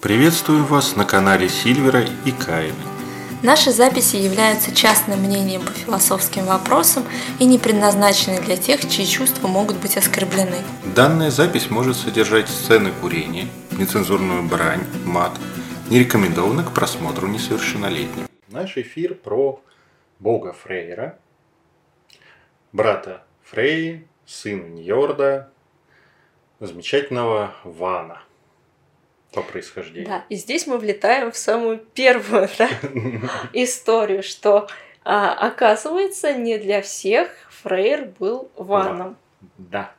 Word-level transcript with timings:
Приветствую 0.00 0.64
вас 0.64 0.94
на 0.94 1.04
канале 1.04 1.48
Сильвера 1.48 2.04
и 2.24 2.30
Каина. 2.30 2.76
Наши 3.42 3.72
записи 3.72 4.14
являются 4.14 4.72
частным 4.72 5.18
мнением 5.18 5.60
по 5.62 5.72
философским 5.72 6.44
вопросам 6.44 7.02
и 7.40 7.44
не 7.44 7.58
предназначены 7.58 8.40
для 8.40 8.56
тех, 8.56 8.88
чьи 8.88 9.04
чувства 9.04 9.48
могут 9.48 9.76
быть 9.78 9.96
оскорблены. 9.96 10.58
Данная 10.94 11.32
запись 11.32 11.68
может 11.68 11.96
содержать 11.96 12.48
сцены 12.48 12.92
курения, 13.00 13.48
нецензурную 13.72 14.44
брань, 14.44 14.84
мат, 15.04 15.32
не 15.90 15.98
рекомендовано 15.98 16.62
к 16.62 16.72
просмотру 16.72 17.26
несовершеннолетним. 17.26 18.28
Наш 18.46 18.76
эфир 18.76 19.16
про 19.16 19.60
бога 20.20 20.52
Фрейра, 20.52 21.18
брата 22.72 23.24
Фрей, 23.42 24.06
сына 24.26 24.62
Ньорда, 24.68 25.50
замечательного 26.60 27.52
Вана 27.64 28.22
по 29.32 29.42
происхождению. 29.42 30.08
Да, 30.08 30.24
и 30.28 30.36
здесь 30.36 30.66
мы 30.66 30.78
влетаем 30.78 31.30
в 31.32 31.36
самую 31.36 31.78
первую 31.78 32.48
да, 32.58 32.68
историю, 33.52 34.22
что 34.22 34.68
а, 35.04 35.34
оказывается 35.34 36.32
не 36.34 36.58
для 36.58 36.82
всех 36.82 37.30
Фрейр 37.62 38.06
был 38.18 38.50
ваном. 38.56 39.16
Да, 39.58 39.92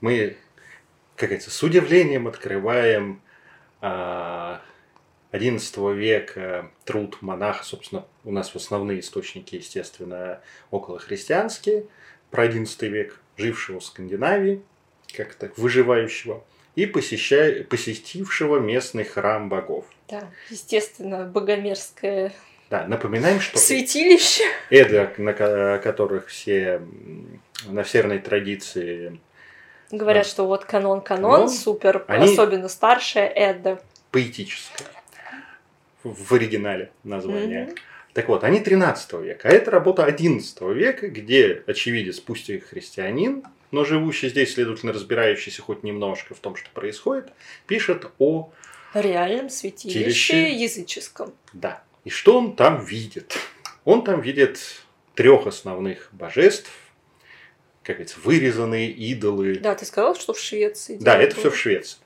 мы, 0.00 0.36
как 1.16 1.28
говорится, 1.28 1.50
с 1.50 1.62
удивлением 1.62 2.26
открываем 2.26 3.22
а, 3.80 4.60
11 5.30 5.76
века 5.94 6.70
труд 6.84 7.22
монаха, 7.22 7.64
собственно, 7.64 8.04
у 8.24 8.32
нас 8.32 8.50
в 8.50 8.56
основные 8.56 9.00
источники, 9.00 9.56
естественно, 9.56 10.40
около 10.70 10.98
христианские, 10.98 11.86
про 12.30 12.42
11 12.44 12.82
век, 12.82 13.20
жившего 13.36 13.80
в 13.80 13.84
Скандинавии, 13.84 14.62
как 15.16 15.34
то 15.34 15.50
выживающего 15.56 16.44
и 16.74 16.86
посещая, 16.86 17.64
посетившего 17.64 18.58
местный 18.58 19.04
храм 19.04 19.48
богов. 19.48 19.84
Да, 20.08 20.30
естественно, 20.50 21.24
богомерзкое 21.24 22.32
да, 22.72 22.86
напоминаем, 22.86 23.38
что 23.38 23.58
святилище. 23.58 24.44
Эды, 24.70 25.10
на 25.18 25.34
которых 25.78 26.28
все 26.28 26.80
на 27.66 27.84
северной 27.84 28.18
традиции 28.18 29.20
Говорят, 29.90 30.24
да. 30.24 30.30
что 30.30 30.46
вот 30.46 30.64
канон 30.64 31.02
канон, 31.02 31.50
супер, 31.50 32.06
они 32.08 32.32
особенно 32.32 32.68
старшая 32.68 33.28
Эдда. 33.28 33.78
Поэтическая. 34.10 34.88
В 36.02 36.32
оригинале 36.32 36.90
название. 37.04 37.66
Mm-hmm. 37.66 37.78
Так 38.14 38.28
вот, 38.28 38.42
они 38.42 38.60
13 38.60 39.12
века, 39.20 39.48
а 39.48 39.52
это 39.52 39.70
работа 39.70 40.06
11 40.06 40.60
века, 40.62 41.08
где 41.08 41.62
очевидец, 41.66 42.20
пусть 42.20 42.48
и 42.48 42.58
христианин, 42.58 43.44
но 43.72 43.84
живущий 43.84 44.28
здесь, 44.28 44.54
следовательно, 44.54 44.92
разбирающийся 44.92 45.62
хоть 45.62 45.82
немножко 45.82 46.34
в 46.34 46.38
том, 46.38 46.54
что 46.56 46.70
происходит, 46.70 47.32
пишет 47.66 48.06
о 48.18 48.52
реальном 48.94 49.48
святилище 49.48 50.52
языческом. 50.52 51.32
Да. 51.52 51.82
И 52.04 52.10
что 52.10 52.38
он 52.38 52.54
там 52.54 52.84
видит? 52.84 53.36
Он 53.84 54.04
там 54.04 54.20
видит 54.20 54.60
трех 55.14 55.46
основных 55.46 56.10
божеств, 56.12 56.70
как 57.82 57.96
говорится, 57.96 58.20
вырезанные 58.22 58.90
идолы. 58.90 59.58
Да, 59.58 59.74
ты 59.74 59.86
сказал, 59.86 60.14
что 60.14 60.34
в 60.34 60.38
Швеции. 60.38 60.98
Да, 61.00 61.16
это 61.16 61.34
все 61.34 61.50
в 61.50 61.56
Швеции. 61.56 61.98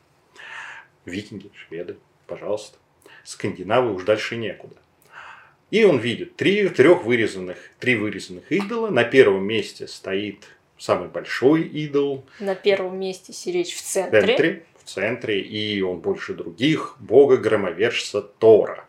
Викинги, 1.04 1.50
шведы, 1.66 1.96
пожалуйста. 2.26 2.78
Скандинавы 3.24 3.92
уж 3.92 4.04
дальше 4.04 4.36
некуда. 4.36 4.76
И 5.70 5.84
он 5.84 5.98
видит 5.98 6.36
три, 6.36 6.68
трех 6.68 7.04
вырезанных, 7.04 7.58
три 7.80 7.96
вырезанных 7.96 8.50
идола. 8.52 8.88
На 8.88 9.02
первом 9.02 9.44
месте 9.44 9.88
стоит 9.88 10.46
самый 10.78 11.08
большой 11.08 11.62
идол. 11.62 12.24
На 12.40 12.54
первом 12.54 12.98
месте 12.98 13.32
сиречь 13.32 13.74
в 13.74 13.82
центре. 13.82 14.20
В 14.20 14.26
центре, 14.26 14.66
в 14.78 14.84
центре, 14.88 15.40
и 15.40 15.80
он 15.82 16.00
больше 16.00 16.34
других, 16.34 16.96
бога-громовержца 17.00 18.22
Тора, 18.22 18.86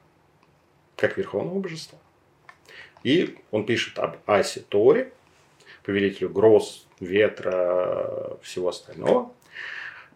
как 0.95 1.17
верховного 1.17 1.59
божества. 1.59 1.99
И 3.03 3.37
он 3.51 3.65
пишет 3.65 3.99
об 3.99 4.17
Асе 4.25 4.61
Торе, 4.61 5.11
повелителю 5.83 6.29
гроз, 6.29 6.87
ветра, 6.99 8.37
всего 8.41 8.69
остального. 8.69 9.31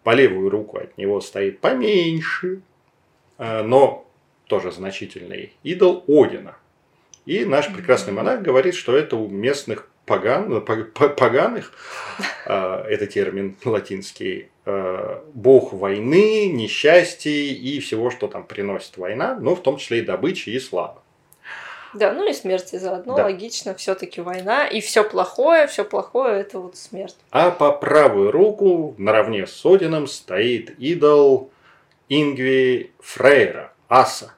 По 0.02 0.14
левую 0.14 0.50
руку 0.50 0.78
от 0.78 0.98
него 0.98 1.20
стоит 1.20 1.60
поменьше, 1.60 2.60
э, 3.38 3.62
но 3.62 4.10
тоже 4.46 4.72
значительный 4.72 5.52
идол 5.62 6.04
Одина. 6.08 6.56
И 7.24 7.44
наш 7.44 7.72
прекрасный 7.72 8.12
монах 8.12 8.42
говорит, 8.42 8.74
что 8.74 8.96
это 8.96 9.16
у 9.16 9.28
местных 9.28 9.88
поган, 10.06 10.60
поганых, 10.64 11.72
а, 12.46 12.84
это 12.86 13.06
термин 13.06 13.56
латинский, 13.64 14.48
а, 14.64 15.24
бог 15.34 15.72
войны, 15.72 16.46
несчастья 16.46 17.30
и 17.30 17.80
всего, 17.80 18.10
что 18.10 18.28
там 18.28 18.44
приносит 18.44 18.96
война, 18.96 19.36
но 19.40 19.54
в 19.54 19.62
том 19.62 19.76
числе 19.76 19.98
и 19.98 20.02
добычи 20.02 20.50
и 20.50 20.58
славы. 20.58 21.00
Да, 21.94 22.12
ну 22.12 22.26
и 22.26 22.32
смерти 22.32 22.76
заодно, 22.76 23.16
да. 23.16 23.24
логично, 23.24 23.74
все-таки 23.74 24.22
война, 24.22 24.66
и 24.66 24.80
все 24.80 25.04
плохое, 25.04 25.66
все 25.66 25.84
плохое 25.84 26.40
это 26.40 26.58
вот 26.58 26.76
смерть. 26.76 27.16
А 27.30 27.50
по 27.50 27.70
правую 27.70 28.30
руку, 28.30 28.94
наравне 28.96 29.46
с 29.46 29.64
Одином, 29.66 30.06
стоит 30.06 30.70
идол 30.78 31.50
Ингви 32.08 32.92
Фрейра, 32.98 33.72
Аса. 33.88 34.32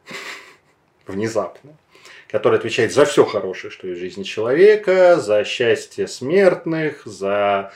Внезапно 1.06 1.76
который 2.34 2.58
отвечает 2.58 2.92
за 2.92 3.04
все 3.04 3.24
хорошее, 3.24 3.70
что 3.70 3.86
есть 3.86 4.00
в 4.00 4.02
жизни 4.02 4.24
человека, 4.24 5.20
за 5.20 5.44
счастье 5.44 6.08
смертных, 6.08 7.06
за 7.06 7.70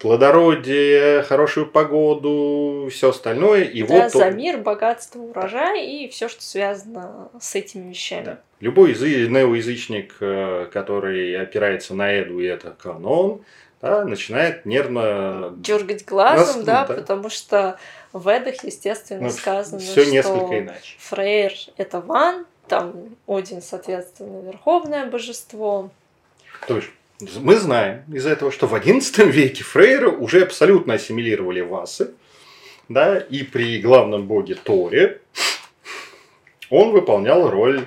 плодородие, 0.00 1.22
хорошую 1.22 1.66
погоду, 1.66 2.88
все 2.90 3.10
остальное. 3.10 3.62
И 3.62 3.84
да, 3.84 4.02
вот 4.02 4.12
за 4.12 4.26
он... 4.26 4.36
мир, 4.36 4.58
богатство, 4.58 5.20
урожай 5.20 5.86
и 5.86 6.08
все, 6.08 6.28
что 6.28 6.42
связано 6.42 7.28
с 7.40 7.54
этими 7.54 7.90
вещами. 7.90 8.24
Да. 8.24 8.40
Любой 8.58 8.94
неоязычник, 8.94 10.16
э, 10.18 10.66
который 10.72 11.40
опирается 11.40 11.94
на 11.94 12.12
Эду, 12.20 12.40
и 12.40 12.46
это 12.46 12.74
канон, 12.82 13.44
да, 13.80 14.04
начинает 14.04 14.66
нервно... 14.66 15.54
Дергать 15.56 16.04
глазом, 16.04 16.56
Нас, 16.56 16.64
да, 16.64 16.84
да, 16.84 16.94
потому 16.96 17.30
что 17.30 17.78
в 18.12 18.26
Эдах, 18.26 18.64
естественно, 18.64 19.28
ну, 19.28 19.30
сказано, 19.30 19.78
все 19.78 20.02
что 20.02 20.10
несколько 20.10 20.58
иначе. 20.58 20.96
Фрейр– 20.98 21.52
это 21.76 22.00
ван, 22.00 22.44
там 22.70 23.16
Один, 23.26 23.60
соответственно, 23.60 24.42
верховное 24.46 25.10
божество. 25.10 25.90
То 26.68 26.76
есть 26.76 26.88
мы 27.40 27.56
знаем 27.56 28.04
из 28.12 28.24
этого, 28.24 28.52
что 28.52 28.66
в 28.66 28.74
XI 28.74 29.28
веке 29.28 29.64
Фрейра 29.64 30.08
уже 30.08 30.42
абсолютно 30.42 30.94
ассимилировали 30.94 31.60
васы, 31.60 32.14
да, 32.88 33.18
и 33.18 33.42
при 33.42 33.80
главном 33.82 34.26
боге 34.26 34.54
Торе 34.54 35.20
он 36.70 36.92
выполнял 36.92 37.50
роль 37.50 37.84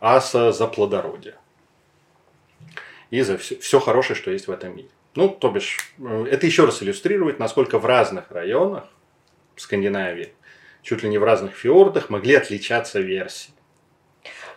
аса 0.00 0.50
за 0.52 0.66
плодородие 0.66 1.36
и 3.10 3.22
за 3.22 3.38
все, 3.38 3.56
все 3.58 3.78
хорошее, 3.78 4.16
что 4.16 4.32
есть 4.32 4.48
в 4.48 4.50
этом 4.50 4.76
мире. 4.76 4.88
Ну, 5.14 5.28
то 5.28 5.48
бишь, 5.50 5.94
э, 5.98 6.26
это 6.30 6.46
еще 6.46 6.64
раз 6.64 6.82
иллюстрирует, 6.82 7.38
насколько 7.38 7.78
в 7.78 7.86
разных 7.86 8.30
районах 8.30 8.84
Скандинавии, 9.56 10.32
чуть 10.82 11.02
ли 11.02 11.08
не 11.08 11.18
в 11.18 11.24
разных 11.24 11.54
фьордах, 11.54 12.10
могли 12.10 12.34
отличаться 12.34 13.00
версии. 13.00 13.52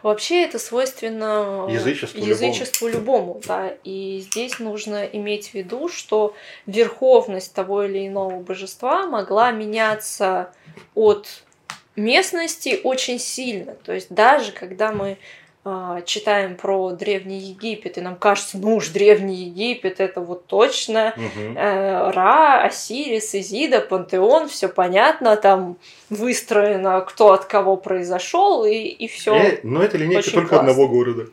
Вообще 0.04 0.44
это 0.44 0.60
свойственно 0.60 1.66
язычеству, 1.70 2.20
язычеству 2.20 2.88
любому. 2.90 3.40
любому, 3.40 3.42
да. 3.48 3.74
И 3.86 4.20
здесь 4.20 4.60
нужно 4.60 5.06
иметь 5.06 5.50
в 5.50 5.54
виду, 5.54 5.88
что 5.88 6.36
верховность 6.66 7.54
того 7.54 7.84
или 7.84 8.06
иного 8.06 8.42
божества 8.42 9.08
могла 9.08 9.52
меняться 9.52 10.54
от 10.94 11.44
местности 11.96 12.82
очень 12.84 13.18
сильно. 13.18 13.76
То 13.76 13.94
есть 13.94 14.08
даже 14.10 14.52
когда 14.52 14.92
мы 14.92 15.18
читаем 16.06 16.56
про 16.56 16.92
Древний 16.92 17.40
Египет, 17.40 17.98
и 17.98 18.02
нам 18.02 18.18
кажется, 18.18 18.58
ну 18.58 18.76
уж 18.76 18.90
Древний 18.90 19.46
Египет, 19.46 20.02
это 20.02 20.20
вот 20.20 20.46
точно 20.46 21.14
угу. 21.16 21.54
Ра, 21.56 22.64
Осирис, 22.64 23.34
Изида, 23.34 23.80
Пантеон, 23.80 24.50
все 24.50 24.68
понятно, 24.68 25.38
там 25.38 25.78
выстроено, 26.10 27.00
кто 27.02 27.32
от 27.32 27.46
кого 27.46 27.78
произошел, 27.78 28.66
и, 28.66 28.74
и 28.74 29.08
все. 29.08 29.36
Э, 29.36 29.60
но 29.64 29.82
это 29.82 29.98
линейка 29.98 30.30
только 30.32 30.50
классно. 30.50 30.72
одного 30.72 30.90
города. 30.90 31.28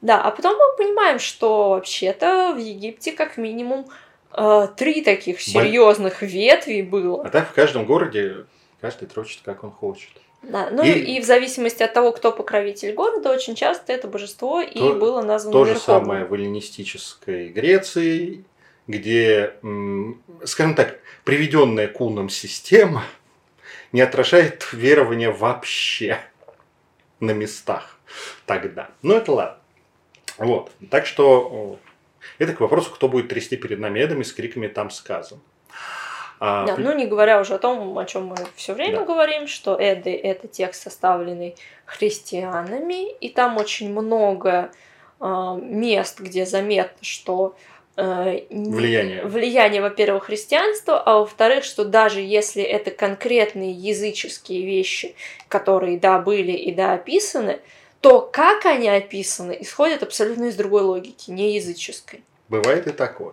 Да, 0.00 0.20
а 0.20 0.30
потом 0.30 0.56
мы 0.56 0.76
понимаем, 0.76 1.18
что 1.18 1.70
вообще-то 1.70 2.54
в 2.54 2.58
Египте 2.58 3.12
как 3.12 3.36
минимум 3.36 3.86
э, 4.32 4.68
три 4.76 5.02
таких 5.02 5.40
серьезных 5.40 6.20
Боль... 6.20 6.28
ветви 6.28 6.82
было. 6.82 7.24
А 7.24 7.28
так 7.30 7.48
в 7.48 7.52
каждом 7.52 7.86
городе 7.86 8.46
каждый 8.80 9.08
трочит, 9.08 9.40
как 9.44 9.64
он 9.64 9.70
хочет. 9.70 10.10
Да. 10.48 10.70
Ну 10.70 10.84
и, 10.84 10.92
и 10.92 11.20
в 11.20 11.24
зависимости 11.24 11.82
от 11.82 11.92
того, 11.92 12.12
кто 12.12 12.30
покровитель 12.30 12.92
города, 12.92 13.32
очень 13.32 13.54
часто 13.54 13.92
это 13.92 14.06
божество 14.06 14.60
и 14.60 14.78
то, 14.78 14.94
было 14.94 15.22
названо 15.22 15.52
То 15.52 15.64
же 15.64 15.78
самое 15.78 16.24
в 16.24 16.32
эллинистической 16.34 17.48
Греции, 17.48 18.44
где, 18.86 19.54
скажем 20.44 20.74
так, 20.74 21.00
приведенная 21.24 21.88
куном 21.88 22.28
система 22.28 23.04
не 23.92 24.00
отражает 24.00 24.72
верования 24.72 25.30
вообще 25.30 26.20
на 27.18 27.32
местах 27.32 27.98
тогда. 28.46 28.90
Но 29.02 29.16
это 29.16 29.32
ладно. 29.32 29.58
Вот. 30.38 30.70
Так 30.90 31.06
что 31.06 31.78
это 32.38 32.52
к 32.52 32.60
вопросу, 32.60 32.90
кто 32.90 33.08
будет 33.08 33.28
трясти 33.28 33.56
перед 33.56 33.80
нами 33.80 34.00
Эдами 34.00 34.22
с 34.22 34.32
криками 34.32 34.68
«там 34.68 34.90
сказано». 34.90 35.40
А, 36.38 36.66
Да, 36.66 36.74
пл- 36.74 36.80
ну 36.80 36.94
не 36.94 37.06
говоря 37.06 37.40
уже 37.40 37.54
о 37.54 37.58
том, 37.58 37.96
о 37.98 38.04
чем 38.04 38.26
мы 38.26 38.36
все 38.56 38.74
время 38.74 39.00
Да. 39.00 39.04
говорим, 39.04 39.46
что 39.46 39.76
Эды 39.78 40.14
это 40.14 40.48
текст, 40.48 40.82
составленный 40.82 41.56
христианами, 41.84 43.10
и 43.12 43.28
там 43.28 43.56
очень 43.56 43.90
много 43.90 44.70
а, 45.18 45.56
мест, 45.56 46.20
где 46.20 46.44
заметно, 46.44 46.98
что 47.00 47.56
э, 47.96 48.42
Влияние. 48.50 49.24
влияние, 49.24 49.80
во-первых, 49.80 50.24
христианства, 50.24 51.02
а 51.02 51.20
во-вторых, 51.20 51.64
что 51.64 51.84
даже 51.86 52.20
если 52.20 52.62
это 52.62 52.90
конкретные 52.90 53.72
языческие 53.72 54.66
вещи, 54.66 55.14
которые, 55.48 55.98
да, 55.98 56.18
были 56.18 56.52
и 56.52 56.74
да, 56.74 56.92
описаны, 56.92 57.60
то 58.02 58.20
как 58.20 58.66
они 58.66 58.88
описаны, 58.90 59.56
исходят 59.60 60.02
абсолютно 60.02 60.44
из 60.44 60.56
другой 60.56 60.82
логики, 60.82 61.30
не 61.30 61.54
языческой. 61.54 62.22
Бывает 62.50 62.86
и 62.86 62.92
такое. 62.92 63.32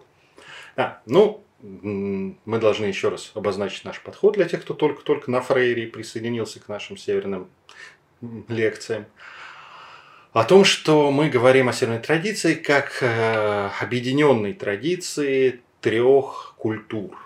А, 0.77 1.01
ну, 1.05 1.42
мы 1.63 2.59
должны 2.59 2.85
еще 2.85 3.07
раз 3.07 3.31
обозначить 3.35 3.85
наш 3.85 4.01
подход 4.01 4.33
для 4.33 4.45
тех, 4.45 4.61
кто 4.61 4.73
только-только 4.73 5.31
на 5.31 5.41
Фрейре 5.41 5.87
присоединился 5.87 6.59
к 6.59 6.67
нашим 6.67 6.97
северным 6.97 7.49
лекциям. 8.49 9.05
О 10.33 10.43
том, 10.43 10.65
что 10.65 11.09
мы 11.11 11.29
говорим 11.29 11.69
о 11.69 11.73
северной 11.73 12.01
традиции 12.01 12.55
как 12.55 13.01
э, 13.01 13.69
объединенной 13.79 14.53
традиции 14.53 15.61
трех 15.79 16.55
культур. 16.57 17.17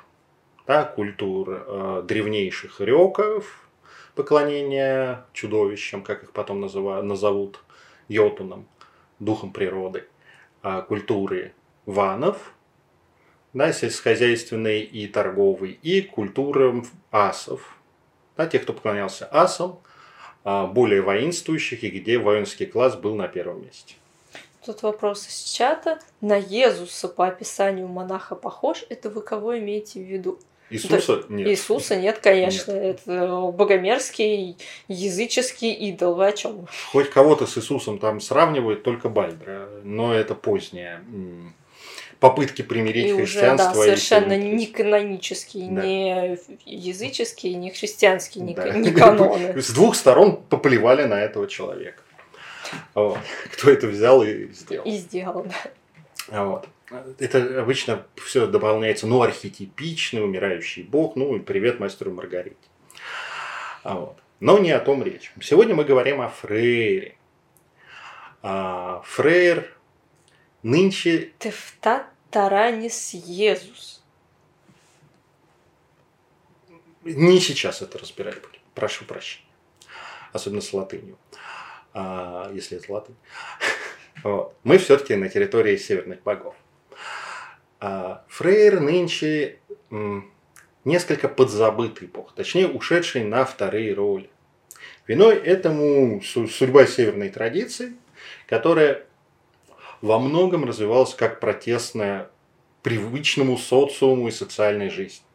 Да, 0.68 0.84
культур 0.84 1.50
э, 1.50 2.04
древнейших 2.06 2.82
реков, 2.82 3.68
поклонения 4.14 5.26
чудовищам, 5.34 6.04
как 6.04 6.24
их 6.24 6.32
потом 6.32 6.64
называ- 6.64 7.02
назовут, 7.02 7.64
йотунам, 8.10 8.68
духом 9.20 9.52
природы, 9.52 10.08
а, 10.62 10.82
культуры 10.82 11.54
ванов, 11.86 12.54
да, 13.58 13.74
сельскохозяйственной 13.74 14.82
и 14.82 15.08
торговой, 15.08 15.80
и 15.82 16.02
культурам 16.02 16.88
асов, 17.12 17.76
да, 18.38 18.46
тех, 18.46 18.64
кто 18.64 18.74
поклонялся 18.74 19.26
асам, 19.32 19.80
а, 20.44 20.68
более 20.68 21.02
воинствующих, 21.02 21.84
и 21.84 21.90
где 21.90 22.20
воинский 22.20 22.68
класс 22.68 22.96
был 22.96 23.16
на 23.16 23.28
первом 23.28 23.66
месте. 23.66 23.96
Тут 24.66 24.84
вопрос 24.84 25.28
из 25.28 25.44
чата. 25.44 26.00
На 26.22 26.40
Иисуса 26.40 27.08
по 27.08 27.28
описанию 27.28 27.88
монаха 27.88 28.36
похож? 28.36 28.86
Это 28.90 29.10
вы 29.10 29.22
кого 29.22 29.58
имеете 29.58 30.00
в 30.00 30.04
виду? 30.04 30.40
Иисуса 30.70 31.24
нет. 31.30 31.48
Иисуса 31.48 31.96
нет, 31.96 32.20
конечно. 32.20 32.74
Это 32.74 33.52
богомерзкий 33.54 34.58
языческий 34.90 35.72
идол. 35.72 36.16
Вы 36.16 36.28
о 36.28 36.32
чем? 36.34 36.68
Хоть 36.92 37.10
кого-то 37.10 37.48
с 37.48 37.58
Иисусом 37.58 37.98
там 37.98 38.20
сравнивают, 38.20 38.84
только 38.84 39.08
Бальдра, 39.08 39.70
но 39.84 40.14
это 40.14 40.36
поздние 40.36 41.02
м, 41.08 41.54
попытки 42.20 42.62
примирить 42.62 43.08
И 43.08 43.14
уже, 43.14 43.26
христианство 43.26 43.74
да, 43.74 43.80
и 43.80 43.84
совершенно 43.84 44.38
не 44.38 44.68
канонический, 44.68 45.68
Да. 45.70 45.86
не 45.86 46.38
языческий, 46.66 47.54
не 47.54 47.72
христианский, 47.72 48.40
не, 48.40 48.54
Да. 48.54 48.70
не 48.72 48.92
каноны. 48.92 49.60
С 49.62 49.72
двух 49.72 49.96
сторон 49.96 50.42
поплевали 50.50 51.04
на 51.04 51.22
этого 51.22 51.48
человека. 51.48 52.02
Вот. 52.94 53.20
Кто 53.54 53.72
это 53.72 53.88
взял 53.88 54.24
и 54.24 54.52
сделал. 54.52 54.86
И 54.86 54.92
сделал, 54.92 55.46
да. 56.30 56.44
Вот. 56.44 56.68
Это 57.20 57.62
обычно 57.62 58.06
все 58.16 58.48
дополняется, 58.48 59.08
ну, 59.08 59.22
архетипичный, 59.22 60.24
умирающий 60.24 60.84
бог, 60.84 61.16
ну, 61.16 61.36
и 61.36 61.40
привет 61.40 61.80
мастеру 61.80 62.12
Маргарите. 62.12 62.56
А 63.84 63.96
Вот. 63.96 64.18
Но 64.40 64.60
не 64.60 64.72
о 64.72 64.80
том 64.80 65.04
речь. 65.04 65.32
Сегодня 65.42 65.76
мы 65.76 65.84
говорим 65.84 66.22
о 66.22 66.30
Фрейре. 66.30 67.16
А 68.44 69.02
Фрейр 69.06 69.74
нынче 70.68 71.32
Тефта 71.40 72.08
Таранис 72.30 73.14
Иисус. 73.16 74.04
не 77.04 77.40
сейчас 77.40 77.82
это 77.82 77.98
разбирать 77.98 78.42
будем. 78.42 78.60
Прошу 78.76 79.06
прощения. 79.06 79.48
Особенно 80.34 80.62
с 80.62 80.74
латынью. 80.74 81.18
А, 81.94 82.52
если 82.54 82.78
это 82.78 82.92
латынь. 82.92 83.16
Вот. 84.24 84.56
Мы 84.64 84.80
все-таки 84.80 85.16
на 85.16 85.30
территории 85.30 85.78
северных 85.78 86.24
богов. 86.24 86.56
А 87.80 88.26
Фрейр 88.30 88.80
нынче 88.80 89.60
несколько 90.84 91.30
подзабытый 91.30 92.08
бог, 92.08 92.34
точнее 92.34 92.68
ушедший 92.68 93.24
на 93.24 93.46
вторые 93.46 93.94
роли. 93.94 94.32
Виной 95.06 95.36
этому 95.36 96.20
су- 96.24 96.48
судьба 96.48 96.88
северной 96.88 97.30
традиции, 97.30 97.94
которая 98.48 99.07
во 100.02 100.20
многом 100.20 100.66
развивалась 100.66 101.14
как 101.14 101.40
протестная 101.40 102.30
привычному 102.84 103.58
социуму 103.58 104.28
и 104.28 104.32
социальной 104.32 104.90
жизни. 104.90 105.26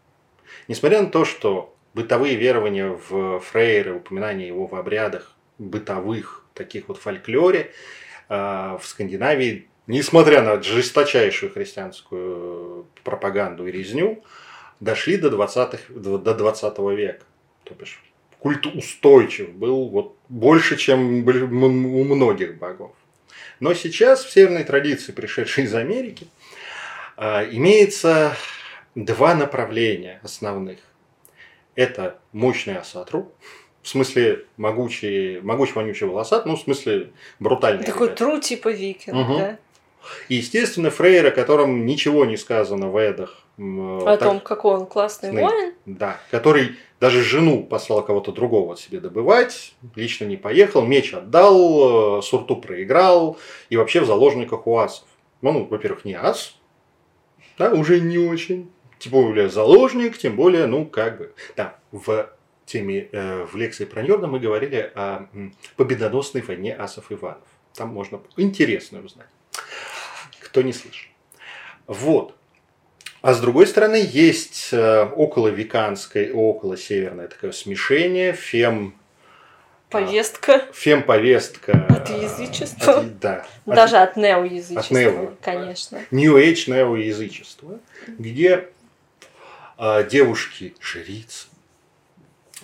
Несмотря 0.68 1.02
на 1.02 1.08
то, 1.08 1.24
что 1.24 1.74
бытовые 1.94 2.36
верования 2.36 2.88
в 2.88 3.40
Фрейре, 3.40 3.92
упоминание 3.92 4.48
его 4.48 4.66
в 4.66 4.74
обрядах 4.74 5.32
бытовых, 5.58 6.46
таких 6.54 6.88
вот 6.88 6.98
фольклоре, 6.98 7.72
а, 8.28 8.78
в 8.78 8.86
Скандинавии, 8.86 9.68
несмотря 9.86 10.42
на 10.42 10.62
жесточайшую 10.62 11.52
христианскую 11.52 12.86
пропаганду 13.04 13.66
и 13.66 13.72
резню, 13.72 14.22
дошли 14.80 15.16
до 15.16 15.30
20, 15.30 15.88
до 15.90 16.34
20 16.34 16.78
века. 16.94 17.24
То 17.64 17.74
бишь, 17.74 18.02
культ 18.38 18.66
устойчив 18.66 19.52
был 19.52 19.88
вот 19.88 20.16
больше, 20.28 20.76
чем 20.76 21.26
у 21.26 22.04
многих 22.04 22.58
богов. 22.58 22.92
Но 23.60 23.74
сейчас 23.74 24.24
в 24.24 24.30
северной 24.32 24.64
традиции, 24.64 25.12
пришедшей 25.12 25.64
из 25.64 25.74
Америки, 25.74 26.26
а, 27.16 27.44
имеется 27.44 28.36
два 28.94 29.34
направления 29.34 30.20
основных. 30.22 30.78
Это 31.74 32.18
мощный 32.32 32.76
асатру, 32.76 33.32
в 33.82 33.88
смысле 33.88 34.44
могучий, 34.56 35.40
могучий 35.40 35.72
вонючий 35.72 36.06
волосат, 36.06 36.44
ну, 36.46 36.56
в 36.56 36.60
смысле 36.60 37.10
брутальный. 37.40 37.84
Такой 37.84 38.08
ребят. 38.08 38.18
тру 38.18 38.38
типа 38.40 38.68
викинг, 38.70 39.16
Мгм. 39.16 39.38
да? 39.38 39.58
И, 40.28 40.34
естественно, 40.34 40.90
Фрейр, 40.90 41.26
о 41.26 41.30
котором 41.30 41.86
ничего 41.86 42.24
не 42.24 42.36
сказано 42.36 42.88
в 42.90 42.96
Эдах. 42.96 43.38
м, 43.58 43.98
О 43.98 44.16
так- 44.16 44.20
том, 44.20 44.40
какой 44.40 44.74
он 44.74 44.86
классный 44.86 45.30
Снейп. 45.30 45.44
воин. 45.48 45.74
Да, 45.86 46.18
который 46.30 46.76
даже 47.02 47.24
жену 47.24 47.64
послал 47.64 48.04
кого-то 48.04 48.30
другого 48.30 48.76
себе 48.76 49.00
добывать, 49.00 49.74
лично 49.96 50.24
не 50.24 50.36
поехал, 50.36 50.82
меч 50.82 51.12
отдал, 51.12 52.18
э, 52.18 52.22
сурту 52.22 52.54
проиграл, 52.54 53.38
и 53.70 53.76
вообще 53.76 54.02
в 54.02 54.06
заложниках 54.06 54.68
у 54.68 54.78
асов. 54.78 55.08
Ну, 55.40 55.50
ну, 55.50 55.64
во-первых, 55.64 56.04
не 56.04 56.14
ас, 56.14 56.56
да, 57.58 57.72
уже 57.72 57.98
не 57.98 58.18
очень, 58.18 58.70
тем 59.00 59.10
более 59.10 59.48
заложник, 59.48 60.16
тем 60.16 60.36
более, 60.36 60.66
ну, 60.66 60.86
как 60.86 61.18
бы, 61.18 61.34
да, 61.56 61.76
в 61.90 62.30
теме, 62.66 63.08
э, 63.10 63.46
в 63.46 63.56
лекции 63.56 63.84
про 63.84 64.02
Нёрда 64.04 64.28
мы 64.28 64.38
говорили 64.38 64.92
о 64.94 65.26
победоносной 65.74 66.42
войне 66.42 66.72
асов 66.72 67.10
и 67.10 67.16
ванов. 67.16 67.48
Там 67.74 67.88
можно 67.88 68.20
интересно 68.36 69.00
узнать, 69.04 69.26
кто 70.38 70.62
не 70.62 70.72
слышал. 70.72 71.10
Вот. 71.88 72.36
А 73.22 73.34
с 73.34 73.40
другой 73.40 73.68
стороны, 73.68 74.04
есть 74.04 74.70
э, 74.72 75.04
около 75.04 75.46
веканское 75.46 76.24
и 76.24 76.32
около 76.32 76.76
северное 76.76 77.28
такое 77.28 77.52
смешение, 77.52 78.32
фем, 78.32 78.94
Повестка. 79.90 80.66
фем-повестка. 80.72 81.86
От 81.88 82.08
язычества. 82.10 82.98
от- 83.00 83.18
да. 83.20 83.46
от 83.64 83.74
Даже 83.74 83.98
от 83.98 84.16
неоязычества, 84.16 84.80
от 84.80 84.90
нео, 84.90 85.32
конечно. 85.40 86.00
New 86.10 86.36
Age 86.36 86.64
неоязычество, 86.66 87.78
где 88.08 88.68
а, 89.78 90.02
девушки-жрицы, 90.02 91.46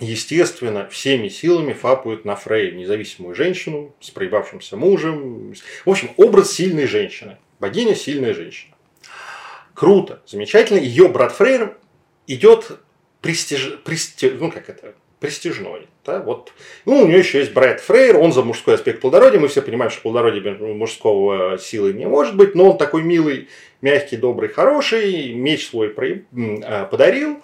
естественно, 0.00 0.88
всеми 0.88 1.28
силами 1.28 1.72
фапают 1.72 2.24
на 2.24 2.34
Фрей, 2.34 2.72
независимую 2.72 3.36
женщину 3.36 3.94
с 4.00 4.10
проебавшимся 4.10 4.76
мужем. 4.76 5.54
В 5.84 5.90
общем, 5.90 6.10
образ 6.16 6.50
сильной 6.52 6.86
женщины. 6.86 7.36
Богиня 7.60 7.94
сильная 7.94 8.34
женщина. 8.34 8.74
Круто, 9.78 10.20
замечательно. 10.26 10.78
Ее 10.78 11.06
брат 11.06 11.30
Фрейр 11.30 11.76
идет 12.26 12.80
престиж... 13.20 13.78
прести- 13.84 14.36
ну, 14.36 14.50
как 14.50 14.68
это, 14.68 14.94
престижной. 15.20 15.86
Да? 16.04 16.18
Вот. 16.20 16.52
Ну, 16.84 17.02
у 17.02 17.06
нее 17.06 17.18
еще 17.18 17.38
есть 17.38 17.52
брат 17.52 17.78
Фрейр, 17.80 18.16
он 18.16 18.32
за 18.32 18.42
мужской 18.42 18.74
аспект 18.74 19.00
плодородия. 19.00 19.38
Мы 19.38 19.46
все 19.46 19.62
понимаем, 19.62 19.92
что 19.92 20.02
плодородие 20.02 20.52
мужского 20.74 21.58
силы 21.58 21.92
не 21.92 22.06
может 22.06 22.36
быть, 22.36 22.56
но 22.56 22.72
он 22.72 22.76
такой 22.76 23.04
милый, 23.04 23.48
мягкий, 23.80 24.16
добрый, 24.16 24.48
хороший, 24.48 25.32
меч 25.34 25.68
свой 25.68 25.94
а, 26.64 26.86
подарил, 26.86 27.40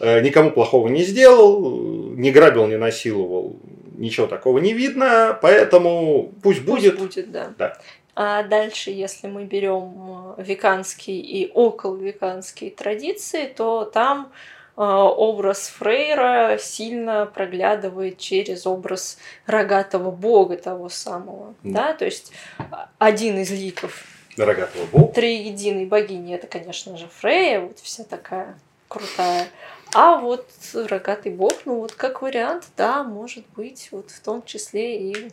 э, 0.00 0.20
никому 0.20 0.50
плохого 0.50 0.88
не 0.88 1.02
сделал, 1.02 2.10
не 2.14 2.30
грабил, 2.30 2.66
не 2.66 2.76
насиловал, 2.76 3.56
ничего 3.96 4.26
такого 4.26 4.58
не 4.58 4.74
видно, 4.74 5.38
поэтому 5.40 6.30
пусть 6.42 6.60
будет. 6.60 6.98
Пусть 6.98 7.16
будет, 7.16 7.32
да. 7.32 7.54
Да. 7.56 7.78
А 8.14 8.42
дальше, 8.42 8.90
если 8.90 9.28
мы 9.28 9.44
берем 9.44 10.34
э, 10.36 10.42
веканские 10.42 11.20
и 11.20 11.50
околовеканские 11.52 12.70
традиции, 12.70 13.46
то 13.46 13.84
там 13.84 14.32
э, 14.76 14.82
образ 14.82 15.68
Фрейра 15.68 16.58
сильно 16.58 17.26
проглядывает 17.26 18.18
через 18.18 18.66
образ 18.66 19.18
рогатого 19.46 20.10
бога 20.10 20.56
того 20.56 20.88
самого. 20.88 21.54
Да. 21.62 21.88
Да, 21.88 21.94
то 21.94 22.04
есть 22.04 22.32
а, 22.58 22.88
один 22.98 23.38
из 23.38 23.50
ликов 23.50 24.04
Рогатого 24.36 24.86
бога. 24.86 25.12
триединой 25.12 25.86
богини 25.86 26.34
это, 26.34 26.46
конечно 26.46 26.96
же, 26.96 27.08
Фрея, 27.20 27.60
вот 27.60 27.78
вся 27.78 28.04
такая 28.04 28.58
крутая. 28.88 29.46
А 29.94 30.18
вот 30.18 30.46
рогатый 30.74 31.32
бог, 31.32 31.52
ну 31.64 31.80
вот 31.80 31.92
как 31.92 32.22
вариант, 32.22 32.68
да, 32.76 33.02
может 33.02 33.44
быть, 33.56 33.88
вот 33.90 34.10
в 34.10 34.20
том 34.20 34.42
числе 34.44 35.10
и 35.10 35.32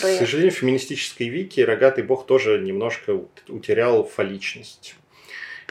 К 0.00 0.18
сожалению, 0.18 0.52
в 0.52 0.56
феминистической 0.56 1.28
вики 1.28 1.60
рогатый 1.60 2.02
бог 2.02 2.26
тоже 2.26 2.58
немножко 2.58 3.20
утерял 3.48 4.04
фаличность 4.04 4.94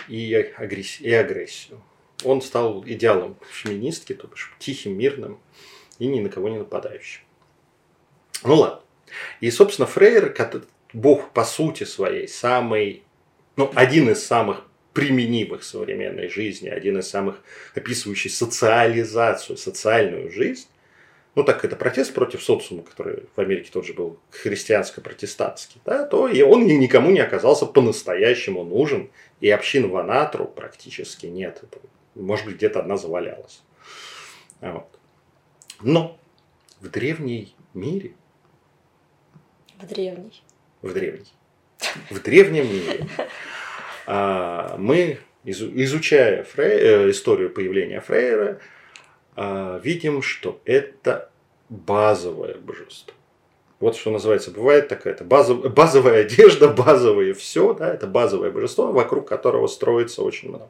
и, 0.07 0.33
агрессию, 0.57 1.09
и 1.09 1.13
агрессию. 1.13 1.81
Он 2.23 2.41
стал 2.41 2.83
идеалом 2.85 3.37
феминистки, 3.51 4.13
то 4.13 4.27
бишь 4.27 4.53
тихим, 4.59 4.95
мирным 4.95 5.39
и 5.97 6.05
ни 6.05 6.19
на 6.19 6.29
кого 6.29 6.49
не 6.49 6.59
нападающим. 6.59 7.21
Ну 8.43 8.55
ладно. 8.55 8.81
И, 9.39 9.49
собственно, 9.49 9.87
Фрейр, 9.87 10.33
бог 10.93 11.31
по 11.33 11.43
сути 11.43 11.83
своей, 11.83 12.27
самый, 12.27 13.03
ну, 13.55 13.71
один 13.75 14.09
из 14.09 14.23
самых 14.23 14.67
применимых 14.93 15.61
в 15.61 15.65
современной 15.65 16.27
жизни, 16.29 16.69
один 16.69 16.99
из 16.99 17.09
самых 17.09 17.41
описывающий 17.73 18.29
социализацию, 18.29 19.57
социальную 19.57 20.31
жизнь, 20.31 20.67
ну 21.35 21.43
так 21.43 21.63
это 21.63 21.75
протест 21.75 22.13
против 22.13 22.43
социума, 22.43 22.83
который 22.83 23.23
в 23.35 23.39
Америке 23.39 23.71
тоже 23.71 23.93
был 23.93 24.19
христианско-протестантский, 24.31 25.81
да, 25.85 26.03
то 26.03 26.27
и 26.27 26.41
он 26.41 26.65
никому 26.65 27.11
не 27.11 27.19
оказался 27.19 27.65
по-настоящему 27.65 28.63
нужен, 28.63 29.09
и 29.39 29.49
общин 29.49 29.89
в 29.89 29.95
Анатру 29.97 30.45
практически 30.45 31.27
нет. 31.27 31.63
Может 32.15 32.45
быть, 32.45 32.55
где-то 32.55 32.79
одна 32.79 32.97
завалялась. 32.97 33.61
Вот. 34.59 34.87
Но 35.81 36.19
в 36.79 36.89
древней 36.89 37.55
мире... 37.73 38.13
В 39.79 39.87
древней. 39.87 40.43
В 40.81 40.93
древней. 40.93 41.31
В 42.09 42.21
древнем 42.21 42.71
мире 42.71 43.07
а, 44.05 44.75
мы, 44.77 45.17
изучая 45.43 46.43
Фрей, 46.43 46.79
э, 46.79 47.09
историю 47.09 47.49
появления 47.49 48.01
Фрейера, 48.01 48.59
видим, 49.35 50.21
что 50.21 50.59
это 50.65 51.29
базовое 51.69 52.55
божество. 52.55 53.13
Вот 53.79 53.95
что 53.95 54.11
называется, 54.11 54.51
бывает 54.51 54.89
такая 54.89 55.13
это 55.13 55.23
базов, 55.23 55.73
базовая 55.73 56.21
одежда, 56.21 56.67
базовое 56.69 57.33
все, 57.33 57.73
да, 57.73 57.91
это 57.91 58.05
базовое 58.07 58.51
божество, 58.51 58.91
вокруг 58.91 59.27
которого 59.27 59.67
строится 59.67 60.21
очень 60.21 60.49
много. 60.49 60.69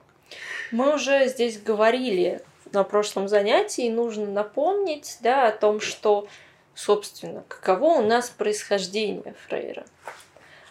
Мы 0.72 0.96
уже 0.96 1.28
здесь 1.28 1.62
говорили 1.62 2.42
на 2.72 2.86
прошлом 2.86 3.28
занятии, 3.28 3.90
нужно 3.90 4.28
напомнить 4.28 5.18
да, 5.22 5.50
о 5.50 5.52
том, 5.52 5.82
что, 5.82 6.28
собственно, 6.74 7.44
каково 7.50 8.00
у 8.00 8.02
нас 8.02 8.30
происхождение 8.30 9.36
Фрейра. 9.48 9.84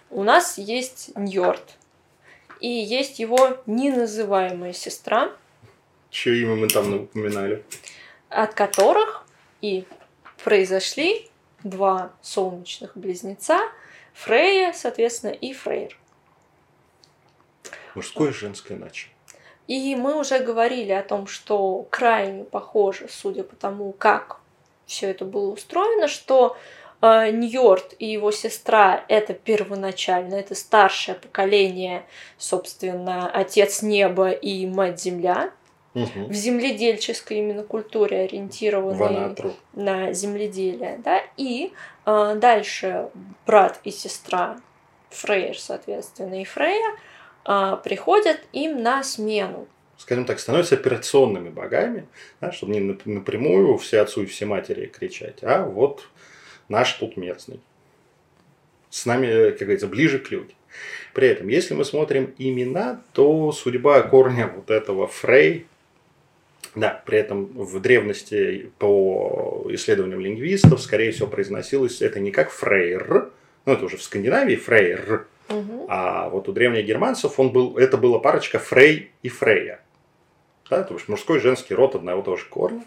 У 0.09 0.23
нас 0.23 0.57
есть 0.57 1.11
Ньорд, 1.17 1.77
и 2.61 2.69
есть 2.69 3.19
его 3.19 3.59
неназываемая 3.67 4.73
сестра. 4.73 5.33
Чье 6.11 6.43
имя 6.43 6.57
мы 6.57 6.69
там 6.69 7.03
упоминали? 7.03 7.65
От 8.29 8.55
которых 8.55 9.27
и 9.61 9.85
произошли 10.43 11.29
два 11.63 12.13
солнечных 12.23 12.97
близнеца, 12.97 13.59
Фрея, 14.15 14.73
соответственно, 14.73 15.31
и 15.31 15.53
Фрейр. 15.53 15.97
Мужское 17.95 18.31
и 18.31 18.33
женское 18.33 18.77
иначе. 18.77 19.09
И 19.67 19.95
мы 19.95 20.19
уже 20.19 20.41
говорили 20.41 20.93
о 20.93 21.03
том, 21.03 21.27
что 21.27 21.87
крайне 21.91 22.45
похоже, 22.45 23.07
судя 23.09 23.45
по 23.45 23.55
тому, 23.55 23.93
как 23.93 24.41
все 24.87 25.11
это 25.11 25.25
было 25.25 25.53
устроено, 25.53 26.09
что 26.09 26.57
э, 27.01 27.31
Ньорд 27.31 27.95
и 28.01 28.07
его 28.07 28.33
сестра 28.33 29.05
это 29.07 29.33
первоначально, 29.33 30.35
это 30.35 30.57
старшее 30.57 31.15
поколение, 31.15 32.05
собственно, 32.37 33.31
отец 33.31 33.83
неба 33.83 34.31
и 34.31 34.67
мать 34.67 35.01
земля. 35.01 35.53
Угу. 35.95 36.27
В 36.29 36.33
земледельческой 36.33 37.39
именно 37.39 37.65
культуре 37.65 38.21
ориентированной 38.21 39.35
на 39.73 40.13
земледелие, 40.13 41.01
да, 41.05 41.21
и 41.37 41.73
э, 42.07 42.35
дальше 42.37 43.09
брат 43.45 43.81
и 43.83 43.91
сестра 43.91 44.61
Фрейр, 45.11 45.59
соответственно, 45.59 46.41
и 46.41 46.45
Фрея 46.45 46.97
а, 47.45 47.77
приходят 47.77 48.41
им 48.53 48.83
на 48.83 49.03
смену. 49.03 49.67
Скажем 49.99 50.25
так, 50.25 50.41
становятся 50.41 50.77
операционными 50.77 51.51
богами, 51.51 52.07
да, 52.41 52.53
чтобы 52.53 52.73
не 52.73 52.97
напрямую 53.05 53.77
все 53.79 54.01
отцу 54.01 54.23
и 54.23 54.27
все 54.27 54.47
матери 54.47 54.87
кричать, 54.87 55.43
а 55.43 55.65
вот 55.65 56.09
наш 56.69 56.93
тут 56.95 57.17
местный. 57.17 57.61
С 58.89 59.05
нами, 59.05 59.51
как 59.51 59.61
говорится, 59.61 59.89
ближе 59.89 60.19
к 60.19 60.31
людям. 60.31 60.57
При 61.13 61.29
этом, 61.29 61.49
если 61.49 61.75
мы 61.75 61.85
смотрим 61.85 62.35
имена, 62.39 63.03
то 63.13 63.53
судьба 63.53 64.03
корня 64.03 64.47
вот 64.47 64.71
этого 64.71 65.07
Фрей, 65.07 65.67
да, 66.75 67.03
при 67.05 67.19
этом 67.19 67.47
в 67.47 67.81
древности 67.81 68.71
по 68.79 69.67
исследованиям 69.71 70.21
лингвистов, 70.21 70.81
скорее 70.81 71.13
всего, 71.13 71.27
произносилось 71.27 72.01
это 72.01 72.21
не 72.21 72.31
как 72.31 72.51
Фрейр, 72.51 73.31
ну 73.67 73.73
это 73.73 73.85
уже 73.85 73.97
в 73.97 74.03
Скандинавии 74.03 74.57
Фрейр, 74.57 75.27
Угу. 75.51 75.87
А 75.89 76.29
вот 76.29 76.49
у 76.49 76.53
древних 76.53 76.87
германцев 76.87 77.39
он 77.39 77.51
был, 77.51 77.77
это 77.77 77.97
была 77.97 78.21
парочка 78.21 78.59
Фрей 78.59 79.11
и 79.23 79.29
Фрея. 79.29 79.81
Да, 80.71 80.85
то 80.85 80.95
есть 80.95 81.09
мужской 81.09 81.39
и 81.39 81.41
женский 81.41 81.75
род 81.75 81.97
одного 81.97 82.23
того 82.23 82.37
же 82.37 82.47
корня. 82.47 82.85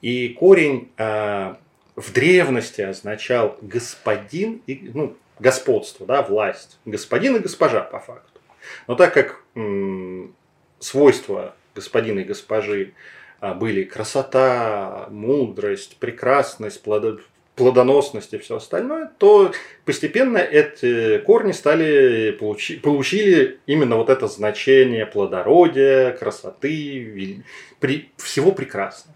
И 0.00 0.28
корень 0.28 0.90
э, 0.96 1.54
в 1.96 2.12
древности 2.12 2.82
означал 2.82 3.58
господин 3.60 4.62
и 4.68 4.90
ну, 4.94 5.16
господство, 5.40 6.06
да, 6.06 6.22
власть. 6.22 6.78
Господин 6.84 7.36
и 7.36 7.40
госпожа 7.40 7.80
по 7.80 7.98
факту. 7.98 8.40
Но 8.86 8.94
так 8.94 9.12
как 9.12 9.42
м- 9.56 10.32
свойства 10.78 11.56
господина 11.74 12.20
и 12.20 12.24
госпожи 12.24 12.92
а, 13.40 13.54
были 13.54 13.84
красота, 13.84 15.06
мудрость, 15.10 15.96
прекрасность, 15.98 16.82
плодо 16.82 17.20
плодоносность 17.60 18.32
и 18.32 18.38
все 18.38 18.56
остальное, 18.56 19.10
то 19.18 19.52
постепенно 19.84 20.38
эти 20.38 21.18
корни 21.18 21.52
стали 21.52 22.30
получи, 22.30 22.76
получили 22.76 23.58
именно 23.66 23.96
вот 23.96 24.08
это 24.08 24.28
значение 24.28 25.04
плодородия, 25.04 26.12
красоты, 26.12 27.42
при, 27.78 28.08
всего 28.16 28.52
прекрасного. 28.52 29.14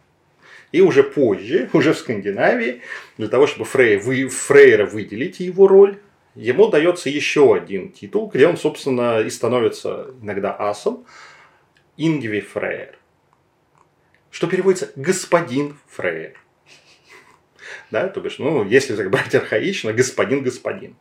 И 0.72 0.82
уже 0.82 1.04
позже, 1.04 1.70
уже 1.72 1.94
в 1.94 1.98
Скандинавии, 1.98 2.82
для 3.16 3.28
того, 3.28 3.46
чтобы 3.46 3.64
Фрей, 3.64 3.96
вы, 3.96 4.28
Фрейра 4.28 4.84
выделить 4.84 5.40
его 5.40 5.66
роль, 5.66 5.98
ему 6.34 6.68
дается 6.68 7.08
еще 7.08 7.54
один 7.54 7.92
титул, 7.92 8.26
где 8.26 8.46
он, 8.46 8.58
собственно, 8.58 9.20
и 9.20 9.30
становится 9.30 10.08
иногда 10.20 10.54
асом, 10.58 11.06
Ингви 11.96 12.40
Фрейр. 12.40 12.98
Что 14.30 14.46
переводится 14.46 14.90
«господин 14.96 15.78
Фрейр» 15.88 16.38
да, 17.90 18.08
то 18.08 18.20
бишь, 18.20 18.38
ну, 18.38 18.64
если 18.64 18.96
так 18.96 19.10
брать 19.10 19.34
архаично, 19.34 19.92
господин-господин. 19.92 20.96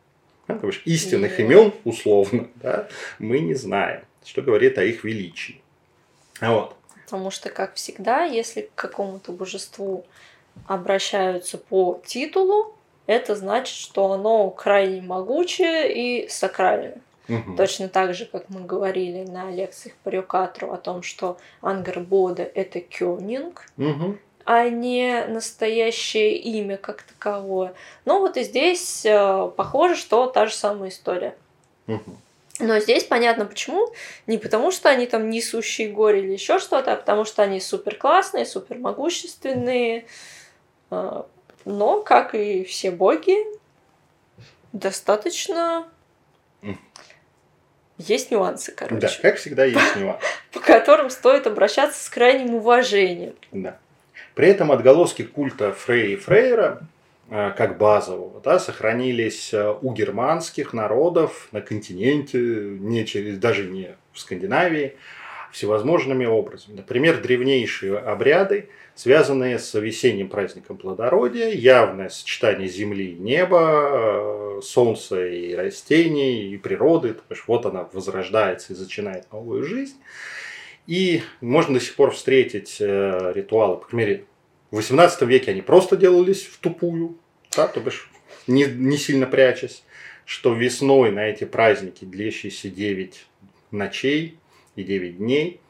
Да, 0.46 0.56
то 0.56 0.66
бишь, 0.66 0.82
истинных 0.84 1.40
имен, 1.40 1.72
условно, 1.84 2.48
да, 2.56 2.88
мы 3.18 3.40
не 3.40 3.54
знаем, 3.54 4.04
что 4.24 4.42
говорит 4.42 4.78
о 4.78 4.84
их 4.84 5.04
величии. 5.04 5.62
Вот. 6.40 6.76
Потому 7.04 7.30
что, 7.30 7.50
как 7.50 7.74
всегда, 7.74 8.24
если 8.24 8.62
к 8.62 8.74
какому-то 8.74 9.32
божеству 9.32 10.04
обращаются 10.66 11.58
по 11.58 12.00
титулу, 12.06 12.76
это 13.06 13.36
значит, 13.36 13.76
что 13.76 14.12
оно 14.12 14.50
крайне 14.50 15.02
могучее 15.02 15.92
и 15.92 16.28
сакральное. 16.28 17.00
Угу. 17.28 17.56
Точно 17.56 17.88
так 17.88 18.14
же, 18.14 18.26
как 18.26 18.50
мы 18.50 18.60
говорили 18.60 19.24
на 19.24 19.50
лекциях 19.50 19.96
по 20.02 20.10
Рюкатру 20.10 20.72
о 20.72 20.76
том, 20.76 21.02
что 21.02 21.38
Ангербода– 21.62 22.42
это 22.54 22.80
кёнинг, 22.80 23.66
угу 23.78 24.18
а 24.44 24.68
не 24.68 25.24
настоящее 25.26 26.36
имя 26.36 26.76
как 26.76 27.02
таковое. 27.02 27.74
Ну 28.04 28.18
вот 28.18 28.36
и 28.36 28.42
здесь 28.42 29.04
э, 29.04 29.50
похоже, 29.56 29.96
что 29.96 30.26
та 30.26 30.46
же 30.46 30.54
самая 30.54 30.90
история. 30.90 31.34
Но 32.60 32.78
здесь 32.78 33.04
понятно 33.04 33.46
почему. 33.46 33.92
Не 34.26 34.38
потому, 34.38 34.70
что 34.70 34.88
они 34.88 35.06
там 35.06 35.28
несущие 35.28 35.88
горе 35.88 36.20
или 36.20 36.32
еще 36.32 36.58
что-то, 36.60 36.92
а 36.92 36.96
потому 36.96 37.24
что 37.24 37.42
они 37.42 37.60
супер 37.60 37.96
классные, 37.96 38.46
супер 38.46 38.78
могущественные. 38.78 40.06
Э, 40.90 41.22
но, 41.64 42.02
как 42.02 42.34
и 42.34 42.64
все 42.64 42.90
боги, 42.90 43.36
достаточно 44.72 45.88
есть 47.98 48.30
нюансы, 48.30 48.72
короче. 48.72 48.96
Да, 48.96 49.08
как 49.22 49.36
всегда 49.36 49.64
есть 49.64 49.96
нюансы. 49.96 50.24
По 50.52 50.60
которым 50.60 51.10
стоит 51.10 51.46
обращаться 51.46 52.02
с 52.02 52.08
крайним 52.08 52.54
уважением. 52.54 53.34
Да. 53.52 53.78
При 54.34 54.48
этом 54.48 54.72
отголоски 54.72 55.22
культа 55.22 55.72
Фрея 55.72 56.08
и 56.08 56.16
Фрейра, 56.16 56.80
э, 57.30 57.52
как 57.56 57.78
базового, 57.78 58.40
да, 58.40 58.58
сохранились 58.58 59.54
э, 59.54 59.74
у 59.80 59.92
германских 59.92 60.72
народов 60.72 61.48
на 61.52 61.60
континенте, 61.60 62.38
не 62.38 63.06
через, 63.06 63.38
даже 63.38 63.64
не 63.64 63.94
в 64.12 64.18
Скандинавии, 64.18 64.96
всевозможными 65.52 66.26
образами. 66.26 66.78
Например, 66.78 67.20
древнейшие 67.20 67.96
обряды, 67.96 68.68
связанные 68.96 69.60
с 69.60 69.72
весенним 69.78 70.28
праздником 70.28 70.76
плодородия, 70.76 71.50
явное 71.50 72.08
сочетание 72.08 72.68
земли 72.68 73.12
и 73.12 73.20
неба, 73.20 73.60
э, 73.60 74.43
солнца 74.62 75.26
и 75.26 75.54
растений, 75.54 76.52
и 76.52 76.56
природы. 76.56 77.14
То 77.14 77.22
есть 77.30 77.42
вот 77.46 77.66
она 77.66 77.88
возрождается 77.92 78.72
и 78.72 78.76
начинает 78.76 79.30
новую 79.32 79.64
жизнь. 79.64 79.96
И 80.86 81.22
можно 81.40 81.74
до 81.74 81.84
сих 81.84 81.94
пор 81.96 82.10
встретить 82.10 82.76
э, 82.80 83.32
ритуалы, 83.34 83.78
по 83.78 83.86
крайней 83.86 84.06
мере, 84.06 84.24
в 84.70 84.76
18 84.76 85.22
веке 85.22 85.52
они 85.52 85.62
просто 85.62 85.96
делались 85.96 86.44
в 86.44 86.58
тупую, 86.58 87.16
да, 87.56 87.68
то 87.68 87.80
бишь 87.80 88.10
не, 88.46 88.64
не 88.64 88.98
сильно 88.98 89.26
прячась, 89.26 89.84
что 90.24 90.52
весной 90.52 91.10
на 91.10 91.20
эти 91.20 91.44
праздники, 91.44 92.04
длящиеся 92.04 92.68
9 92.68 93.26
ночей 93.70 94.36
и 94.76 94.82
9 94.82 95.18
дней, 95.18 95.60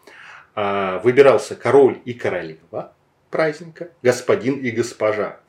э, 0.57 1.01
выбирался 1.05 1.55
король 1.55 1.99
и 2.05 2.15
королева 2.15 2.95
праздника, 3.31 3.91
господин 4.03 4.61
и 4.61 4.71
госпожа 4.71 5.41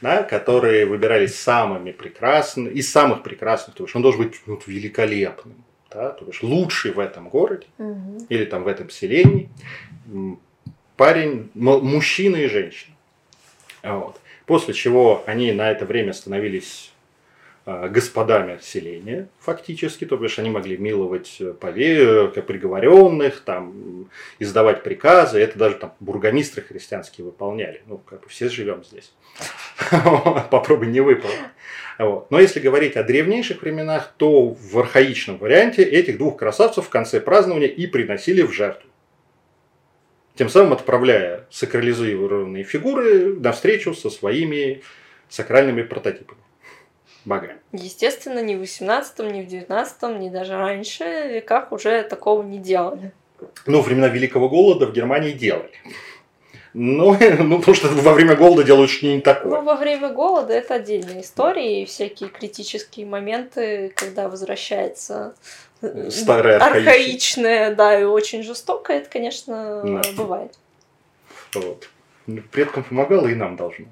да, 0.00 0.22
которые 0.22 0.86
выбирались 0.86 1.38
самыми 1.38 1.92
прекрасными, 1.92 2.70
из 2.70 2.90
самых 2.90 3.22
прекрасных, 3.22 3.76
то 3.76 3.84
есть 3.84 3.94
он 3.96 4.02
должен 4.02 4.22
быть 4.22 4.40
ну, 4.46 4.60
великолепным, 4.66 5.56
да, 5.90 6.10
то 6.10 6.24
есть 6.26 6.42
лучший 6.42 6.92
в 6.92 6.98
этом 6.98 7.28
городе 7.28 7.66
Мгм. 7.78 8.26
или 8.28 8.44
там 8.44 8.64
в 8.64 8.68
этом 8.68 8.90
селении 8.90 9.48
парень, 10.98 11.50
мужчина 11.54 12.36
и 12.36 12.48
женщина. 12.48 12.94
Вот. 13.82 14.20
После 14.44 14.74
чего 14.74 15.22
они 15.26 15.52
на 15.52 15.70
это 15.70 15.86
время 15.86 16.12
становились 16.12 16.92
господами 17.68 18.58
селения, 18.62 19.28
фактически, 19.40 20.06
то 20.06 20.16
бишь 20.16 20.38
они 20.38 20.48
могли 20.48 20.78
миловать 20.78 21.36
э, 21.38 21.52
пове- 21.52 22.32
э, 22.34 22.42
приговоренных, 22.42 23.40
там, 23.40 24.08
издавать 24.38 24.82
приказы, 24.82 25.38
это 25.38 25.58
даже 25.58 25.76
там 25.76 25.94
бургомистры 26.00 26.62
христианские 26.62 27.26
выполняли. 27.26 27.82
Ну, 27.86 27.98
как 27.98 28.22
бы 28.22 28.28
все 28.28 28.48
живем 28.48 28.84
здесь. 28.84 29.12
Попробуй 30.50 30.86
не 30.86 31.00
выполнить. 31.00 31.38
Но 31.98 32.40
если 32.40 32.60
говорить 32.60 32.96
о 32.96 33.02
древнейших 33.02 33.60
временах, 33.60 34.14
то 34.16 34.48
в 34.48 34.78
архаичном 34.78 35.36
варианте 35.36 35.82
этих 35.82 36.16
двух 36.16 36.38
красавцев 36.38 36.86
в 36.86 36.90
конце 36.90 37.20
празднования 37.20 37.68
и 37.68 37.86
приносили 37.86 38.40
в 38.42 38.52
жертву. 38.52 38.88
Тем 40.36 40.48
самым 40.48 40.72
отправляя 40.72 41.46
сакрализированные 41.50 42.64
фигуры 42.64 43.34
навстречу 43.34 43.92
со 43.92 44.08
своими 44.08 44.82
сакральными 45.28 45.82
прототипами. 45.82 46.40
Богами. 47.24 47.56
Естественно, 47.72 48.40
ни 48.40 48.54
в 48.54 48.60
18, 48.60 49.18
ни 49.32 49.42
в 49.42 49.46
19, 49.46 50.02
ни 50.18 50.28
даже 50.30 50.56
раньше 50.56 51.04
веках 51.04 51.72
уже 51.72 52.02
такого 52.04 52.42
не 52.42 52.58
делали. 52.58 53.12
Ну, 53.66 53.80
времена 53.82 54.08
Великого 54.08 54.48
Голода 54.48 54.86
в 54.86 54.92
Германии 54.92 55.32
делали. 55.32 55.70
Но, 56.74 57.16
ну, 57.38 57.58
потому 57.58 57.74
что 57.74 57.88
во 57.88 58.12
время 58.12 58.36
голода 58.36 58.62
делают 58.62 58.90
что-нибудь 58.90 59.24
Но 59.26 59.32
такое. 59.34 59.60
во 59.60 59.74
время 59.76 60.10
голода 60.10 60.52
это 60.52 60.74
отдельная 60.74 61.22
история, 61.22 61.82
и 61.82 61.86
всякие 61.86 62.28
критические 62.28 63.06
моменты, 63.06 63.92
когда 63.96 64.28
возвращается 64.28 65.34
э, 65.82 66.10
Старое 66.10 66.56
архаичное. 66.56 66.80
архаичное, 66.92 67.74
да, 67.74 67.98
и 68.00 68.04
очень 68.04 68.42
жестокое, 68.42 68.98
это, 68.98 69.08
конечно, 69.10 69.82
Да. 69.84 70.02
бывает. 70.16 70.58
Вот. 71.54 71.88
Предкам 72.52 72.84
помогало 72.84 73.26
и 73.28 73.34
нам 73.34 73.56
должно. 73.56 73.86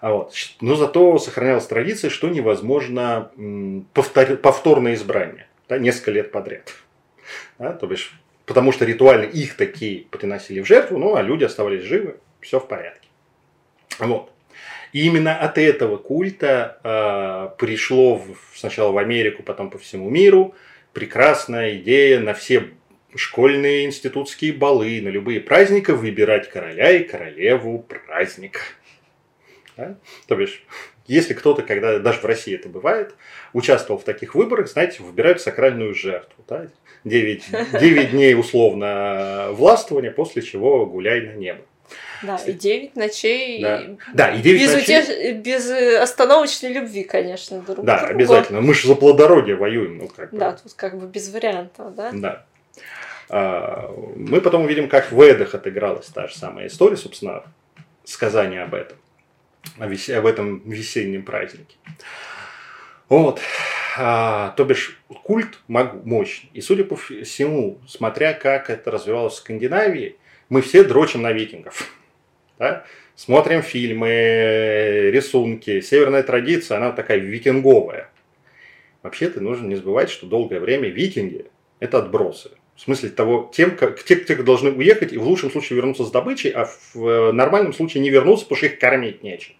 А 0.00 0.12
вот. 0.12 0.34
Но 0.60 0.76
зато 0.76 1.18
сохранялась 1.18 1.66
традиция, 1.66 2.10
что 2.10 2.28
невозможно 2.28 3.30
повтор- 3.94 4.36
повторное 4.36 4.94
избрание. 4.94 5.46
Да, 5.68 5.78
несколько 5.78 6.10
лет 6.10 6.32
подряд. 6.32 6.72
Да, 7.58 7.72
то 7.72 7.86
бишь, 7.86 8.12
потому 8.46 8.72
что 8.72 8.84
ритуально 8.84 9.24
их 9.24 9.56
такие 9.56 10.04
приносили 10.10 10.60
в 10.60 10.66
жертву, 10.66 10.98
ну 10.98 11.14
а 11.14 11.22
люди 11.22 11.44
оставались 11.44 11.82
живы, 11.82 12.16
все 12.40 12.58
в 12.58 12.66
порядке. 12.66 13.08
Вот. 13.98 14.32
И 14.92 15.06
именно 15.06 15.38
от 15.38 15.58
этого 15.58 15.96
культа 15.98 16.80
э, 16.82 17.56
пришло 17.58 18.16
в- 18.16 18.36
сначала 18.56 18.90
в 18.90 18.98
Америку, 18.98 19.42
потом 19.42 19.70
по 19.70 19.78
всему 19.78 20.10
миру 20.10 20.54
прекрасная 20.92 21.76
идея 21.76 22.18
на 22.18 22.34
все 22.34 22.70
школьные 23.14 23.84
институтские 23.84 24.52
балы, 24.52 25.00
на 25.02 25.08
любые 25.08 25.40
праздники 25.40 25.90
выбирать 25.92 26.50
короля 26.50 26.90
и 26.90 27.04
королеву 27.04 27.80
праздника. 28.06 28.60
Да? 29.76 29.94
То 30.26 30.36
бишь, 30.36 30.64
если 31.06 31.34
кто-то, 31.34 31.62
когда 31.62 31.98
даже 31.98 32.20
в 32.20 32.24
России 32.24 32.54
это 32.54 32.68
бывает, 32.68 33.14
участвовал 33.52 34.00
в 34.00 34.04
таких 34.04 34.34
выборах, 34.34 34.68
знаете, 34.68 35.02
выбирают 35.02 35.40
сакральную 35.40 35.94
жертву. 35.94 36.44
Да? 36.48 36.66
9, 37.04 37.44
9 37.80 38.10
дней 38.10 38.34
условно 38.34 39.48
властвования, 39.52 40.10
после 40.10 40.42
чего 40.42 40.84
гуляй 40.86 41.22
на 41.22 41.32
небо. 41.32 41.62
Да, 42.22 42.36
и 42.36 42.52
9 42.52 42.94
ночей. 42.96 43.62
Да. 43.62 43.82
Да, 44.12 44.30
и 44.30 44.40
9 44.42 44.60
без, 44.60 44.74
ночей. 44.74 45.00
утеш- 45.00 45.32
без 45.40 45.70
остановочной 46.00 46.72
любви, 46.74 47.02
конечно, 47.02 47.60
друг 47.60 47.84
Да, 47.84 47.98
другу. 48.00 48.12
обязательно. 48.14 48.60
Мы 48.60 48.74
же 48.74 48.86
за 48.86 48.94
плодородие 48.94 49.56
воюем. 49.56 49.98
Ну, 49.98 50.08
как 50.08 50.30
бы. 50.30 50.38
Да, 50.38 50.52
тут 50.52 50.74
как 50.74 50.98
бы 51.00 51.06
без 51.06 51.32
вариантов, 51.32 51.94
да? 51.94 52.10
Да. 52.12 52.44
А, 53.30 53.92
Мы 54.16 54.40
потом 54.40 54.64
увидим, 54.64 54.88
как 54.88 55.10
в 55.12 55.20
Эдах 55.20 55.54
отыгралась 55.54 56.06
та 56.06 56.26
же 56.28 56.36
самая 56.36 56.66
история, 56.66 56.96
собственно, 56.96 57.44
сказание 58.04 58.62
об 58.62 58.74
этом, 58.74 58.98
об 59.78 60.26
этом 60.26 60.68
весеннем 60.68 61.24
празднике. 61.24 61.76
Вот. 63.08 63.40
А, 63.98 64.54
то 64.56 64.64
бишь, 64.64 65.00
культ 65.24 65.58
мог- 65.68 66.04
мощный. 66.04 66.50
И, 66.54 66.60
судя 66.60 66.84
по 66.84 66.96
всему, 66.96 67.80
смотря 67.86 68.32
как 68.32 68.70
это 68.70 68.90
развивалось 68.90 69.34
в 69.34 69.38
Скандинавии, 69.38 70.16
мы 70.48 70.62
все 70.62 70.84
дрочим 70.84 71.22
на 71.22 71.32
викингов. 71.32 71.92
Да? 72.58 72.84
Смотрим 73.16 73.62
фильмы, 73.62 75.10
рисунки. 75.12 75.80
Северная 75.80 76.22
традиция, 76.22 76.76
она 76.76 76.92
такая 76.92 77.18
викинговая. 77.18 78.10
Вообще-то 79.02 79.40
нужно 79.40 79.66
не 79.66 79.76
забывать, 79.76 80.10
что 80.10 80.26
долгое 80.26 80.60
время 80.60 80.88
викинги– 80.88 81.46
это 81.80 81.98
отбросы. 81.98 82.50
В 82.80 82.84
смысле 82.84 83.10
того, 83.10 83.50
тем, 83.52 83.76
как, 83.76 84.02
те, 84.02 84.16
кто 84.16 84.42
должны 84.42 84.70
уехать 84.72 85.12
и 85.12 85.18
в 85.18 85.22
лучшем 85.24 85.50
случае 85.50 85.76
вернуться 85.76 86.02
с 86.06 86.10
добычей, 86.10 86.48
а 86.48 86.66
в 86.94 87.30
нормальном 87.30 87.74
случае 87.74 88.02
не 88.02 88.08
вернуться, 88.08 88.46
потому 88.46 88.56
что 88.56 88.66
их 88.68 88.78
кормить 88.78 89.22
нечем. 89.22 89.54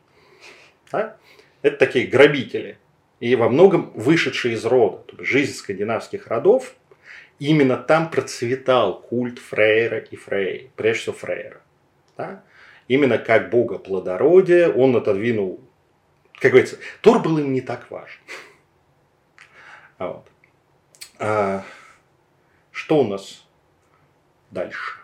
Да? 0.90 1.18
Это 1.60 1.76
такие 1.76 2.06
грабители. 2.06 2.78
И 3.20 3.36
во 3.36 3.50
многом 3.50 3.92
вышедшие 3.94 4.54
из 4.54 4.64
рода. 4.64 5.02
Жизнь 5.18 5.52
скандинавских 5.52 6.28
родов, 6.28 6.74
именно 7.38 7.76
там 7.76 8.10
процветал 8.10 9.02
культ 9.02 9.38
Фрейра 9.38 9.98
и 9.98 10.16
Фрей, 10.16 10.70
прежде 10.74 11.02
всего 11.02 11.16
Фрейра. 11.16 11.60
Да? 12.16 12.42
Именно 12.88 13.18
как 13.18 13.50
бога 13.50 13.76
плодородия 13.76 14.70
он 14.70 14.96
отодвинул, 14.96 15.60
как 16.40 16.52
говорится, 16.52 16.78
Тор 17.02 17.20
был 17.20 17.36
им 17.36 17.52
не 17.52 17.60
так 17.60 17.90
важен. 17.90 18.20
А 19.98 20.06
вот. 20.06 20.26
Что 22.80 23.00
у 23.00 23.04
нас 23.04 23.42
дальше? 24.50 24.96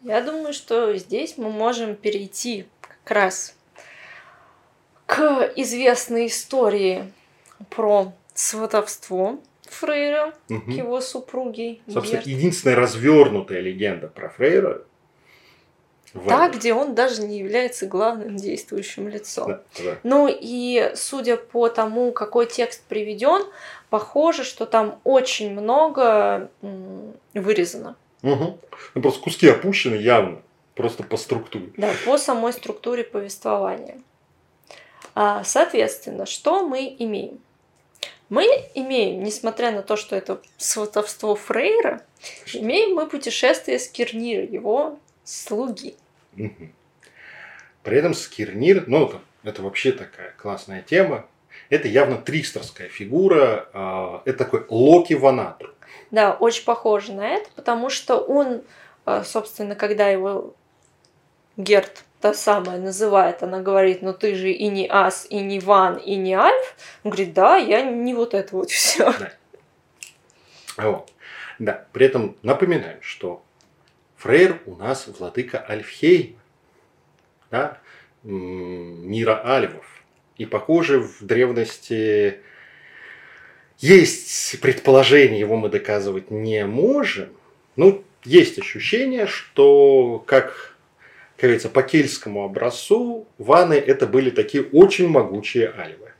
Я 0.00 0.22
думаю, 0.22 0.54
что 0.54 0.96
здесь 0.96 1.36
мы 1.36 1.50
можем 1.50 1.96
перейти 1.96 2.64
как 2.80 3.10
раз 3.10 3.54
к 5.04 5.52
известной 5.54 6.28
истории 6.28 7.12
про 7.68 8.14
сватовство 8.32 9.38
Фрейра 9.68 10.32
Мгм. 10.48 10.72
к 10.72 10.76
его 10.78 11.02
супруге. 11.02 11.80
Собственно, 11.86 12.20
Герт. 12.22 12.26
единственная 12.26 12.76
развернутая 12.76 13.60
легенда 13.60 14.08
про 14.08 14.30
Фрейра. 14.30 14.82
В 16.14 16.28
Та, 16.28 16.46
Эдах. 16.46 16.56
где 16.60 16.72
он 16.72 16.94
даже 16.94 17.22
не 17.22 17.38
является 17.38 17.86
главным 17.86 18.36
действующим 18.36 19.08
лицом. 19.08 19.48
Да, 19.48 19.62
да. 19.82 19.96
Ну 20.04 20.28
и 20.30 20.92
судя 20.94 21.36
по 21.36 21.68
тому, 21.68 22.12
какой 22.12 22.46
текст 22.46 22.82
приведен, 22.84 23.44
похоже, 23.90 24.44
что 24.44 24.64
там 24.64 25.00
очень 25.04 25.50
много 25.52 26.48
вырезано. 27.34 27.96
Мгм. 28.22 28.56
Ну, 28.94 29.02
просто 29.02 29.20
куски 29.20 29.48
опущены 29.48 29.96
явно, 29.96 30.40
просто 30.74 31.02
по 31.02 31.16
структуре. 31.16 31.70
Да, 31.76 31.90
по 32.06 32.16
самой 32.16 32.52
структуре 32.52 33.04
повествования. 33.04 34.00
А, 35.14 35.44
Соответственно, 35.44 36.26
что 36.26 36.66
мы 36.66 36.94
имеем? 36.98 37.40
Мы 38.30 38.44
имеем, 38.74 39.22
несмотря 39.22 39.70
на 39.70 39.82
то, 39.82 39.96
что 39.96 40.16
это 40.16 40.40
сватовство 40.56 41.34
Фрейра, 41.34 42.00
имеем 42.54 42.94
мы 42.94 43.06
путешествие 43.06 43.78
Скирнира, 43.78 44.44
его 44.44 44.98
слуги. 45.24 45.94
При 47.82 47.98
этом 47.98 48.14
Скирнир, 48.14 48.84
ну, 48.86 49.12
это, 49.42 49.62
вообще 49.62 49.92
такая 49.92 50.34
классная 50.38 50.82
тема. 50.82 51.26
Это 51.68 51.86
явно 51.86 52.16
тристерская 52.16 52.88
фигура. 52.88 53.68
а, 53.72 54.22
это 54.24 54.38
такой 54.38 54.64
Локи 54.68 55.14
Ванату. 55.14 55.70
Да, 56.10 56.32
очень 56.32 56.64
похоже 56.64 57.12
на 57.12 57.28
это, 57.28 57.48
потому 57.54 57.90
что 57.90 58.18
он, 58.18 58.62
а, 59.04 59.22
собственно, 59.22 59.74
когда 59.74 60.08
его 60.08 60.54
Герт 61.56 62.04
та 62.20 62.32
самая 62.32 62.78
называет, 62.78 63.42
она 63.42 63.60
говорит, 63.60 64.00
ну 64.00 64.14
ты 64.14 64.34
же 64.34 64.50
и 64.50 64.68
не 64.68 64.88
ас, 64.88 65.26
и 65.28 65.40
не 65.40 65.60
ван, 65.60 65.96
и 65.96 66.16
не 66.16 66.34
альф. 66.34 66.76
Он 67.04 67.10
говорит, 67.10 67.34
да, 67.34 67.56
я 67.56 67.82
не 67.82 68.14
вот 68.14 68.32
это 68.32 68.56
вот 68.56 68.70
все. 68.70 69.12
Вот. 70.76 71.12
Да, 71.58 71.84
при 71.92 72.06
этом 72.06 72.36
напоминаем, 72.42 72.98
что 73.00 73.43
Фрейр 74.24 74.62
у 74.64 74.74
нас 74.76 75.06
владыка 75.06 75.62
Альфхейма, 75.68 76.38
да, 77.50 77.78
мира 78.22 79.38
альвов. 79.44 79.84
И, 80.38 80.46
похоже, 80.46 81.00
в 81.00 81.18
древности 81.20 82.38
есть 83.76 84.58
предположение, 84.62 85.38
его 85.38 85.56
мы 85.56 85.68
доказывать 85.68 86.30
не 86.30 86.64
можем, 86.64 87.28
Ну, 87.76 88.02
есть 88.24 88.58
ощущение, 88.58 89.26
что, 89.26 90.24
как, 90.26 90.74
как 91.36 91.42
говорится, 91.42 91.68
по 91.68 91.82
кельтскому 91.82 92.46
образцу, 92.46 93.26
ваны 93.36 93.74
это 93.74 94.06
были 94.06 94.30
такие 94.30 94.64
очень 94.64 95.06
могучие 95.06 95.68
альвы. 95.68 96.12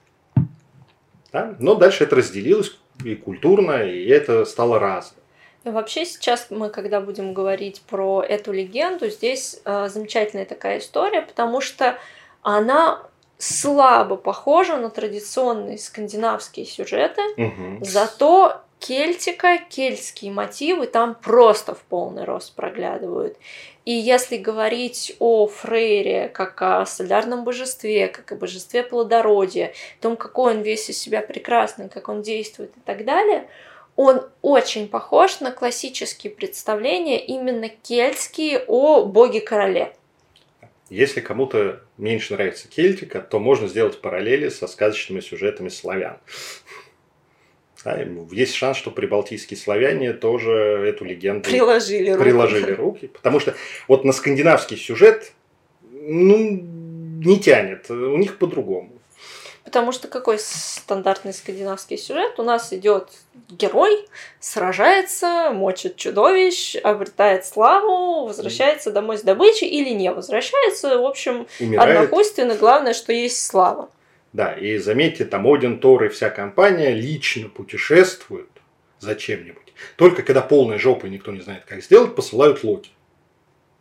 Да? 1.32 1.56
Но 1.58 1.74
дальше 1.74 2.04
это 2.04 2.16
разделилось 2.16 2.78
и 3.02 3.14
культурно, 3.14 3.82
и 3.82 4.06
это 4.08 4.44
стало 4.44 4.78
разным. 4.78 5.23
Вообще 5.64 6.04
сейчас 6.04 6.46
мы, 6.50 6.68
когда 6.68 7.00
будем 7.00 7.32
говорить 7.32 7.82
про 7.88 8.22
эту 8.22 8.52
легенду, 8.52 9.08
здесь 9.08 9.60
э, 9.64 9.88
замечательная 9.88 10.44
такая 10.44 10.78
история, 10.78 11.22
потому 11.22 11.60
что 11.60 11.98
она 12.42 13.02
слабо 13.38 14.16
похожа 14.16 14.76
на 14.76 14.90
традиционные 14.90 15.78
скандинавские 15.78 16.66
сюжеты, 16.66 17.22
Угу. 17.36 17.84
зато 17.84 18.60
кельтика, 18.78 19.58
кельтские 19.70 20.30
мотивы 20.30 20.86
там 20.86 21.14
просто 21.14 21.74
в 21.74 21.80
полный 21.80 22.24
рост 22.24 22.54
проглядывают. 22.54 23.36
И 23.86 23.92
если 23.92 24.36
говорить 24.36 25.16
о 25.18 25.46
Фрейре 25.46 26.28
как 26.28 26.60
о 26.60 26.84
солярном 26.86 27.44
божестве, 27.44 28.08
как 28.08 28.32
о 28.32 28.36
божестве 28.36 28.82
плодородия, 28.82 29.72
о 29.98 30.02
том, 30.02 30.16
какой 30.16 30.54
он 30.54 30.62
весь 30.62 30.88
из 30.90 30.98
себя 30.98 31.22
прекрасный, 31.22 31.88
как 31.88 32.08
он 32.08 32.22
действует 32.22 32.76
и 32.76 32.80
так 32.80 33.04
далее, 33.04 33.48
он 33.96 34.22
очень 34.42 34.88
похож 34.88 35.40
на 35.40 35.52
классические 35.52 36.32
представления, 36.32 37.24
именно 37.24 37.68
кельтские, 37.68 38.64
о 38.66 39.04
боге-короле. 39.04 39.94
Если 40.90 41.20
кому-то 41.20 41.80
меньше 41.96 42.34
нравится 42.34 42.68
кельтика, 42.68 43.20
то 43.20 43.38
можно 43.38 43.68
сделать 43.68 44.00
параллели 44.00 44.48
со 44.48 44.66
сказочными 44.66 45.20
сюжетами 45.20 45.68
славян. 45.68 46.18
Да, 47.84 48.02
есть 48.32 48.54
шанс, 48.54 48.78
что 48.78 48.90
прибалтийские 48.90 49.58
славяне 49.58 50.14
тоже 50.14 50.52
эту 50.52 51.04
легенду 51.04 51.48
Приложили 51.48 52.10
руку. 52.10 52.22
приложили 52.22 52.72
руки. 52.72 53.06
Потому 53.08 53.40
что 53.40 53.54
вот 53.88 54.04
на 54.04 54.12
скандинавский 54.12 54.76
сюжет 54.76 55.32
ну, 55.90 56.36
не 57.24 57.38
тянет. 57.38 57.90
У 57.90 58.16
них 58.16 58.38
по-другому. 58.38 58.93
Потому 59.64 59.92
что 59.92 60.08
какой 60.08 60.38
стандартный 60.38 61.32
скандинавский 61.32 61.96
сюжет? 61.96 62.38
У 62.38 62.42
нас 62.42 62.72
идет 62.72 63.08
герой, 63.48 64.06
сражается, 64.38 65.50
мочит 65.52 65.96
чудовищ, 65.96 66.76
обретает 66.76 67.46
славу, 67.46 68.26
возвращается 68.26 68.90
домой 68.90 69.16
с 69.16 69.22
добычей 69.22 69.66
или 69.66 69.90
не 69.90 70.12
возвращается. 70.12 70.98
В 70.98 71.06
общем, 71.06 71.46
Умирает. 71.58 71.96
однохуйственно, 71.96 72.54
главное, 72.54 72.92
что 72.92 73.12
есть 73.12 73.44
слава. 73.44 73.88
Да, 74.34 74.52
и 74.52 74.76
заметьте, 74.78 75.24
там 75.24 75.46
Один, 75.46 75.78
Тор 75.78 76.04
и 76.04 76.08
вся 76.08 76.28
компания 76.28 76.92
лично 76.92 77.48
путешествуют 77.48 78.50
за 79.00 79.14
чем-нибудь. 79.14 79.72
Только 79.96 80.22
когда 80.22 80.42
полная 80.42 80.78
жопа 80.78 81.06
и 81.06 81.10
никто 81.10 81.32
не 81.32 81.40
знает, 81.40 81.64
как 81.64 81.82
сделать, 81.82 82.14
посылают 82.14 82.62
Локи. 82.64 82.90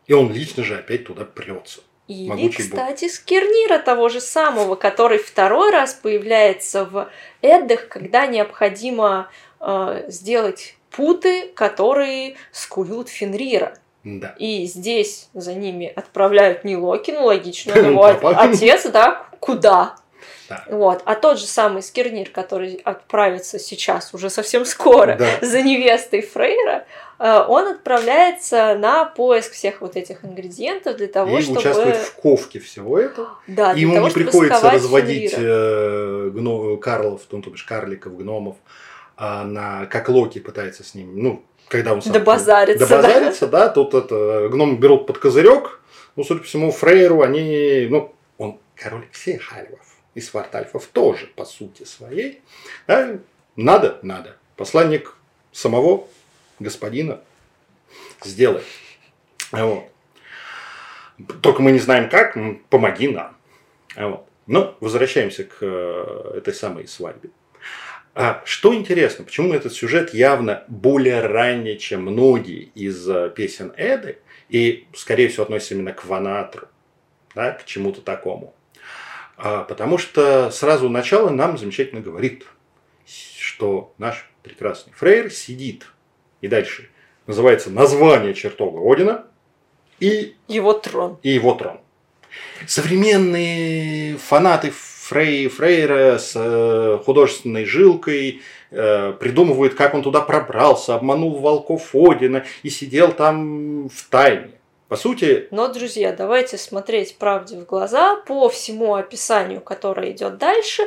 И 0.06 0.12
он 0.12 0.32
лично 0.32 0.64
же 0.64 0.76
опять 0.76 1.04
туда 1.06 1.24
прется. 1.24 1.80
Или, 2.06 2.28
Могучий 2.28 2.62
кстати, 2.64 3.08
Скирнира 3.08 3.78
того 3.78 4.10
же 4.10 4.20
самого, 4.20 4.74
который 4.74 5.18
второй 5.18 5.70
раз 5.70 5.94
появляется 5.94 6.84
в 6.84 7.08
Эддах, 7.40 7.88
когда 7.88 8.26
необходимо 8.26 9.30
э, 9.60 10.04
сделать 10.08 10.76
путы, 10.90 11.48
которые 11.54 12.36
скуют 12.52 13.08
Фенрира. 13.08 13.78
Да. 14.04 14.34
И 14.38 14.66
здесь 14.66 15.28
за 15.32 15.54
ними 15.54 15.90
отправляют 15.96 16.64
не 16.64 16.76
Локи, 16.76 17.10
ну 17.10 17.24
логично, 17.24 17.72
Папа. 17.96 18.30
отец, 18.38 18.84
да, 18.86 19.26
куда? 19.40 19.96
Да. 20.48 20.62
Вот. 20.68 21.00
А 21.06 21.14
тот 21.14 21.38
же 21.38 21.46
самый 21.46 21.82
Скирнир, 21.82 22.28
который 22.28 22.74
отправится 22.84 23.58
сейчас, 23.58 24.12
уже 24.12 24.28
совсем 24.28 24.66
скоро, 24.66 25.16
Да. 25.16 25.26
за 25.40 25.62
невестой 25.62 26.20
Фрейра, 26.20 26.84
он 27.18 27.68
отправляется 27.68 28.76
на 28.78 29.04
поиск 29.04 29.52
всех 29.52 29.80
вот 29.80 29.96
этих 29.96 30.24
ингредиентов 30.24 30.96
для 30.96 31.06
того, 31.06 31.38
и 31.38 31.42
чтобы... 31.42 31.60
участвует 31.60 31.96
в 31.96 32.14
ковке 32.16 32.58
всего 32.58 32.98
этого. 32.98 33.38
Да, 33.46 33.72
для 33.72 33.82
Ему 33.82 33.94
того, 33.94 34.08
не 34.08 34.14
приходится 34.14 34.70
разводить 34.70 35.34
э, 35.36 36.30
гно- 36.32 36.76
Карлов, 36.76 37.22
ну, 37.30 37.42
то 37.42 37.50
бишь 37.50 37.64
карликов, 37.64 38.16
гномов, 38.16 38.56
а 39.16 39.44
на, 39.44 39.86
как 39.86 40.08
Локи 40.08 40.40
пытается 40.40 40.82
с 40.82 40.94
ними, 40.94 41.20
ну, 41.20 41.44
когда 41.68 41.92
он 41.92 42.02
сам... 42.02 42.12
Добазариться, 42.12 42.86
да. 42.86 42.96
Добазариться, 42.96 43.46
да. 43.46 43.68
Тут 43.68 43.94
это, 43.94 44.48
гном 44.50 44.78
берут 44.78 45.06
под 45.06 45.18
козырек, 45.18 45.80
ну, 46.16 46.24
судя 46.24 46.40
по 46.40 46.46
всему, 46.46 46.70
Фрейру 46.72 47.22
они, 47.22 47.86
ну, 47.90 48.12
он 48.38 48.58
король 48.74 49.06
всех 49.12 49.52
альвов, 49.52 49.80
и 50.14 50.20
свартальфов 50.20 50.86
тоже, 50.86 51.26
по 51.36 51.44
сути 51.44 51.84
своей. 51.84 52.42
Да, 52.86 53.18
надо, 53.56 53.98
надо. 54.02 54.36
Посланник 54.56 55.16
самого 55.52 56.06
господина 56.64 57.20
сделай. 58.24 58.62
Вот. 59.52 59.84
Только 61.40 61.62
мы 61.62 61.70
не 61.72 61.78
знаем 61.78 62.10
как, 62.10 62.36
помоги 62.70 63.08
нам. 63.08 63.36
Вот. 63.96 64.28
Но 64.46 64.76
возвращаемся 64.80 65.44
к 65.44 65.58
э, 65.60 66.32
этой 66.38 66.52
самой 66.52 66.88
свадьбе. 66.88 67.30
А 68.14 68.42
что 68.44 68.74
интересно, 68.74 69.24
почему 69.24 69.52
этот 69.54 69.72
сюжет 69.72 70.12
явно 70.14 70.64
более 70.68 71.20
ранний, 71.20 71.78
чем 71.78 72.02
многие 72.02 72.70
из 72.74 73.08
э, 73.08 73.30
песен 73.34 73.72
Эды, 73.76 74.18
и, 74.48 74.86
скорее 74.94 75.28
всего, 75.28 75.44
относится 75.44 75.74
именно 75.74 75.92
к 75.92 76.04
Ванатру, 76.04 76.68
да, 77.34 77.52
к 77.52 77.64
чему-то 77.64 78.02
такому. 78.02 78.54
А, 79.36 79.64
потому 79.64 79.98
что 79.98 80.50
сразу 80.50 80.88
начало 80.88 81.30
нам 81.30 81.58
замечательно 81.58 82.00
говорит, 82.00 82.46
что 83.06 83.94
наш 83.98 84.30
прекрасный 84.42 84.92
Фрейр 84.92 85.30
сидит. 85.30 85.86
И 86.44 86.46
дальше 86.46 86.90
называется 87.26 87.70
название 87.70 88.34
чертога 88.34 88.78
Одина 88.92 89.24
и 89.98 90.34
Его 90.46 90.74
трон. 90.74 91.16
и 91.22 91.30
его 91.30 91.54
трон. 91.54 91.80
Современные 92.66 94.18
фанаты 94.18 94.70
Фрей 94.70 95.48
Фрейра 95.48 96.18
с 96.18 96.34
э, 96.36 96.98
художественной 97.02 97.64
жилкой 97.64 98.42
э, 98.70 99.14
придумывают, 99.18 99.72
как 99.72 99.94
он 99.94 100.02
туда 100.02 100.20
пробрался, 100.20 100.94
обманул 100.96 101.38
волков 101.38 101.94
Одина 101.94 102.44
и 102.62 102.68
сидел 102.68 103.12
там 103.12 103.88
в 103.88 104.10
тайне. 104.10 104.50
По 104.88 104.96
сути, 104.96 105.48
Но, 105.50 105.68
друзья, 105.68 106.12
давайте 106.12 106.58
смотреть 106.58 107.16
правде 107.16 107.56
в 107.56 107.64
глаза. 107.64 108.16
По 108.26 108.50
всему 108.50 108.94
описанию, 108.94 109.62
которое 109.62 110.12
идет 110.12 110.36
дальше, 110.36 110.82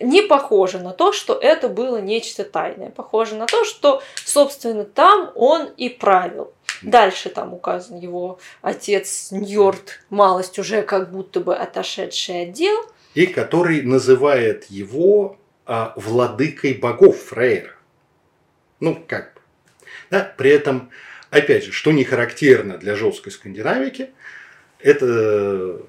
не 0.00 0.22
похоже 0.22 0.78
на 0.78 0.92
то, 0.92 1.12
что 1.12 1.34
это 1.34 1.68
было 1.68 1.98
нечто 1.98 2.44
тайное. 2.44 2.90
Похоже 2.90 3.36
на 3.36 3.46
то, 3.46 3.64
что, 3.64 4.02
собственно, 4.24 4.84
там 4.84 5.30
он 5.34 5.66
и 5.76 5.88
правил. 5.88 6.52
Дальше 6.82 7.28
там 7.28 7.52
указан 7.52 7.98
его 7.98 8.38
отец 8.62 9.28
Ньорд, 9.30 10.00
малость 10.08 10.58
уже 10.58 10.82
как 10.82 11.10
будто 11.12 11.40
бы 11.40 11.54
отошедший 11.54 12.44
от 12.44 12.52
дел. 12.52 12.76
и 13.14 13.26
который 13.26 13.82
называет 13.82 14.64
его 14.70 15.36
а, 15.66 15.92
владыкой 15.96 16.74
богов 16.74 17.20
Фрейра. 17.24 17.74
Ну, 18.78 19.04
как 19.06 19.34
бы. 19.34 19.40
Да, 20.10 20.32
при 20.36 20.50
этом, 20.50 20.90
опять 21.30 21.64
же, 21.64 21.72
что 21.72 21.92
не 21.92 22.04
характерно 22.04 22.78
для 22.78 22.96
жесткой 22.96 23.32
скандинавики, 23.32 24.10
это, 24.78 25.80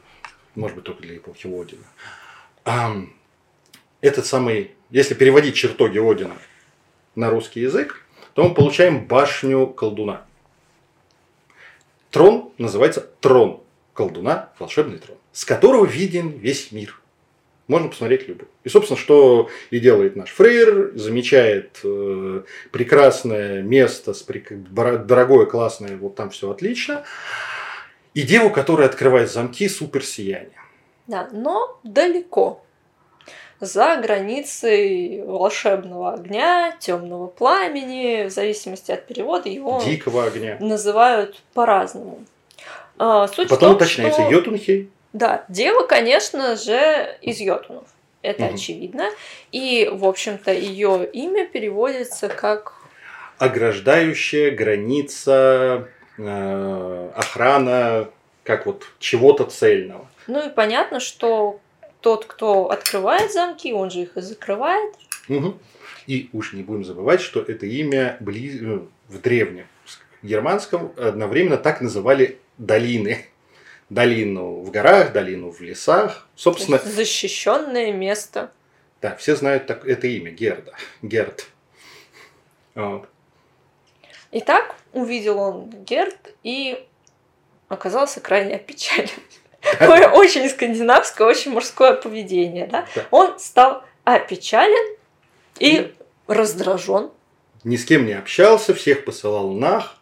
может 0.55 0.75
быть, 0.75 0.83
только 0.83 1.03
для 1.03 1.15
эпохи 1.15 1.47
Одина. 1.47 3.07
Этот 4.01 4.25
самый, 4.25 4.71
если 4.89 5.13
переводить 5.13 5.55
чертоги 5.55 5.99
Одина 5.99 6.35
на 7.15 7.29
русский 7.29 7.61
язык, 7.61 8.05
то 8.33 8.43
мы 8.43 8.53
получаем 8.53 9.05
башню 9.05 9.67
колдуна. 9.67 10.25
Трон 12.09 12.51
называется 12.57 13.01
трон 13.01 13.61
колдуна, 13.93 14.49
волшебный 14.59 14.97
трон, 14.97 15.17
с 15.31 15.45
которого 15.45 15.85
виден 15.85 16.29
весь 16.29 16.71
мир. 16.71 16.99
Можно 17.67 17.87
посмотреть 17.89 18.27
любой. 18.27 18.47
И, 18.63 18.69
собственно, 18.69 18.99
что 18.99 19.49
и 19.69 19.79
делает 19.79 20.15
наш 20.17 20.31
Фрейр, 20.31 20.91
замечает 20.95 21.79
э, 21.83 22.43
прекрасное 22.71 23.61
место, 23.61 24.13
с 24.13 24.27
прик- 24.27 25.05
дорогое, 25.05 25.45
классное, 25.45 25.95
вот 25.95 26.15
там 26.15 26.31
все 26.31 26.51
отлично. 26.51 27.05
И 28.13 28.23
деву, 28.23 28.49
которая 28.49 28.89
открывает 28.89 29.31
замки 29.31 29.69
суперсияния. 29.69 30.51
Да, 31.07 31.29
но 31.31 31.79
далеко. 31.83 32.65
За 33.61 33.95
границей 33.97 35.21
волшебного 35.23 36.13
огня, 36.13 36.75
темного 36.79 37.27
пламени, 37.27 38.25
в 38.27 38.31
зависимости 38.31 38.91
от 38.91 39.05
перевода, 39.05 39.49
его 39.49 39.79
Дикого 39.85 40.25
огня. 40.25 40.57
называют 40.59 41.41
по-разному. 41.53 42.25
А, 42.97 43.27
Суть 43.27 43.49
Потом 43.49 43.69
том, 43.69 43.75
уточняется 43.77 44.21
что... 44.23 44.31
Йотунхей. 44.31 44.89
Да, 45.13 45.45
дева, 45.47 45.85
конечно 45.85 46.55
же, 46.55 47.17
из 47.21 47.39
Йотунов. 47.39 47.83
Это 48.23 48.45
Мгм. 48.45 48.55
очевидно. 48.55 49.09
И, 49.51 49.87
в 49.91 50.05
общем-то, 50.05 50.51
ее 50.51 51.07
имя 51.11 51.45
переводится 51.47 52.29
как 52.29 52.73
ограждающая 53.37 54.51
граница, 54.51 55.87
э, 56.17 57.09
охрана, 57.15 58.09
как 58.43 58.65
вот 58.65 58.85
чего-то 58.99 59.43
цельного. 59.45 60.07
Ну 60.27 60.47
и 60.47 60.49
понятно, 60.49 60.99
что 60.99 61.59
тот, 62.01 62.25
кто 62.25 62.69
открывает 62.69 63.31
замки, 63.31 63.71
он 63.73 63.89
же 63.91 64.01
их 64.01 64.17
и 64.17 64.21
закрывает. 64.21 64.93
Мгм. 65.27 65.59
И 66.07 66.29
уж 66.33 66.53
не 66.53 66.63
будем 66.63 66.83
забывать, 66.83 67.21
что 67.21 67.41
это 67.41 67.65
имя 67.65 68.17
бли- 68.19 68.59
э, 68.59 68.87
в 69.07 69.21
древнем 69.21 69.67
в 70.21 70.27
германском 70.27 70.93
одновременно 70.97 71.57
так 71.57 71.81
называли 71.81 72.39
долины. 72.57 73.25
Долину 73.89 74.61
в 74.61 74.71
горах, 74.71 75.11
долину 75.11 75.51
в 75.51 75.59
лесах. 75.59 76.27
Собственно, 76.35 76.77
защищенное 76.77 77.91
место. 77.91 78.51
Да, 79.01 79.15
все 79.17 79.35
знают 79.35 79.67
так, 79.67 79.85
это 79.85 80.07
имя 80.07 80.31
Герда. 80.31 80.73
Герд. 81.01 81.47
Вот. 82.75 83.09
Итак, 84.31 84.75
увидел 84.93 85.39
он 85.39 85.69
Герд 85.83 86.33
и 86.43 86.87
оказался 87.67 88.21
крайне 88.21 88.55
опечален. 88.55 89.09
Очень 90.13 90.49
скандинавское, 90.49 91.27
очень 91.27 91.51
мужское 91.51 91.93
поведение, 91.93 92.67
да? 92.67 92.85
Он 93.11 93.39
стал 93.39 93.83
опечален 94.03 94.97
и 95.59 95.93
раздражен. 96.27 97.11
Ни 97.63 97.75
с 97.75 97.85
кем 97.85 98.05
не 98.05 98.13
общался, 98.13 98.73
всех 98.73 99.05
посылал 99.05 99.51
нах. 99.51 99.97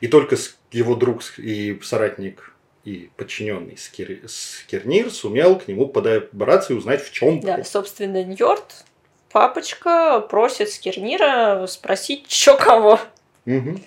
И 0.00 0.08
только 0.08 0.36
его 0.72 0.94
друг 0.94 1.22
и 1.38 1.78
соратник 1.82 2.54
и 2.84 3.10
подчиненный 3.16 3.76
Скир... 3.76 4.20
Скирнир 4.26 5.10
сумел 5.10 5.58
к 5.58 5.68
нему 5.68 5.86
подобраться 5.86 6.72
и 6.72 6.76
узнать, 6.76 7.02
в 7.02 7.12
чем. 7.12 7.40
Да, 7.40 7.62
собственно, 7.64 8.24
Ньорд, 8.24 8.84
папочка, 9.30 10.20
просит 10.20 10.70
Скирнира 10.70 11.66
спросить, 11.66 12.30
что 12.30 12.56
кого. 12.56 12.98
Угу. 13.46 13.80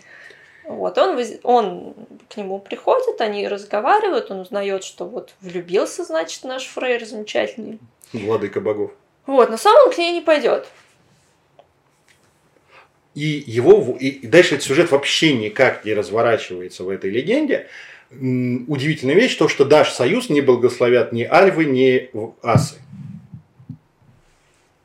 Вот, 0.66 0.98
он, 0.98 1.20
он 1.44 1.94
к 2.30 2.38
нему 2.38 2.60
приходит, 2.60 3.20
они 3.20 3.48
разговаривают, 3.48 4.32
он 4.32 4.40
узнает, 4.40 4.84
что 4.84 5.06
вот 5.06 5.34
влюбился, 5.42 6.04
значит, 6.04 6.44
наш 6.44 6.66
фрейр 6.66 7.06
замечательный. 7.06 7.80
Владыка 8.14 8.62
богов. 8.62 8.92
Вот, 9.26 9.50
но 9.50 9.58
сам 9.58 9.76
он 9.86 9.92
к 9.92 9.98
ней 9.98 10.14
не 10.14 10.22
пойдет. 10.22 10.68
И 13.16 13.44
его 13.46 13.96
и 14.00 14.26
дальше 14.26 14.56
этот 14.56 14.66
сюжет 14.66 14.92
вообще 14.92 15.34
никак 15.34 15.86
не 15.86 15.94
разворачивается 15.94 16.84
в 16.84 16.90
этой 16.90 17.12
легенде. 17.12 17.68
Удивительная 18.10 19.16
вещь, 19.16 19.36
то, 19.36 19.48
что 19.48 19.66
Даш 19.66 19.92
Союз 19.92 20.30
не 20.30 20.42
благословят 20.42 21.12
ни 21.12 21.24
Альвы, 21.24 21.66
ни 21.66 22.10
Асы. 22.42 22.76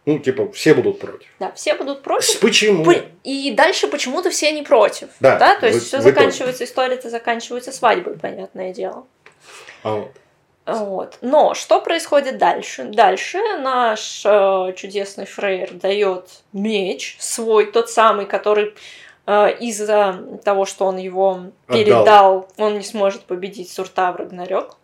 Ну, 0.08 0.18
типа, 0.18 0.50
все 0.52 0.72
будут 0.72 1.00
против. 1.00 1.28
Да, 1.38 1.52
все 1.52 1.74
будут 1.74 2.02
против. 2.02 2.40
Почему? 2.40 2.90
И 3.24 3.52
дальше 3.54 3.88
почему-то 3.88 4.30
все 4.30 4.52
не 4.52 4.62
против. 4.62 5.10
Да. 5.20 5.38
да? 5.38 5.60
То 5.60 5.66
есть 5.66 5.86
все 5.86 6.00
заканчивается, 6.00 6.64
история-то 6.64 7.10
заканчивается 7.10 7.72
свадьбой, 7.72 8.16
понятное 8.16 8.72
дело. 8.72 9.04
А 9.82 9.96
вот. 9.96 10.12
Вот. 10.64 11.18
Но 11.20 11.52
что 11.52 11.82
происходит 11.82 12.38
дальше? 12.38 12.84
Дальше 12.84 13.36
наш 13.58 14.22
э, 14.24 14.72
чудесный 14.76 15.26
Фрейр 15.26 15.74
дает 15.74 16.42
меч 16.54 17.18
свой, 17.20 17.70
тот 17.70 17.90
самый, 17.90 18.24
который 18.24 18.74
э, 19.26 19.58
из-за 19.60 20.24
того, 20.42 20.64
что 20.64 20.86
он 20.86 20.96
его 20.96 21.50
передал, 21.66 22.00
Отдал. 22.00 22.48
он 22.56 22.78
не 22.78 22.84
сможет 22.84 23.24
победить 23.24 23.70
Сурта 23.70 24.10
в 24.12 24.16
Рагнарёк. 24.16 24.78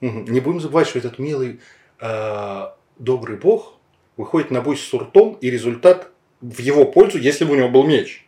Не 0.00 0.40
будем 0.40 0.60
забывать, 0.60 0.88
что 0.88 0.98
этот 0.98 1.18
милый 1.18 1.60
э, 2.00 2.66
добрый 2.98 3.36
бог 3.36 3.74
выходит 4.16 4.50
на 4.50 4.60
бой 4.60 4.76
с 4.76 4.80
Суртом, 4.80 5.38
и 5.40 5.50
результат 5.50 6.10
в 6.40 6.58
его 6.60 6.84
пользу, 6.84 7.18
если 7.18 7.44
бы 7.44 7.52
у 7.52 7.56
него 7.56 7.68
был 7.68 7.84
меч. 7.84 8.26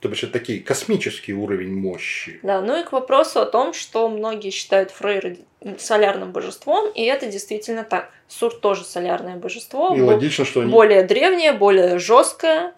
То 0.00 0.08
бишь, 0.08 0.24
это 0.24 0.32
такие 0.32 0.60
космический 0.60 1.32
уровень 1.32 1.72
мощи. 1.72 2.40
Да, 2.42 2.60
ну 2.60 2.80
и 2.80 2.84
к 2.84 2.90
вопросу 2.90 3.40
о 3.40 3.46
том, 3.46 3.72
что 3.72 4.08
многие 4.08 4.50
считают 4.50 4.90
Фрейра 4.90 5.36
солярным 5.78 6.32
божеством, 6.32 6.90
и 6.90 7.04
это 7.04 7.26
действительно 7.26 7.84
так. 7.84 8.10
Сурт 8.26 8.60
тоже 8.60 8.84
солярное 8.84 9.36
божество. 9.36 9.94
И 9.94 10.00
логично, 10.00 10.44
что 10.44 10.62
они... 10.62 10.72
Более 10.72 11.04
древнее, 11.04 11.52
более 11.52 12.00
жесткое. 12.00 12.74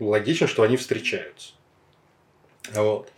Логично, 0.00 0.46
что 0.46 0.62
они 0.62 0.78
встречаются. 0.78 1.52
Вот. 2.72 3.10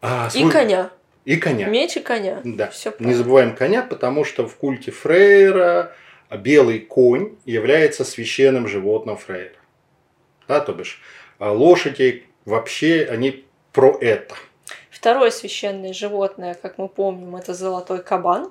А, 0.00 0.30
свой... 0.30 0.48
И 0.48 0.50
коня. 0.50 0.90
И 1.26 1.36
коня. 1.36 1.66
Меч 1.66 1.96
и 1.98 2.00
коня. 2.00 2.40
Да. 2.42 2.68
Все 2.68 2.94
Не 3.00 3.12
забываем 3.12 3.54
коня, 3.54 3.82
потому 3.82 4.24
что 4.24 4.48
в 4.48 4.56
культе 4.56 4.92
Фрейра 4.92 5.92
белый 6.36 6.80
конь 6.80 7.36
является 7.44 8.04
священным 8.04 8.68
животным 8.68 9.16
Фрейра. 9.16 9.52
Да, 10.46 10.60
то 10.60 10.72
бишь, 10.72 11.00
а 11.38 11.52
лошади 11.52 12.24
вообще, 12.44 13.06
они 13.10 13.44
про 13.72 13.96
это. 14.00 14.34
Второе 14.90 15.30
священное 15.30 15.92
животное, 15.92 16.54
как 16.54 16.78
мы 16.78 16.88
помним, 16.88 17.36
это 17.36 17.54
золотой 17.54 18.02
кабан. 18.02 18.50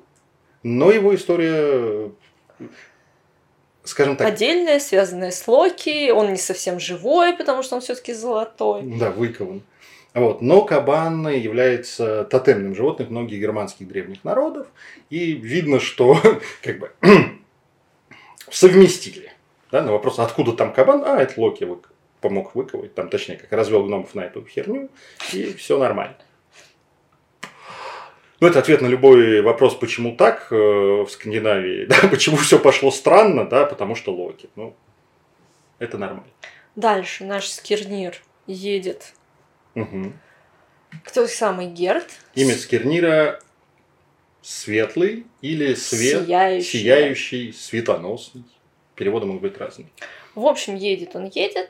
Но 0.64 0.92
его 0.92 1.14
история, 1.14 2.12
скажем 3.84 4.16
так... 4.16 4.28
Отдельная, 4.28 4.80
связанная 4.80 5.32
с 5.32 5.48
Локи. 5.48 6.10
Он 6.10 6.32
не 6.32 6.38
совсем 6.38 6.80
живой, 6.80 7.34
потому 7.36 7.64
что 7.64 7.76
он 7.76 7.82
все-таки 7.82 8.14
золотой. 8.14 8.84
Да, 8.84 9.12
выкован. 9.12 9.62
Вот. 10.14 10.42
Но 10.42 10.64
кабан 10.64 11.28
является 11.28 12.24
тотемным 12.24 12.76
животным 12.76 13.10
многих 13.10 13.40
германских 13.40 13.88
древних 13.88 14.24
народов. 14.24 14.68
И 15.10 15.34
видно, 15.34 15.80
что 15.80 16.18
как 16.64 16.80
бы 16.80 16.92
совместили. 18.50 19.32
Да, 19.72 19.82
на 19.82 19.92
вопрос, 19.92 20.20
откуда 20.20 20.54
там 20.54 20.74
кабан, 20.74 21.04
а, 21.06 21.22
это 21.22 21.40
Локи 21.40 21.66
вы, 21.66 21.80
помог 22.22 22.56
выковать, 22.56 22.94
там, 22.96 23.10
точнее, 23.10 23.38
как 23.38 23.52
развел 23.52 23.84
гномов 23.84 24.16
на 24.16 24.22
эту 24.22 24.46
херню, 24.46 24.90
и 25.34 25.54
все 25.54 25.78
нормально. 25.78 26.18
Ну, 28.40 28.48
это 28.48 28.60
ответ 28.60 28.82
на 28.82 28.88
любой 28.88 29.42
вопрос, 29.42 29.76
почему 29.76 30.16
так 30.16 30.48
э, 30.52 30.56
в 30.56 31.08
Скандинавии, 31.10 31.86
да, 31.90 32.08
почему 32.08 32.38
все 32.38 32.60
пошло 32.60 32.92
странно, 32.92 33.46
да, 33.46 33.66
потому 33.66 33.96
что 33.96 34.14
Локи. 34.14 34.50
Ну, 34.56 34.76
это 35.80 35.98
нормально. 35.98 36.32
Дальше 36.76 37.26
наш 37.26 37.50
Скирнир 37.50 38.22
едет. 38.46 39.14
Угу. 39.76 40.14
Кто 41.04 41.28
самый 41.28 41.68
Герд? 41.68 42.08
Имя 42.36 42.56
Скирнира 42.56 43.40
светлый 44.48 45.26
или 45.42 45.74
свет, 45.74 46.24
сияющий, 46.24 46.80
сияющий 46.80 47.52
светоносный. 47.52 48.44
Переводы 48.96 49.26
могут 49.26 49.42
быть 49.42 49.58
разные. 49.58 49.90
В 50.36 50.46
общем, 50.46 50.76
едет 50.76 51.18
он 51.18 51.26
едет, 51.26 51.70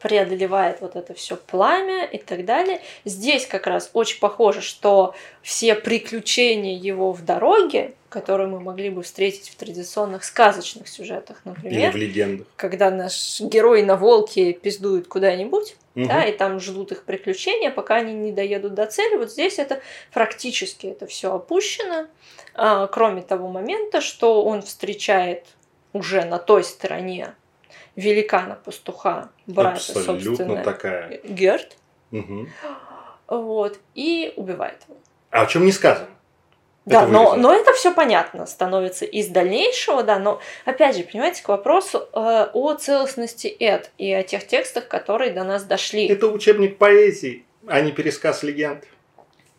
преодолевает 0.00 0.80
вот 0.80 0.94
это 0.94 1.14
все 1.14 1.36
пламя 1.36 2.04
и 2.04 2.18
так 2.18 2.44
далее. 2.44 2.80
Здесь 3.04 3.46
как 3.46 3.66
раз 3.66 3.90
очень 3.94 4.20
похоже, 4.20 4.60
что 4.60 5.14
все 5.42 5.74
приключения 5.74 6.76
его 6.78 7.12
в 7.12 7.24
дороге, 7.24 7.94
которые 8.10 8.46
мы 8.48 8.60
могли 8.60 8.90
бы 8.90 9.02
встретить 9.02 9.48
в 9.48 9.56
традиционных 9.56 10.24
сказочных 10.24 10.88
сюжетах, 10.88 11.40
например. 11.44 11.90
Или 11.90 11.90
в 11.90 11.96
легендах. 11.96 12.46
Когда 12.56 12.90
наш 12.90 13.40
герой 13.40 13.82
на 13.82 13.96
волке 13.96 14.52
пиздует 14.52 15.08
куда-нибудь, 15.08 15.76
угу. 15.94 16.06
да, 16.06 16.24
и 16.24 16.32
там 16.32 16.60
ждут 16.60 16.92
их 16.92 17.04
приключения, 17.04 17.70
пока 17.70 17.96
они 17.96 18.12
не 18.12 18.32
доедут 18.32 18.74
до 18.74 18.86
цели. 18.86 19.16
Вот 19.16 19.30
здесь 19.30 19.58
это 19.58 19.80
практически 20.12 20.86
это 20.86 21.06
все 21.06 21.34
опущено, 21.34 22.06
а, 22.54 22.86
кроме 22.86 23.22
того 23.22 23.48
момента, 23.48 24.00
что 24.00 24.44
он 24.44 24.62
встречает 24.62 25.46
уже 25.92 26.24
на 26.24 26.38
той 26.38 26.64
стороне 26.64 27.34
великана-пастуха, 27.96 29.30
брата, 29.46 29.76
Абсолютно 29.76 30.20
собственно, 30.20 30.62
такая. 30.62 31.20
Герт. 31.24 31.76
Угу. 32.12 32.46
Вот, 33.28 33.78
и 33.94 34.32
убивает 34.36 34.78
его. 34.86 34.98
А 35.30 35.42
о 35.42 35.46
чем 35.46 35.64
не 35.64 35.72
сказано? 35.72 36.08
Да, 36.84 37.04
но, 37.08 37.34
но 37.34 37.52
это 37.52 37.72
все 37.72 37.92
понятно 37.92 38.46
становится 38.46 39.04
из 39.04 39.26
дальнейшего, 39.26 40.04
да, 40.04 40.20
но 40.20 40.40
опять 40.64 40.96
же, 40.96 41.02
понимаете, 41.02 41.42
к 41.42 41.48
вопросу 41.48 42.08
э, 42.12 42.46
о 42.52 42.74
целостности 42.74 43.48
Эд 43.48 43.90
и 43.98 44.12
о 44.12 44.22
тех 44.22 44.46
текстах, 44.46 44.86
которые 44.86 45.32
до 45.32 45.42
нас 45.42 45.64
дошли. 45.64 46.06
Это 46.06 46.28
учебник 46.28 46.78
поэзии, 46.78 47.44
а 47.66 47.80
не 47.80 47.90
пересказ 47.90 48.44
легенд. 48.44 48.84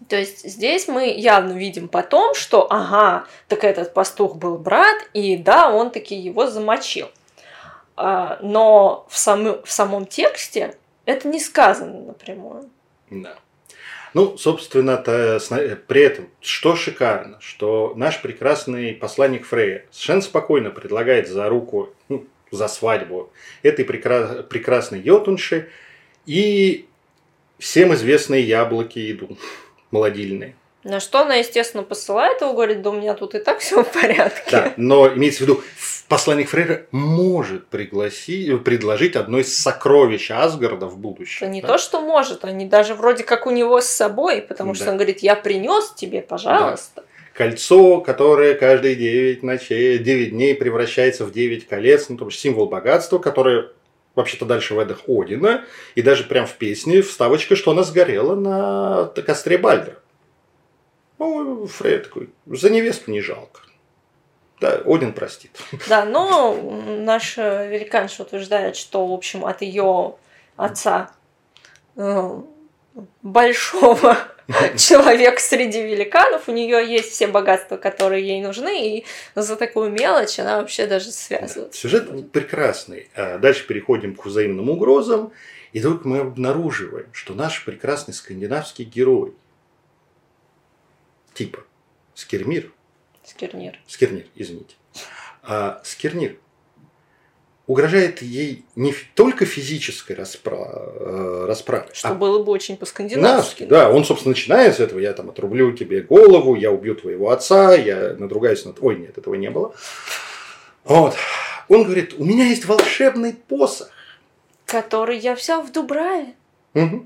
То 0.08 0.16
есть 0.16 0.48
здесь 0.48 0.88
мы 0.88 1.10
явно 1.10 1.52
видим 1.52 1.90
потом, 1.90 2.34
что 2.34 2.66
ага, 2.72 3.26
так 3.50 3.66
этот 3.66 3.94
пастух 3.94 4.38
был 4.38 4.58
брат, 4.58 4.96
и 5.14 5.36
да, 5.36 5.70
он 5.70 5.92
таки 5.92 6.16
его 6.16 6.48
замочил. 6.48 7.10
А, 7.98 8.38
но 8.44 9.08
в, 9.10 9.18
сам, 9.18 9.64
в 9.64 9.72
самом 9.72 10.06
тексте 10.06 10.76
это 11.06 11.28
не 11.28 11.40
сказано 11.40 12.00
напрямую. 12.02 12.70
Да. 13.10 13.38
Ну, 14.14 14.38
собственно-то, 14.38 15.40
при 15.88 16.02
этом, 16.02 16.30
что 16.40 16.76
шикарно, 16.76 17.40
что 17.42 17.94
наш 17.96 18.22
прекрасный 18.22 18.94
посланник 18.94 19.46
Фрея 19.46 19.86
совершенно 19.92 20.22
спокойно 20.22 20.70
предлагает 20.70 21.28
за 21.28 21.50
руку, 21.50 21.90
ну, 22.08 22.26
за 22.52 22.68
свадьбу 22.68 23.32
этой 23.64 23.84
прекра- 23.84 24.44
прекрасной 24.44 25.02
йотунши 25.02 25.70
и 26.26 26.88
всем 27.60 27.94
известные 27.94 28.44
яблоки 28.44 29.12
идут 29.12 29.40
молодильные. 29.92 30.56
На 30.84 31.00
что 31.00 31.20
она, 31.20 31.36
естественно, 31.36 31.84
посылает 31.84 32.42
его, 32.42 32.54
говорит, 32.54 32.82
да 32.82 32.92
у 32.92 32.94
меня 32.94 33.14
тут 33.14 33.36
и 33.36 33.40
так 33.40 33.60
все 33.60 33.84
в 33.84 33.92
порядке. 33.92 34.52
Да, 34.52 34.74
но 34.78 35.14
имеется 35.14 35.40
в 35.40 35.48
виду, 35.48 35.64
посланник 36.08 36.50
Фрейра 36.50 36.86
может 36.92 37.68
пригласить, 37.68 38.64
предложить 38.64 39.16
одно 39.16 39.40
из 39.40 39.58
сокровищ 39.58 40.32
Асгарда 40.32 40.88
в 40.88 40.98
будущем. 40.98 41.46
Это 41.46 41.54
не 41.54 41.62
да? 41.62 41.68
то, 41.68 41.78
что 41.78 42.02
может, 42.02 42.46
они 42.46 42.66
даже 42.66 42.96
вроде 42.96 43.24
как 43.24 43.46
у 43.46 43.52
него 43.52 43.82
с 43.82 43.88
собой, 43.88 44.42
потому 44.42 44.74
да. 44.74 44.80
что 44.80 44.90
он 44.92 44.98
говорит, 44.98 45.20
я 45.20 45.36
принес 45.36 45.92
тебе, 45.96 46.22
пожалуйста. 46.22 47.02
Да. 47.02 47.04
Кольцо, 47.34 48.02
которое 48.02 48.56
каждые 48.56 48.96
9 48.96 49.44
ночей, 49.44 50.00
9 50.00 50.32
дней 50.32 50.56
превращается 50.56 51.24
в 51.24 51.32
9 51.32 51.68
колец, 51.68 52.10
ну, 52.10 52.18
то 52.18 52.26
есть 52.26 52.40
символ 52.40 52.68
богатства, 52.68 53.20
которое 53.20 53.70
вообще-то 54.16 54.46
дальше 54.46 54.74
в 54.74 54.80
Эдах 54.80 55.02
Одина, 55.08 55.64
и 55.94 56.02
даже 56.02 56.24
прям 56.24 56.48
в 56.48 56.54
песне 56.54 57.04
вставочка, 57.04 57.56
что 57.56 57.72
она 57.72 57.84
сгорела 57.84 58.34
на 58.34 59.12
костре 59.22 59.60
Бальдера. 59.60 60.00
Ну, 61.20 61.68
Фрейд 61.68 62.06
такой, 62.06 62.30
за 62.48 62.72
невесту 62.72 63.12
не 63.12 63.22
жалко. 63.22 63.62
Да, 64.60 64.82
Один 64.86 65.14
простит. 65.14 65.52
Да, 65.88 66.06
но 66.06 66.54
наш 66.54 67.38
великанша 67.38 68.24
утверждает, 68.24 68.76
что, 68.76 69.06
в 69.06 69.14
общем, 69.14 69.46
от 69.46 69.62
ее 69.62 70.16
отца 70.56 71.12
э, 71.96 72.42
большого 73.22 74.18
человека 74.78 75.40
среди 75.40 75.84
великанов, 75.84 76.48
у 76.48 76.52
нее 76.52 76.86
есть 76.88 77.12
все 77.12 77.28
богатства, 77.28 77.78
которые 77.78 78.26
ей 78.26 78.42
нужны, 78.42 78.98
и 78.98 79.06
за 79.36 79.56
такую 79.58 79.92
мелочь 79.92 80.40
она 80.40 80.58
вообще 80.58 80.88
даже 80.88 81.12
связывается. 81.12 81.80
Сюжет 81.80 82.32
прекрасный. 82.32 83.10
А 83.16 83.38
дальше 83.38 83.68
переходим 83.68 84.16
к 84.16 84.26
взаимным 84.26 84.70
угрозам, 84.70 85.32
и 85.74 85.80
вдруг 85.80 86.06
мы 86.06 86.20
обнаруживаем, 86.20 87.10
что 87.14 87.34
наш 87.34 87.64
прекрасный 87.66 88.14
скандинавский 88.14 88.86
герой, 88.86 89.34
типа 91.34 91.60
Скермир, 92.16 92.72
Скернир. 93.28 93.78
Скернир, 93.88 94.26
извините. 94.36 94.76
А 95.44 95.82
Скернир 95.84 96.38
угрожает 97.68 98.22
ей 98.22 98.64
не 98.76 98.94
только 99.14 99.46
физической 99.46 100.14
распра... 100.14 100.56
э, 100.56 101.46
расправой. 101.46 101.90
Что 101.92 102.08
а 102.08 102.14
было 102.14 102.42
бы 102.42 102.54
очень 102.54 102.78
по-скандинавски. 102.78 103.64
Да, 103.64 103.92
он, 103.92 104.06
собственно, 104.06 104.32
начинает 104.32 104.78
с 104.78 104.80
этого. 104.80 105.00
Я 105.00 105.12
там 105.12 105.30
отрублю 105.30 105.74
тебе 105.74 106.02
голову, 106.02 106.56
я 106.56 106.72
убью 106.72 106.96
твоего 106.96 107.30
отца, 107.30 107.76
я 107.76 108.16
надругаюсь 108.18 108.64
над... 108.64 108.78
Ой, 108.82 108.96
нет, 108.96 109.18
этого 109.18 109.36
не 109.36 109.50
было. 109.50 109.76
Вот. 110.86 111.16
Он 111.68 111.84
говорит, 111.84 112.14
у 112.18 112.24
меня 112.24 112.46
есть 112.46 112.64
волшебный 112.64 113.34
посох. 113.34 113.90
Который 114.66 115.18
я 115.18 115.36
взял 115.36 115.62
в 115.62 115.72
Дубраве. 115.74 116.34
Угу. 116.74 117.06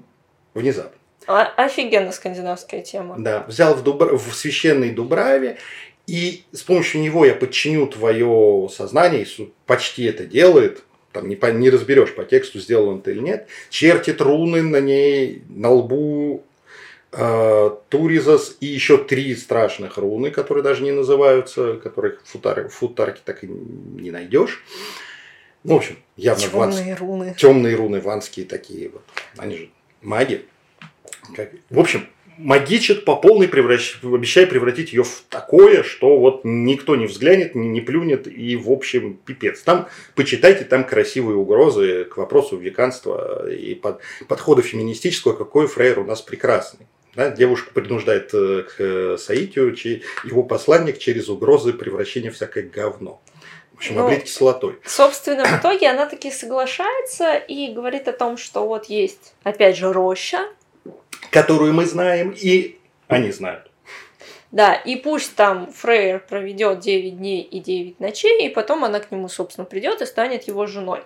Внезапно. 0.54 0.98
А, 1.28 1.46
офигенно 1.58 2.12
скандинавская 2.12 2.82
тема. 2.82 3.16
Да, 3.18 3.46
взял 3.48 3.74
в, 3.76 3.84
Дубра... 3.84 4.18
в 4.18 4.36
священной 4.36 4.92
Дубраве 4.92 5.58
и 6.08 6.44
с 6.52 6.62
помощью 6.64 7.02
него 7.02 7.26
я 7.26 7.34
подчиню 7.34 7.88
твое 7.88 8.70
сознание, 8.72 9.26
почти 9.66 10.04
это 10.04 10.26
делает, 10.26 10.84
там 11.12 11.28
не, 11.28 11.36
по, 11.36 11.48
не 11.48 11.70
разберешь 11.70 12.14
по 12.16 12.24
тексту, 12.24 12.60
сделал 12.60 12.90
он 12.90 13.00
это 13.00 13.12
или 13.12 13.20
нет, 13.20 13.48
чертит 13.70 14.22
руны 14.22 14.62
на 14.62 14.80
ней, 14.80 15.44
на 15.50 15.70
лбу 15.70 16.44
э, 17.12 17.72
Туризас 17.90 18.58
и 18.60 18.66
еще 18.66 18.98
три 18.98 19.36
страшных 19.36 19.98
руны, 19.98 20.32
которые 20.32 20.64
даже 20.64 20.84
не 20.84 20.92
называются, 20.92 21.76
которых 21.76 22.24
в 22.24 22.28
футар, 22.30 22.70
футарке 22.70 23.22
так 23.24 23.44
и 23.44 23.48
не 23.48 24.12
найдешь. 24.12 24.64
Ну, 25.64 25.76
в 25.76 25.78
общем, 25.78 25.98
явно 26.18 26.42
темные 26.42 26.60
ванс... 26.60 27.00
руны. 27.00 27.36
Темные 27.38 27.76
руны 27.76 28.02
ванские 28.02 28.46
такие 28.46 28.90
вот. 28.90 29.04
Они 29.38 29.58
же 29.58 29.70
маги. 30.02 30.46
В 31.70 31.80
общем, 31.80 32.08
магичит 32.38 33.06
по 33.06 33.16
полной, 33.16 33.48
превращ... 33.48 33.98
обещая 34.04 34.48
превратить 34.48 34.94
ее 34.94 35.04
в 35.04 35.24
такое, 35.30 35.84
что 35.84 36.18
вот 36.18 36.42
никто 36.44 36.96
не 36.96 37.06
взглянет, 37.06 37.56
не, 37.56 37.68
не 37.68 37.82
плюнет 37.82 38.28
и, 38.28 38.56
в 38.56 38.72
общем, 38.72 39.20
пипец. 39.26 39.62
Там, 39.62 39.88
почитайте, 40.16 40.66
там 40.66 40.84
красивые 40.84 41.38
угрозы 41.38 42.06
к 42.06 42.18
вопросу 42.18 42.58
веканства 42.58 43.50
и 43.50 43.76
под... 43.76 44.02
подхода 44.28 44.62
феминистического, 44.62 45.34
какой 45.34 45.68
фрейр 45.68 46.00
у 46.00 46.04
нас 46.04 46.22
прекрасный. 46.22 46.88
Да, 47.16 47.30
девушка 47.30 47.72
принуждает 47.74 48.34
э, 48.34 48.64
к 48.64 48.76
э, 48.80 49.18
соитию 49.20 49.76
его 50.24 50.44
посланник 50.44 50.98
через 50.98 51.28
угрозы 51.28 51.74
превращения 51.74 52.32
всякое 52.32 52.64
говно. 52.64 53.22
В 53.74 53.78
общем, 53.78 53.96
ну, 53.96 54.06
облить 54.06 54.24
кислотой. 54.24 54.78
Собственно, 54.86 55.44
в 55.44 55.60
итоге 55.60 55.90
она 55.90 56.06
таки 56.06 56.32
соглашается 56.32 57.36
и 57.36 57.74
говорит 57.74 58.08
о 58.08 58.14
том, 58.14 58.38
что 58.38 58.66
вот 58.66 58.86
есть, 58.86 59.34
опять 59.44 59.76
же, 59.76 59.92
роща, 59.92 60.48
которую 61.30 61.74
мы 61.74 61.86
знаем, 61.86 62.36
и 62.36 62.78
они 63.08 63.32
знают. 63.32 63.70
Да, 64.52 64.74
и 64.74 64.98
пусть 64.98 65.36
там 65.36 65.72
Фрейер 65.72 66.20
проведет 66.20 66.80
9 66.80 67.18
дней 67.18 67.42
и 67.42 67.60
9 67.60 68.00
ночей, 68.00 68.48
и 68.48 68.50
потом 68.50 68.84
она 68.84 69.00
к 69.00 69.10
нему, 69.12 69.30
собственно, 69.30 69.66
придет 69.66 70.02
и 70.02 70.06
станет 70.06 70.44
его 70.44 70.66
женой. 70.66 71.04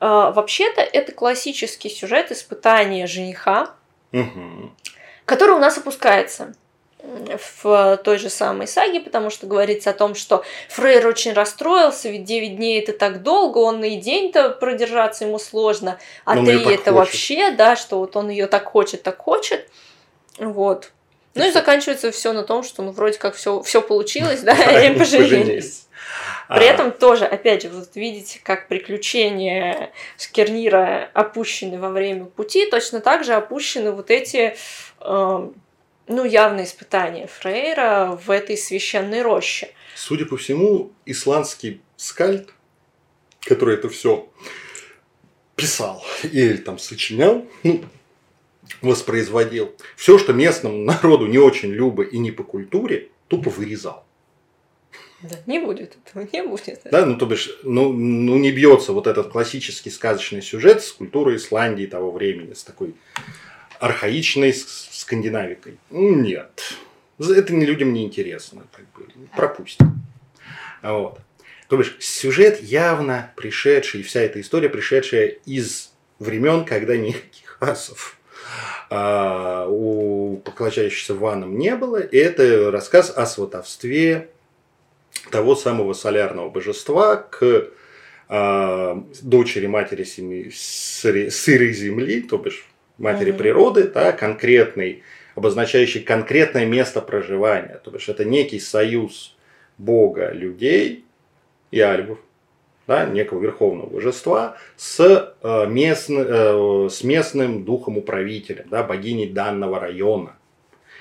А, 0.00 0.30
вообще-то 0.32 0.82
это 0.82 1.12
классический 1.12 1.88
сюжет 1.88 2.30
испытания 2.30 3.06
жениха, 3.06 3.74
угу. 4.12 4.70
который 5.24 5.56
у 5.56 5.58
нас 5.58 5.78
опускается 5.78 6.54
в 7.62 8.00
той 8.04 8.18
же 8.18 8.30
самой 8.30 8.66
саге, 8.66 9.00
потому 9.00 9.30
что 9.30 9.46
говорится 9.46 9.90
о 9.90 9.94
том, 9.94 10.14
что 10.14 10.44
Фрейр 10.70 11.06
очень 11.06 11.32
расстроился, 11.32 12.08
ведь 12.08 12.24
9 12.24 12.56
дней 12.56 12.80
это 12.80 12.92
так 12.92 13.22
долго, 13.22 13.58
он 13.58 13.82
и 13.84 13.96
день-то 13.96 14.50
продержаться 14.50 15.24
ему 15.24 15.38
сложно, 15.38 15.98
а 16.24 16.36
ты 16.44 16.52
это 16.52 16.66
хочет. 16.66 16.92
вообще, 16.92 17.50
да, 17.50 17.76
что 17.76 17.98
вот 17.98 18.16
он 18.16 18.30
ее 18.30 18.46
так 18.46 18.64
хочет, 18.64 19.02
так 19.02 19.18
хочет, 19.18 19.68
вот. 20.38 20.90
Ну 21.34 21.46
и 21.46 21.50
заканчивается 21.50 22.12
все 22.12 22.32
на 22.32 22.44
том, 22.44 22.62
что 22.62 22.82
ну 22.82 22.92
вроде 22.92 23.18
как 23.18 23.34
все, 23.34 23.60
все 23.62 23.82
получилось, 23.82 24.40
да, 24.42 24.54
и 24.54 24.96
поженились. 24.96 25.86
При 26.48 26.64
а. 26.64 26.72
этом 26.72 26.92
тоже, 26.92 27.24
опять 27.24 27.62
же, 27.62 27.70
вот 27.70 27.88
видите, 27.94 28.38
как 28.42 28.68
приключения 28.68 29.90
Скернира 30.16 31.10
опущены 31.14 31.78
во 31.78 31.88
время 31.88 32.26
пути, 32.26 32.66
точно 32.66 33.00
так 33.00 33.24
же 33.24 33.32
опущены 33.32 33.92
вот 33.92 34.10
эти 34.10 34.54
эм, 35.00 35.54
ну, 36.06 36.24
явное 36.24 36.64
испытание 36.64 37.26
Фрейра 37.26 38.18
в 38.24 38.30
этой 38.30 38.56
священной 38.56 39.22
роще. 39.22 39.70
Судя 39.94 40.26
по 40.26 40.36
всему, 40.36 40.92
исландский 41.06 41.80
скальд, 41.96 42.50
который 43.40 43.76
это 43.76 43.88
все 43.88 44.28
писал 45.56 46.04
или 46.22 46.56
там 46.56 46.78
сочинял, 46.78 47.46
ну, 47.62 47.84
воспроизводил, 48.82 49.74
все, 49.96 50.18
что 50.18 50.32
местному 50.32 50.78
народу 50.84 51.26
не 51.26 51.38
очень 51.38 51.70
любо 51.70 52.02
и 52.02 52.18
не 52.18 52.30
по 52.32 52.42
культуре, 52.42 53.08
тупо 53.28 53.50
вырезал. 53.50 54.04
Да, 55.22 55.36
не 55.46 55.58
будет 55.58 55.96
этого, 56.04 56.28
не 56.30 56.42
будет. 56.42 56.82
Да, 56.90 57.06
ну 57.06 57.16
то 57.16 57.24
бишь, 57.24 57.50
ну, 57.62 57.92
ну 57.92 58.36
не 58.36 58.52
бьется 58.52 58.92
вот 58.92 59.06
этот 59.06 59.28
классический 59.28 59.88
сказочный 59.88 60.42
сюжет 60.42 60.82
с 60.82 60.92
культурой 60.92 61.36
Исландии 61.36 61.86
того 61.86 62.10
времени, 62.10 62.52
с 62.52 62.62
такой 62.62 62.94
архаичной 63.78 64.52
скандинавикой. 65.04 65.78
Нет. 65.90 66.78
Это 67.18 67.52
людям 67.52 67.92
не 67.92 68.04
интересно. 68.04 68.66
Как 68.72 68.86
бы, 68.92 69.06
пропустим. 69.36 70.02
Вот. 70.82 71.20
То 71.68 71.76
бишь, 71.76 71.96
сюжет 72.00 72.62
явно 72.62 73.32
пришедший, 73.36 74.02
вся 74.02 74.20
эта 74.20 74.40
история 74.40 74.68
пришедшая 74.68 75.26
из 75.46 75.92
времен, 76.18 76.64
когда 76.64 76.96
никаких 76.96 77.58
асов 77.60 78.18
а, 78.90 79.66
у 79.68 80.38
поклоняющихся 80.38 81.14
ванам 81.14 81.58
не 81.58 81.76
было. 81.76 82.00
И 82.00 82.16
это 82.16 82.70
рассказ 82.70 83.12
о 83.14 83.26
сватовстве 83.26 84.30
того 85.30 85.54
самого 85.54 85.92
солярного 85.92 86.48
божества 86.48 87.16
к 87.16 87.68
а, 88.28 89.04
дочери 89.20 89.66
матери 89.66 90.04
семьи, 90.04 90.50
сырой 90.50 91.72
земли, 91.72 92.22
то 92.22 92.38
бишь 92.38 92.66
матери 92.98 93.30
угу. 93.30 93.38
природы, 93.38 93.88
да, 93.88 94.12
конкретный, 94.12 95.02
обозначающий 95.34 96.00
конкретное 96.00 96.66
место 96.66 97.00
проживания. 97.00 97.80
То 97.84 97.90
есть 97.92 98.08
это 98.08 98.24
некий 98.24 98.60
союз 98.60 99.36
Бога, 99.78 100.30
людей 100.32 101.04
и 101.70 101.80
альбов, 101.80 102.18
да, 102.86 103.06
некого 103.06 103.40
верховного 103.40 103.88
божества 103.88 104.56
с, 104.76 105.34
э, 105.42 105.66
местно, 105.66 106.20
э, 106.20 106.88
с 106.90 107.02
местным 107.02 107.64
духом 107.64 107.98
управителя, 107.98 108.64
да, 108.70 108.82
богиней 108.82 109.28
данного 109.28 109.80
района. 109.80 110.36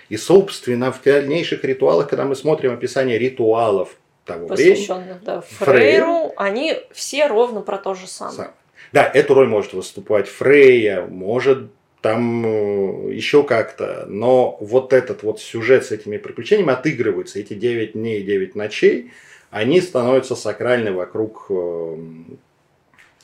И, 0.09 0.17
собственно, 0.17 0.91
в 0.91 1.01
дальнейших 1.01 1.63
ритуалах, 1.63 2.09
когда 2.09 2.25
мы 2.25 2.35
смотрим 2.35 2.73
описание 2.73 3.17
ритуалов 3.17 3.95
того 4.25 4.47
времени, 4.47 5.19
да, 5.23 5.41
Фрейру, 5.41 5.79
Фрейру, 5.79 6.33
они 6.37 6.77
все 6.91 7.27
ровно 7.27 7.61
про 7.61 7.77
то 7.77 7.93
же 7.93 8.07
самое. 8.07 8.51
Да, 8.91 9.09
эту 9.11 9.33
роль 9.33 9.47
может 9.47 9.73
выступать 9.73 10.27
Фрейя, 10.27 11.01
может 11.01 11.69
там 12.03 12.45
э, 12.45 13.13
еще 13.13 13.43
как-то. 13.43 14.05
Но 14.09 14.57
вот 14.59 14.91
этот 14.91 15.23
вот 15.23 15.39
сюжет 15.39 15.85
с 15.85 15.91
этими 15.91 16.17
приключениями 16.17 16.73
отыгрывается. 16.73 17.39
Эти 17.39 17.53
9 17.53 17.93
дней 17.93 18.19
и 18.19 18.23
9 18.23 18.55
ночей, 18.55 19.11
они 19.49 19.79
становятся 19.79 20.35
сакральны 20.35 20.91
вокруг 20.91 21.45
э, 21.49 21.97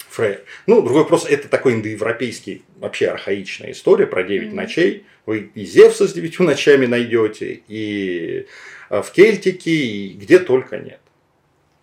Фрея. 0.10 0.39
Ну, 0.66 0.82
другой 0.82 1.03
вопрос, 1.03 1.26
это 1.30 1.49
такой 1.49 1.74
индоевропейский, 1.74 2.64
вообще 2.78 3.10
архаичная 3.10 3.72
история 3.72 4.08
про 4.08 4.24
9 4.24 4.47
mm-hmm. 4.47 4.56
ночей. 4.56 5.06
Вы 5.26 5.51
и 5.53 5.66
Зевса 5.66 6.08
с 6.08 6.14
девятью 6.14 6.45
ночами 6.45 6.86
найдете, 6.86 7.62
и 7.68 8.47
э, 8.89 9.01
в 9.01 9.12
Кельтике, 9.12 9.72
и 9.72 10.14
где 10.14 10.39
только 10.39 10.78
нет. 10.78 11.01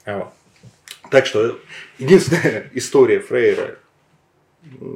Вот. 0.07 0.33
Так 1.11 1.27
что 1.27 1.61
единственная 1.99 2.71
история 2.75 3.21
Фрейра, 3.21 3.77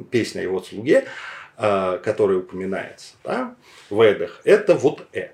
песня 0.09 0.39
о 0.39 0.43
его 0.43 0.61
слуге, 0.63 1.05
а, 1.05 1.09
который 1.55 2.37
упоминается 2.37 3.13
да, 3.23 3.55
в 3.89 4.01
Эдах, 4.01 4.41
это 4.43 4.75
вот 4.75 5.07
это. 5.11 5.33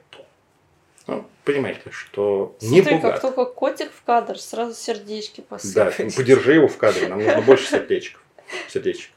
Ну, 1.07 1.25
понимаете, 1.45 1.89
что 1.89 2.57
не 2.59 2.81
Смотри, 2.81 2.99
как 2.99 3.21
только 3.21 3.45
котик 3.45 3.91
в 3.93 4.03
кадр, 4.03 4.37
сразу 4.37 4.73
сердечки 4.73 5.41
посыпать. 5.41 5.97
Да, 5.97 6.09
подержи 6.17 6.55
его 6.55 6.67
в 6.67 6.77
кадре, 6.77 7.07
нам 7.07 7.23
нужно 7.23 7.41
больше 7.41 7.67
сердечков. 7.69 8.21
сердечко. 8.67 9.13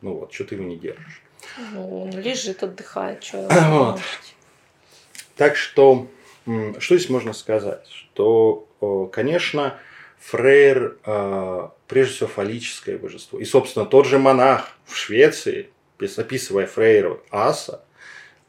Ну 0.00 0.14
вот, 0.14 0.32
что 0.32 0.44
ты 0.44 0.56
его 0.56 0.64
не 0.64 0.76
держишь. 0.76 1.22
Ну, 1.72 2.02
он 2.02 2.10
лежит, 2.10 2.62
отдыхает. 2.62 3.22
Что 3.22 3.48
Вот. 3.70 4.00
Так 5.36 5.56
что, 5.56 6.08
что 6.78 6.96
здесь 6.96 7.10
можно 7.10 7.32
сказать? 7.32 7.86
Что, 7.88 8.66
конечно, 9.12 9.78
Фрейр 10.18 10.98
э, 11.04 11.68
прежде 11.88 12.14
всего 12.14 12.28
фаллическое 12.28 12.98
божество. 12.98 13.38
И, 13.38 13.44
собственно, 13.44 13.86
тот 13.86 14.06
же 14.06 14.18
монах 14.18 14.70
в 14.84 14.96
Швеции, 14.96 15.70
пис- 15.98 16.18
описывая 16.18 16.66
Фрейру 16.66 17.22
Аса, 17.30 17.82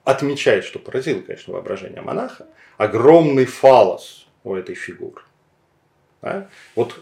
отмечает, 0.03 0.63
что 0.63 0.79
поразило, 0.79 1.21
конечно, 1.21 1.53
воображение 1.53 2.01
монаха, 2.01 2.47
огромный 2.77 3.45
фалос 3.45 4.27
у 4.43 4.55
этой 4.55 4.75
фигуры. 4.75 5.21
Да? 6.21 6.49
Вот, 6.75 6.99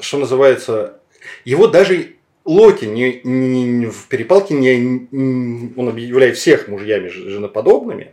что 0.00 0.18
называется, 0.18 1.00
его 1.44 1.66
даже 1.66 2.16
Локи 2.44 2.84
не, 2.86 3.20
не- 3.22 3.86
в 3.86 4.08
перепалке 4.08 4.54
не, 4.54 4.76
не- 4.76 5.72
он 5.76 5.88
объявляет 5.88 6.36
всех 6.36 6.68
мужьями 6.68 7.08
женоподобными, 7.08 8.12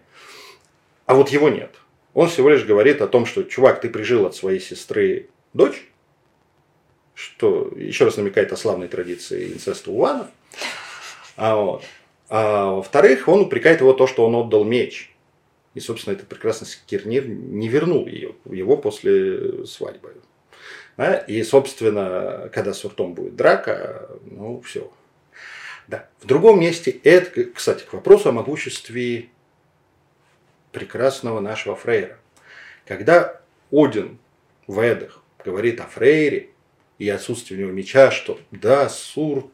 а 1.06 1.16
вот 1.16 1.30
его 1.30 1.50
нет. 1.50 1.76
Он 2.14 2.30
всего 2.30 2.50
лишь 2.50 2.64
говорит 2.64 3.02
о 3.02 3.08
том, 3.08 3.26
что, 3.26 3.44
чувак, 3.44 3.82
ты 3.82 3.90
прижил 3.90 4.26
от 4.26 4.36
своей 4.36 4.60
сестры 4.60 5.30
дочь, 5.54 5.88
что 7.20 7.70
еще 7.76 8.06
раз 8.06 8.16
намекает 8.16 8.54
о 8.54 8.58
славной 8.58 8.88
традиции 8.88 9.52
инцеста 9.52 9.92
Уванов. 9.92 10.28
А, 11.36 11.56
вот. 11.56 11.84
а 12.30 12.72
во-вторых, 12.76 13.28
он 13.28 13.42
упрекает 13.42 13.82
его 13.82 13.92
то, 13.92 14.08
что 14.08 14.26
он 14.26 14.36
отдал 14.36 14.64
меч. 14.64 15.14
И, 15.74 15.82
собственно, 15.82 16.16
этот 16.16 16.30
прекрасный 16.30 16.66
Скирнир 16.66 17.28
не 17.28 17.68
вернул 17.68 18.08
ее, 18.08 18.36
его 18.50 18.78
после 18.78 19.66
свадьбы. 19.66 20.16
Да? 20.96 21.18
И, 21.18 21.44
собственно, 21.44 22.50
когда 22.54 22.74
с 22.74 22.86
Уртом 22.86 23.14
будет 23.14 23.36
драка, 23.36 24.10
ну, 24.24 24.62
все. 24.62 24.90
Да. 25.88 26.08
В 26.22 26.26
другом 26.26 26.62
месте, 26.62 26.92
это, 27.04 27.44
кстати, 27.44 27.84
к 27.84 27.92
вопросу 27.92 28.30
о 28.30 28.34
могуществе 28.34 29.28
прекрасного 30.72 31.42
нашего 31.42 31.76
Фрейра. 31.76 32.18
Когда 32.86 33.42
Один 33.72 34.20
в 34.68 34.80
Эдах 34.80 35.22
говорит 35.44 35.82
о 35.82 35.86
Фрейре 35.86 36.50
и 37.00 37.10
отсутствии 37.10 37.56
у 37.56 37.60
него 37.60 37.72
меча, 37.72 38.12
что 38.12 38.38
да, 38.52 38.90
Сур, 38.90 39.50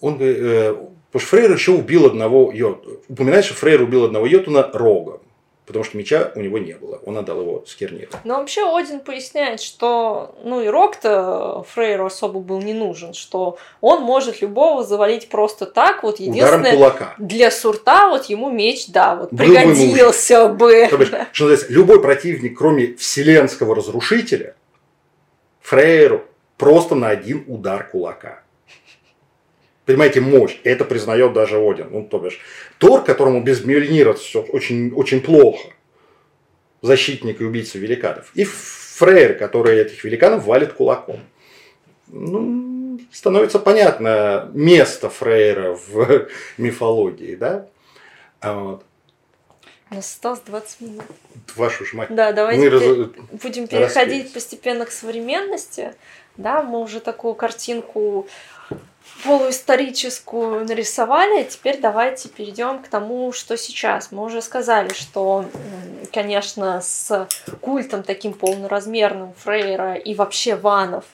он 0.00 0.18
э, 0.20 0.74
потому 1.10 1.20
что 1.20 1.36
Фрейр 1.36 1.52
еще 1.52 1.72
убил 1.72 2.06
одного 2.06 2.52
йод, 2.52 2.86
упоминает, 3.08 3.44
что 3.44 3.54
Фрейр 3.54 3.82
убил 3.82 4.04
одного 4.04 4.26
йотуна 4.26 4.70
рогом, 4.74 5.20
потому 5.64 5.82
что 5.82 5.96
меча 5.96 6.30
у 6.34 6.40
него 6.40 6.58
не 6.58 6.74
было, 6.74 7.00
он 7.06 7.16
отдал 7.16 7.40
его 7.40 7.64
Скирниру. 7.66 8.10
Но 8.24 8.34
вообще 8.34 8.70
Один 8.70 9.00
поясняет, 9.00 9.62
что 9.62 10.34
ну 10.44 10.60
и 10.60 10.68
Рок-то 10.68 11.64
Фрейру 11.70 12.04
особо 12.04 12.40
был 12.40 12.60
не 12.60 12.74
нужен, 12.74 13.14
что 13.14 13.56
он 13.80 14.02
может 14.02 14.42
любого 14.42 14.84
завалить 14.84 15.30
просто 15.30 15.64
так, 15.64 16.02
вот 16.02 16.20
Ударом 16.20 16.34
единственное, 16.34 16.72
кулака. 16.72 17.14
для 17.16 17.50
Сурта 17.50 18.10
вот 18.10 18.26
ему 18.26 18.50
меч, 18.50 18.88
да, 18.88 19.16
вот 19.16 19.32
Был 19.32 19.38
бы 19.38 19.54
пригодился 19.54 20.48
бы. 20.48 20.86
То 20.90 20.98
бишь, 20.98 21.08
что 21.32 21.44
называется, 21.44 21.72
любой 21.72 22.02
противник, 22.02 22.58
кроме 22.58 22.94
вселенского 22.96 23.74
разрушителя, 23.74 24.54
Фрейру 25.66 26.24
просто 26.58 26.94
на 26.94 27.08
один 27.08 27.42
удар 27.48 27.88
кулака. 27.88 28.44
Понимаете, 29.84 30.20
мощь. 30.20 30.58
Это 30.62 30.84
признает 30.84 31.32
даже 31.32 31.58
Один. 31.58 31.88
Ну, 31.90 32.04
то 32.04 32.20
бишь, 32.20 32.38
Тор, 32.78 33.02
которому 33.02 33.42
без 33.42 33.64
Мьёльнира 33.64 34.12
все 34.12 34.42
очень, 34.42 34.92
очень 34.92 35.20
плохо. 35.20 35.70
Защитник 36.82 37.40
и 37.40 37.44
убийца 37.44 37.78
великанов. 37.78 38.30
И 38.34 38.44
Фрейр, 38.44 39.36
который 39.36 39.80
этих 39.80 40.04
великанов 40.04 40.44
валит 40.44 40.72
кулаком. 40.72 41.18
Ну, 42.06 43.00
становится 43.10 43.58
понятно 43.58 44.48
место 44.54 45.10
Фрейра 45.10 45.72
в 45.72 46.28
мифологии, 46.58 47.34
да? 47.34 47.66
А 48.40 48.54
вот. 48.54 48.84
У 49.90 49.94
нас 49.94 50.06
осталось 50.06 50.40
20 50.40 50.80
минут. 50.80 51.04
Вашу 51.54 51.84
ж 51.84 51.92
мать. 51.94 52.08
Да, 52.14 52.32
давайте 52.32 52.60
Мы 52.62 52.70
раз- 52.70 52.82
будем 53.42 53.68
переходить 53.68 53.94
распились. 54.24 54.30
постепенно 54.32 54.84
к 54.84 54.90
современности. 54.90 55.94
Да, 56.36 56.62
мы 56.62 56.80
уже 56.80 57.00
такую 57.00 57.34
картинку 57.34 58.26
полуисторическую 59.24 60.64
нарисовали. 60.66 61.44
Теперь 61.44 61.78
давайте 61.80 62.28
перейдем 62.28 62.80
к 62.82 62.88
тому, 62.88 63.32
что 63.32 63.56
сейчас. 63.56 64.10
Мы 64.12 64.24
уже 64.24 64.42
сказали, 64.42 64.92
что, 64.92 65.44
конечно, 66.12 66.80
с 66.82 67.28
культом 67.60 68.02
таким 68.02 68.32
полноразмерным 68.32 69.34
Фрейра 69.44 69.94
и 69.94 70.14
вообще 70.14 70.56
Ванов 70.56 71.04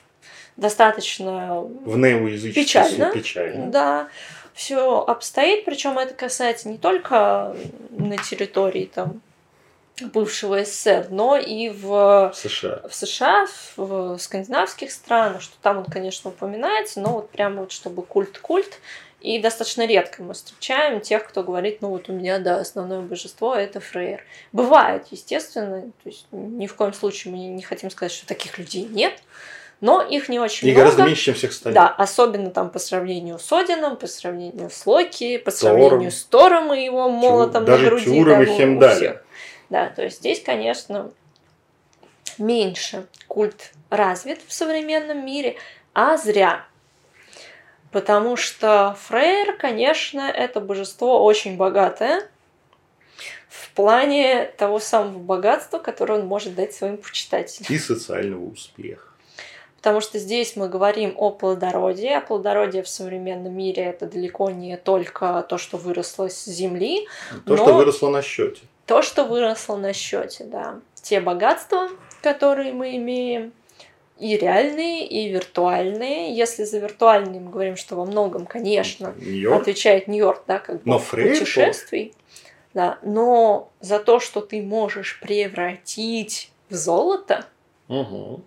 достаточно 0.57 1.61
в 1.61 2.53
Печально. 2.53 3.11
печально. 3.11 3.67
да, 3.67 4.07
все 4.53 5.01
обстоит, 5.01 5.65
причем 5.65 5.97
это 5.97 6.13
касается 6.13 6.69
не 6.69 6.77
только 6.77 7.55
на 7.89 8.17
территории 8.17 8.89
там 8.93 9.21
бывшего 10.01 10.63
СССР, 10.63 11.07
но 11.11 11.37
и 11.37 11.69
в, 11.69 12.31
В 12.33 12.35
США. 12.35 12.81
в 12.87 12.95
США, 12.95 13.45
в 13.77 14.17
скандинавских 14.17 14.91
странах, 14.91 15.41
что 15.41 15.55
там 15.61 15.79
он, 15.79 15.85
конечно, 15.85 16.31
упоминается, 16.31 16.99
но 16.99 17.13
вот 17.13 17.29
прямо 17.29 17.61
вот 17.61 17.71
чтобы 17.71 18.03
культ-культ, 18.03 18.79
и 19.21 19.39
достаточно 19.39 19.85
редко 19.85 20.21
мы 20.21 20.33
встречаем 20.33 20.99
тех, 20.99 21.25
кто 21.25 21.43
говорит, 21.43 21.81
ну 21.81 21.89
вот 21.89 22.09
у 22.09 22.13
меня, 22.13 22.39
да, 22.39 22.57
основное 22.57 22.99
божество 22.99 23.55
это 23.55 23.79
Фрейр. 23.79 24.25
Бывает, 24.51 25.05
естественно, 25.11 25.81
то 25.81 26.09
есть 26.09 26.25
ни 26.31 26.67
в 26.67 26.75
коем 26.75 26.93
случае 26.93 27.33
мы 27.33 27.39
не 27.39 27.61
хотим 27.61 27.89
сказать, 27.89 28.11
что 28.11 28.27
таких 28.27 28.57
людей 28.57 28.83
нет, 28.83 29.13
но 29.83 30.01
их 30.01 30.29
не 30.29 30.39
очень 30.39 30.69
И 30.69 30.71
много. 30.71 30.85
гораздо 30.85 31.03
меньше, 31.03 31.23
чем 31.25 31.33
всех 31.35 31.51
остальных. 31.51 31.75
Да, 31.75 31.89
особенно 31.89 32.49
там 32.51 32.69
по 32.69 32.79
сравнению 32.79 33.37
с 33.37 33.51
Одином, 33.51 33.97
по 33.97 34.07
сравнению 34.07 34.69
с 34.69 34.85
Локи, 34.87 35.37
по 35.37 35.51
Тором. 35.51 35.77
сравнению 35.81 36.11
с 36.11 36.23
Тором 36.23 36.73
и 36.73 36.85
его 36.85 37.09
молотом 37.09 37.65
даже 37.65 37.83
на 37.83 37.89
груди. 37.89 38.05
Тюром 38.05 38.41
и 38.41 38.45
там 38.45 38.53
у- 38.53 38.55
у 38.55 38.57
Хемдалем. 38.59 39.17
Да, 39.69 39.89
то 39.89 40.01
есть 40.01 40.19
здесь, 40.19 40.41
конечно, 40.41 41.11
меньше 42.37 43.07
культ 43.27 43.71
развит 43.89 44.39
в 44.47 44.53
современном 44.53 45.25
мире, 45.25 45.57
а 45.93 46.15
зря. 46.15 46.65
Потому 47.91 48.37
что 48.37 48.95
Фрейр, 49.07 49.57
конечно, 49.57 50.21
это 50.21 50.61
божество 50.61 51.23
очень 51.25 51.57
богатое 51.57 52.25
в 53.49 53.69
плане 53.71 54.45
того 54.57 54.79
самого 54.79 55.19
богатства, 55.19 55.77
которое 55.77 56.21
он 56.21 56.25
может 56.25 56.55
дать 56.55 56.73
своим 56.73 56.95
почитателям. 56.97 57.67
И 57.69 57.77
социального 57.77 58.45
успеха. 58.45 59.09
Потому 59.83 59.99
что 59.99 60.17
здесь 60.17 60.55
мы 60.55 60.69
говорим 60.69 61.13
о 61.17 61.29
плодородии, 61.29 62.07
а 62.07 62.21
плодородие 62.21 62.83
в 62.83 62.87
современном 62.87 63.53
мире 63.53 63.83
это 63.83 64.05
далеко 64.05 64.49
не 64.49 64.77
только 64.77 65.45
то, 65.49 65.57
что 65.57 65.75
выросло 65.75 66.29
с 66.29 66.45
земли, 66.45 67.05
То, 67.45 67.57
что 67.57 67.73
выросло 67.73 68.09
на 68.09 68.21
счете. 68.21 68.61
то, 68.85 69.01
что 69.01 69.25
выросло 69.25 69.75
на 69.75 69.91
счете, 69.91 70.45
да. 70.45 70.79
Те 70.95 71.19
богатства, 71.19 71.89
которые 72.21 72.71
мы 72.71 72.95
имеем, 72.95 73.51
и 74.17 74.37
реальные, 74.37 75.05
и 75.05 75.27
виртуальные. 75.27 76.33
Если 76.33 76.63
за 76.63 76.77
виртуальные 76.79 77.41
мы 77.41 77.51
говорим, 77.51 77.75
что 77.75 77.97
во 77.97 78.05
многом, 78.05 78.45
конечно, 78.45 79.13
Нью-Йорк. 79.17 79.63
отвечает 79.63 80.07
Нью-Йорк, 80.07 80.43
да, 80.47 80.59
как 80.59 80.77
бы 80.77 80.81
Но 80.85 80.99
путешествий. 80.99 82.13
Да, 82.73 82.99
но 83.01 83.69
за 83.81 83.99
то, 83.99 84.21
что 84.21 84.39
ты 84.39 84.61
можешь 84.61 85.19
превратить 85.19 86.53
в 86.69 86.73
золото, 86.73 87.45
Мгм. 87.89 88.43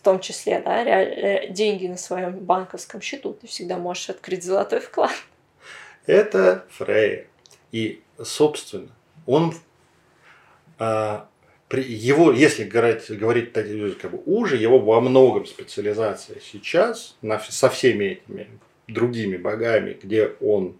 В 0.00 0.02
том 0.02 0.18
числе, 0.18 0.60
да, 0.60 0.82
э, 0.82 1.52
деньги 1.52 1.86
на 1.86 1.98
своем 1.98 2.38
банковском 2.38 3.02
счету, 3.02 3.34
ты 3.34 3.46
всегда 3.46 3.76
можешь 3.76 4.08
открыть 4.08 4.42
золотой 4.42 4.80
вклад. 4.80 5.12
Это 6.06 6.64
Фрейр. 6.70 7.26
И, 7.70 8.00
собственно, 8.18 8.88
он 9.26 9.54
а, 10.78 11.28
при- 11.68 11.82
его, 11.82 12.32
если 12.32 12.64
говорить, 12.64 13.10
говорить 13.10 13.52
так, 13.52 13.66
как 14.00 14.12
бы 14.12 14.22
уже, 14.24 14.56
его 14.56 14.78
во 14.78 15.02
многом 15.02 15.44
специализация 15.44 16.38
сейчас 16.40 17.14
на, 17.20 17.38
со 17.38 17.68
всеми 17.68 18.04
этими 18.04 18.48
другими 18.88 19.36
богами, 19.36 19.98
где 20.02 20.28
он 20.40 20.78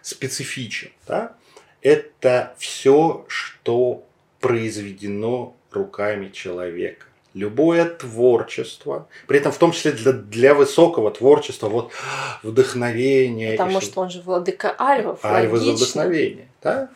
специфичен, 0.00 0.92
да, 1.06 1.36
это 1.82 2.54
все, 2.58 3.26
что 3.28 4.06
произведено 4.40 5.54
руками 5.70 6.30
человека. 6.30 7.04
Любое 7.34 7.86
творчество, 7.86 9.08
при 9.26 9.38
этом 9.38 9.52
в 9.52 9.58
том 9.58 9.72
числе 9.72 9.92
для, 9.92 10.12
для 10.12 10.54
высокого 10.54 11.10
творчества, 11.10 11.68
вот 11.68 11.90
вдохновение. 12.42 13.52
Потому 13.52 13.80
что 13.80 14.00
он 14.02 14.10
же 14.10 14.20
владыка 14.20 14.74
альвов, 14.78 15.24
Альвы 15.24 15.58
за 15.58 15.72
вдохновение. 15.72 16.48
Да? 16.62 16.90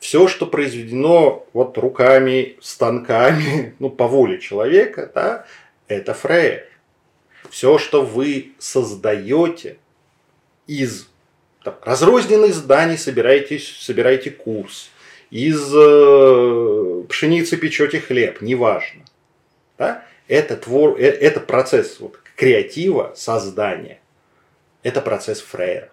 Все, 0.00 0.28
что 0.28 0.46
произведено 0.46 1.46
вот 1.52 1.76
руками, 1.76 2.56
станками, 2.62 3.74
ну, 3.78 3.90
по 3.90 4.08
воле 4.08 4.40
человека, 4.40 5.10
да, 5.14 5.44
это 5.88 6.14
Фрейр. 6.14 6.64
Все, 7.50 7.76
что 7.76 8.02
вы 8.02 8.52
создаете 8.58 9.76
из 10.66 11.06
там, 11.62 11.74
разрозненных 11.82 12.54
зданий, 12.54 12.96
собираете, 12.96 13.58
собираете 13.58 14.30
курс, 14.30 14.90
из 15.30 15.72
э, 15.74 17.02
пшеницы 17.08 17.56
печете 17.56 18.00
хлеб, 18.00 18.40
неважно. 18.40 19.02
Да? 19.82 20.04
Это, 20.28 20.56
твор, 20.56 20.96
э, 20.96 21.06
это 21.06 21.40
процесс 21.40 21.98
вот, 21.98 22.16
креатива, 22.36 23.12
создания. 23.16 23.98
Это 24.84 25.00
процесс 25.00 25.40
Фрейра. 25.40 25.88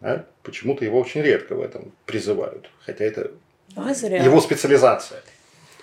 А? 0.00 0.24
Почему-то 0.44 0.84
его 0.84 1.00
очень 1.00 1.22
редко 1.22 1.56
в 1.56 1.60
этом 1.60 1.90
призывают. 2.06 2.70
Хотя 2.86 3.04
это 3.04 3.32
А 3.74 3.90
его 3.90 4.40
специализация. 4.40 5.22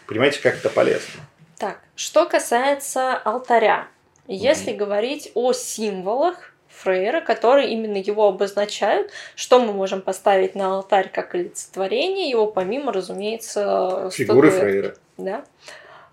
Понимаете, 0.07 0.39
как 0.41 0.55
это 0.55 0.69
полезно? 0.69 1.21
Так, 1.57 1.79
что 1.95 2.25
касается 2.25 3.15
алтаря. 3.15 3.89
Если 4.27 4.71
говорить 4.71 5.32
о 5.34 5.51
символах 5.51 6.53
Фрейра, 6.69 7.19
которые 7.19 7.71
именно 7.71 7.97
его 7.97 8.27
обозначают, 8.29 9.11
что 9.36 9.59
мы 9.59 9.73
можем 9.73 10.01
поставить 10.01 10.55
на 10.55 10.75
алтарь 10.75 11.09
как 11.09 11.36
олицетворение 11.36 12.29
его, 12.29 12.47
помимо, 12.47 12.93
разумеется, 12.93 14.09
Фигуры 14.13 14.49
статуэтки, 14.49 14.59
Фрейра. 14.59 14.95
Да? 15.17 15.45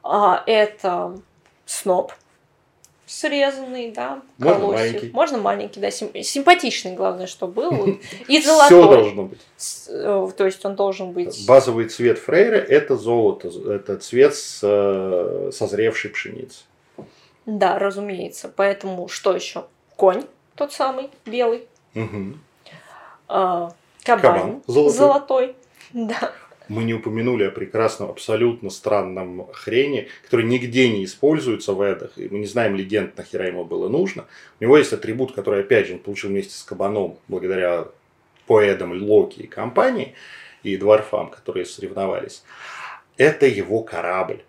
А, 0.03 0.42
это 0.46 1.18
сноп 1.66 2.12
срезанный, 3.07 3.90
да, 3.90 4.20
Можно 4.36 4.61
колосьев. 4.61 4.80
маленький. 4.92 5.11
Можно 5.14 5.38
маленький, 5.38 5.80
да, 5.80 5.90
сим- 5.90 6.12
симпатичный, 6.22 6.94
главное, 6.94 7.26
что 7.26 7.46
был. 7.46 7.86
И 8.28 8.40
Все 8.40 8.42
золотой. 8.42 8.82
должно 8.99 9.22
быть. 9.24 9.40
Э, 9.88 10.28
То 10.36 10.44
есть 10.44 10.62
он 10.66 10.76
должен 10.76 11.12
быть... 11.12 11.46
Базовый 11.46 11.88
цвет 11.88 12.18
Фрейра– 12.18 12.57
это 12.68 12.96
золото. 12.96 13.49
Это 13.72 13.96
цвет 13.96 14.34
с, 14.34 14.61
э, 14.62 15.51
созревшей 15.55 16.11
пшеницы. 16.11 16.64
Да, 17.46 17.78
разумеется. 17.78 18.53
Поэтому 18.55 19.09
что 19.09 19.34
еще? 19.34 19.64
Конь 19.96 20.24
тот 20.55 20.74
самый, 20.74 21.09
белый. 21.24 21.66
А, 23.26 23.72
кабан, 24.05 24.20
Кабан 24.22 24.62
золотой. 24.66 24.92
золотой. 24.92 25.57
Да. 25.94 26.32
Мы 26.68 26.84
не 26.84 26.92
упомянули 26.92 27.44
о 27.44 27.50
прекрасном, 27.50 28.10
абсолютно 28.10 28.68
странном 28.68 29.46
хрене, 29.52 30.08
который 30.24 30.44
нигде 30.44 30.88
не 30.90 31.04
используется 31.04 31.72
в 31.72 31.80
эдах, 31.80 32.12
и 32.16 32.28
мы 32.28 32.38
не 32.38 32.46
знаем 32.46 32.76
легенд, 32.76 33.16
нахера 33.16 33.46
ему 33.46 33.64
было 33.64 33.88
нужно. 33.88 34.26
У 34.60 34.64
него 34.64 34.76
есть 34.76 34.92
атрибут, 34.92 35.32
который, 35.32 35.60
опять 35.60 35.86
же, 35.86 35.94
он 35.94 35.98
получил 36.00 36.28
вместе 36.28 36.54
с 36.54 36.62
кабаном, 36.62 37.18
благодаря 37.26 37.88
поэдам 38.46 38.92
Локи 39.02 39.40
и 39.40 39.46
компании, 39.46 40.14
и 40.62 40.76
дворфам, 40.76 41.30
которые 41.30 41.64
соревновались. 41.64 42.44
Это 43.16 43.46
его 43.46 43.82
корабль. 43.82 44.42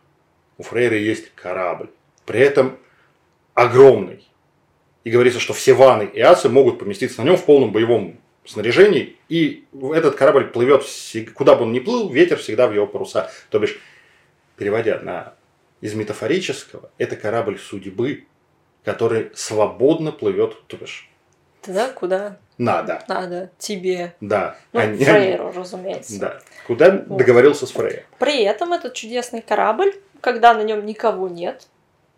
У 0.57 0.63
Фрейра 0.63 0.97
есть 0.97 1.32
корабль. 1.36 1.89
При 2.26 2.41
этом 2.41 2.78
огромный. 3.53 4.28
И 5.03 5.11
говорится, 5.11 5.39
что 5.39 5.53
все 5.53 5.74
ваны 5.74 6.09
и 6.13 6.20
асы 6.20 6.49
могут 6.49 6.80
поместиться 6.80 7.22
на 7.22 7.26
нем 7.28 7.38
в 7.38 7.45
полном 7.45 7.72
боевом 7.72 8.18
снаряжении, 8.46 9.18
и 9.28 9.66
этот 9.94 10.16
корабль 10.16 10.48
плывет, 10.48 10.84
куда 11.36 11.56
бы 11.56 11.64
он 11.64 11.72
ни 11.74 11.80
плыл, 11.80 12.10
ветер 12.10 12.38
всегда 12.38 12.68
в 12.68 12.74
его 12.74 12.88
паруса. 12.88 13.30
То 13.50 13.60
бишь, 13.60 13.80
переводя 14.58 15.00
на 15.00 15.34
из 15.82 15.94
метафорического, 15.94 16.90
это 16.98 17.16
корабль 17.16 17.58
судьбы, 17.60 18.26
который 18.84 19.32
свободно 19.36 20.12
плывет, 20.12 20.56
то 20.68 20.78
бишь, 20.78 21.10
Туда, 21.62 21.90
куда 21.90 22.38
надо, 22.58 23.04
надо 23.10 23.52
тебе. 23.58 24.16
да. 24.22 24.56
Ну, 24.72 24.80
Они- 24.80 25.04
Фрейру, 25.04 25.52
разумеется. 25.52 26.20
Да. 26.20 26.40
Куда 26.68 26.90
договорился 26.92 27.66
с 27.66 27.72
Фрейем. 27.72 28.04
При 28.18 28.44
этом 28.44 28.72
этот 28.74 28.94
чудесный 28.94 29.42
корабль, 29.42 29.94
когда 30.22 30.54
на 30.54 30.64
нем 30.64 30.86
никого 30.86 31.28
нет, 31.28 31.68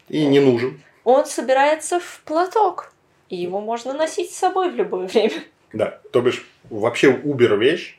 И 0.10 0.26
не 0.28 0.40
нужен. 0.40 0.82
он 1.04 1.26
собирается 1.26 2.00
в 2.00 2.22
платок. 2.26 2.94
И 3.30 3.36
его 3.38 3.62
можно 3.62 3.94
носить 3.94 4.32
с 4.32 4.38
собой 4.38 4.70
в 4.72 4.76
любое 4.76 5.08
время. 5.08 5.42
Да. 5.74 6.00
То 6.12 6.22
бишь, 6.22 6.46
вообще 6.70 7.10
убер 7.10 7.58
вещь, 7.58 7.98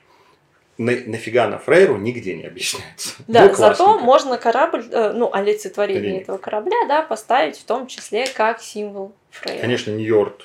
на, 0.79 0.93
нафига 1.07 1.47
на 1.49 1.59
Фрейру 1.59 1.97
нигде 1.97 2.35
не 2.35 2.45
объясняется. 2.45 3.15
Да, 3.29 3.47
Ну, 3.47 3.55
зато 3.55 3.99
можно 3.99 4.39
корабль, 4.39 4.85
э, 4.91 5.13
ну, 5.13 5.31
олицетворение 5.33 5.43
Олицетворение. 6.01 6.21
этого 6.23 6.39
корабля, 6.39 6.77
да, 6.89 7.03
поставить 7.03 7.59
в 7.59 7.65
том 7.65 7.87
числе 7.87 8.27
как 8.27 8.61
символ 8.61 9.13
Фрейра. 9.31 9.61
Конечно, 9.61 9.91
Нью-Йорк 9.93 10.41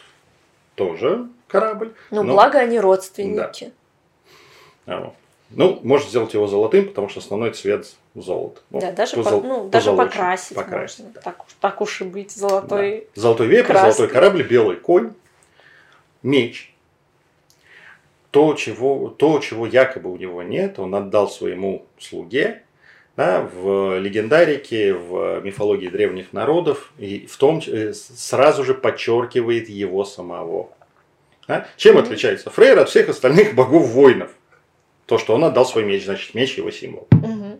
тоже 0.75 1.27
корабль. 1.47 1.93
Ну, 2.11 2.23
но- 2.23 2.33
благо 2.33 2.59
они 2.59 2.79
родственники. 2.79 3.71
А, 4.85 4.99
вот. 5.05 5.13
Ну, 5.49 5.79
можно 5.81 6.09
сделать 6.09 6.33
его 6.33 6.45
золотым, 6.47 6.87
потому 6.89 7.07
что 7.07 7.21
основной 7.21 7.51
цвет 7.51 7.95
золото. 8.15 8.59
Ну, 8.69 8.81
Да, 8.81 8.91
даже, 8.91 9.15
по- 9.15 9.21
позол- 9.21 9.43
ну, 9.43 9.69
даже 9.69 9.93
покрасить, 9.93 10.55
Покрасить, 10.57 10.99
можно. 10.99 11.13
да. 11.13 11.21
Так, 11.21 11.45
уж- 11.45 11.53
так 11.61 11.81
уж 11.81 12.01
и 12.01 12.03
быть, 12.03 12.31
золотой. 12.31 13.07
Да. 13.15 13.21
Золотой 13.21 13.47
вепрь, 13.47 13.73
золотой 13.73 14.09
корабль, 14.09 14.43
белый 14.43 14.75
конь, 14.75 15.13
меч. 16.21 16.73
То 18.37 18.53
чего, 18.53 19.09
то, 19.09 19.39
чего 19.39 19.65
якобы 19.65 20.11
у 20.11 20.15
него 20.15 20.43
нет, 20.43 20.77
он 20.77 20.93
отдал 20.93 21.27
своему 21.27 21.87
слуге 21.97 22.61
да, 23.15 23.41
в 23.41 23.97
легендарике, 23.97 24.93
в 24.93 25.41
мифологии 25.41 25.87
древних 25.87 26.33
народов, 26.33 26.93
и 26.99 27.25
в 27.25 27.35
том 27.37 27.59
э, 27.65 27.93
сразу 27.95 28.63
же 28.63 28.75
подчеркивает 28.75 29.69
его 29.69 30.05
самого. 30.05 30.69
Да? 31.47 31.65
Чем 31.77 31.97
отличается 31.97 32.51
Фрейр 32.51 32.77
от 32.77 32.89
всех 32.89 33.09
остальных 33.09 33.55
богов-воинов? 33.55 34.29
То, 35.07 35.17
что 35.17 35.33
он 35.33 35.43
отдал 35.43 35.65
свой 35.65 35.83
меч, 35.83 36.05
значит, 36.05 36.35
меч 36.35 36.59
его 36.59 36.69
символ. 36.69 37.07
Мгм. 37.09 37.59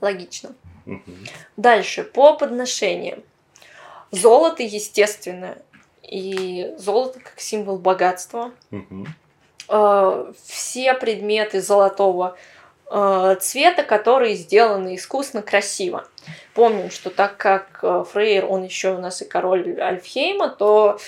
Логично. 0.00 0.56
Мгм. 0.84 1.14
Дальше, 1.56 2.02
по 2.02 2.36
подношениям. 2.36 3.22
Золото, 4.10 4.64
естественно. 4.64 5.58
И 6.02 6.74
золото 6.76 7.20
как 7.20 7.38
символ 7.38 7.78
богатства. 7.78 8.50
Мгм. 8.72 9.06
Э, 9.74 10.30
все 10.46 10.92
предметы 10.92 11.62
золотого 11.62 12.36
э, 12.90 13.36
цвета, 13.40 13.82
которые 13.84 14.34
сделаны 14.34 14.96
искусно, 14.96 15.40
красиво. 15.40 16.06
Помним, 16.52 16.90
что 16.90 17.08
так 17.08 17.38
как 17.38 17.78
э, 17.80 18.04
Фрейр, 18.12 18.44
он 18.44 18.64
еще 18.64 18.92
у 18.94 18.98
нас 18.98 19.22
и 19.22 19.24
король 19.24 19.80
Альфхейма, 19.80 20.50
то 20.50 20.98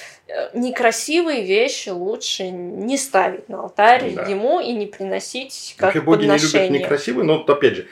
некрасивые 0.55 1.45
вещи 1.45 1.91
лучше 1.91 2.49
не 2.49 2.97
ставить 2.97 3.51
на 3.51 3.61
алтарь 3.61 4.13
Да. 4.13 4.23
ему 4.23 4.61
и 4.61 4.73
не 4.73 4.87
приносить 4.87 5.75
Как 5.77 5.93
как 5.93 6.03
и 6.03 6.05
боги 6.05 6.23
не 6.23 6.29
любят 6.29 6.43
подношение. 6.43 6.81
некрасивые, 6.81 7.27
но 7.27 7.45
опять 7.47 7.75
же, 7.75 7.89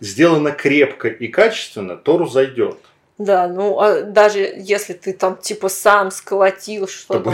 сделано 0.00 0.52
крепко 0.52 1.08
и 1.08 1.28
качественно, 1.28 1.96
Тору 1.96 2.26
зайдет. 2.26 2.76
Да, 3.18 3.48
ну 3.48 3.80
а 3.80 4.02
даже 4.02 4.40
если 4.40 4.92
ты 4.92 5.14
там 5.14 5.36
типа 5.38 5.70
сам 5.70 6.10
сколотил 6.10 6.86
что-то, 6.86 7.30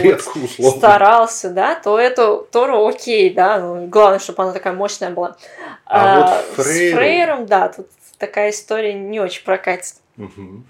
вот, 0.61 0.76
старался, 0.78 1.51
да, 1.51 1.74
то 1.74 1.99
это 1.99 2.37
Тору 2.53 2.87
окей, 2.87 3.30
да, 3.35 3.59
ну, 3.59 3.87
главное, 3.89 4.20
чтобы 4.20 4.45
она 4.45 4.53
такая 4.53 4.74
мощная 4.74 5.11
была. 5.11 5.37
А 5.85 6.45
вот 6.55 6.64
с 6.64 6.66
Фрейру- 6.68 6.97
Фрейром, 6.97 7.47
да, 7.47 7.68
тут 7.68 7.89
такая 8.18 8.51
история 8.51 8.95
не 8.95 9.18
очень 9.18 9.45
прокатит. 9.45 9.97
Мгм. 10.16 10.64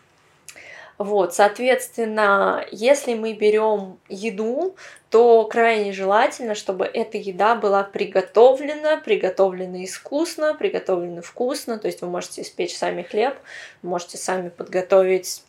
Вот, 1.03 1.35
соответственно, 1.35 2.65
если 2.71 3.15
мы 3.15 3.33
берем 3.33 3.99
еду, 4.09 4.77
то 5.11 5.45
крайне 5.47 5.93
желательно, 5.93 6.55
чтобы 6.55 6.85
эта 6.85 7.19
еда 7.19 7.57
была 7.57 7.83
приготовлена, 7.83 8.99
приготовлена 8.99 9.85
искусно, 9.85 10.55
приготовлена 10.55 11.21
вкусно. 11.21 11.79
То 11.79 11.89
есть 11.89 12.03
вы 12.03 12.09
можете 12.09 12.43
испечь 12.43 12.77
сами 12.77 13.03
хлеб, 13.03 13.35
можете 13.83 14.17
сами 14.17 14.49
подготовить 14.49 15.43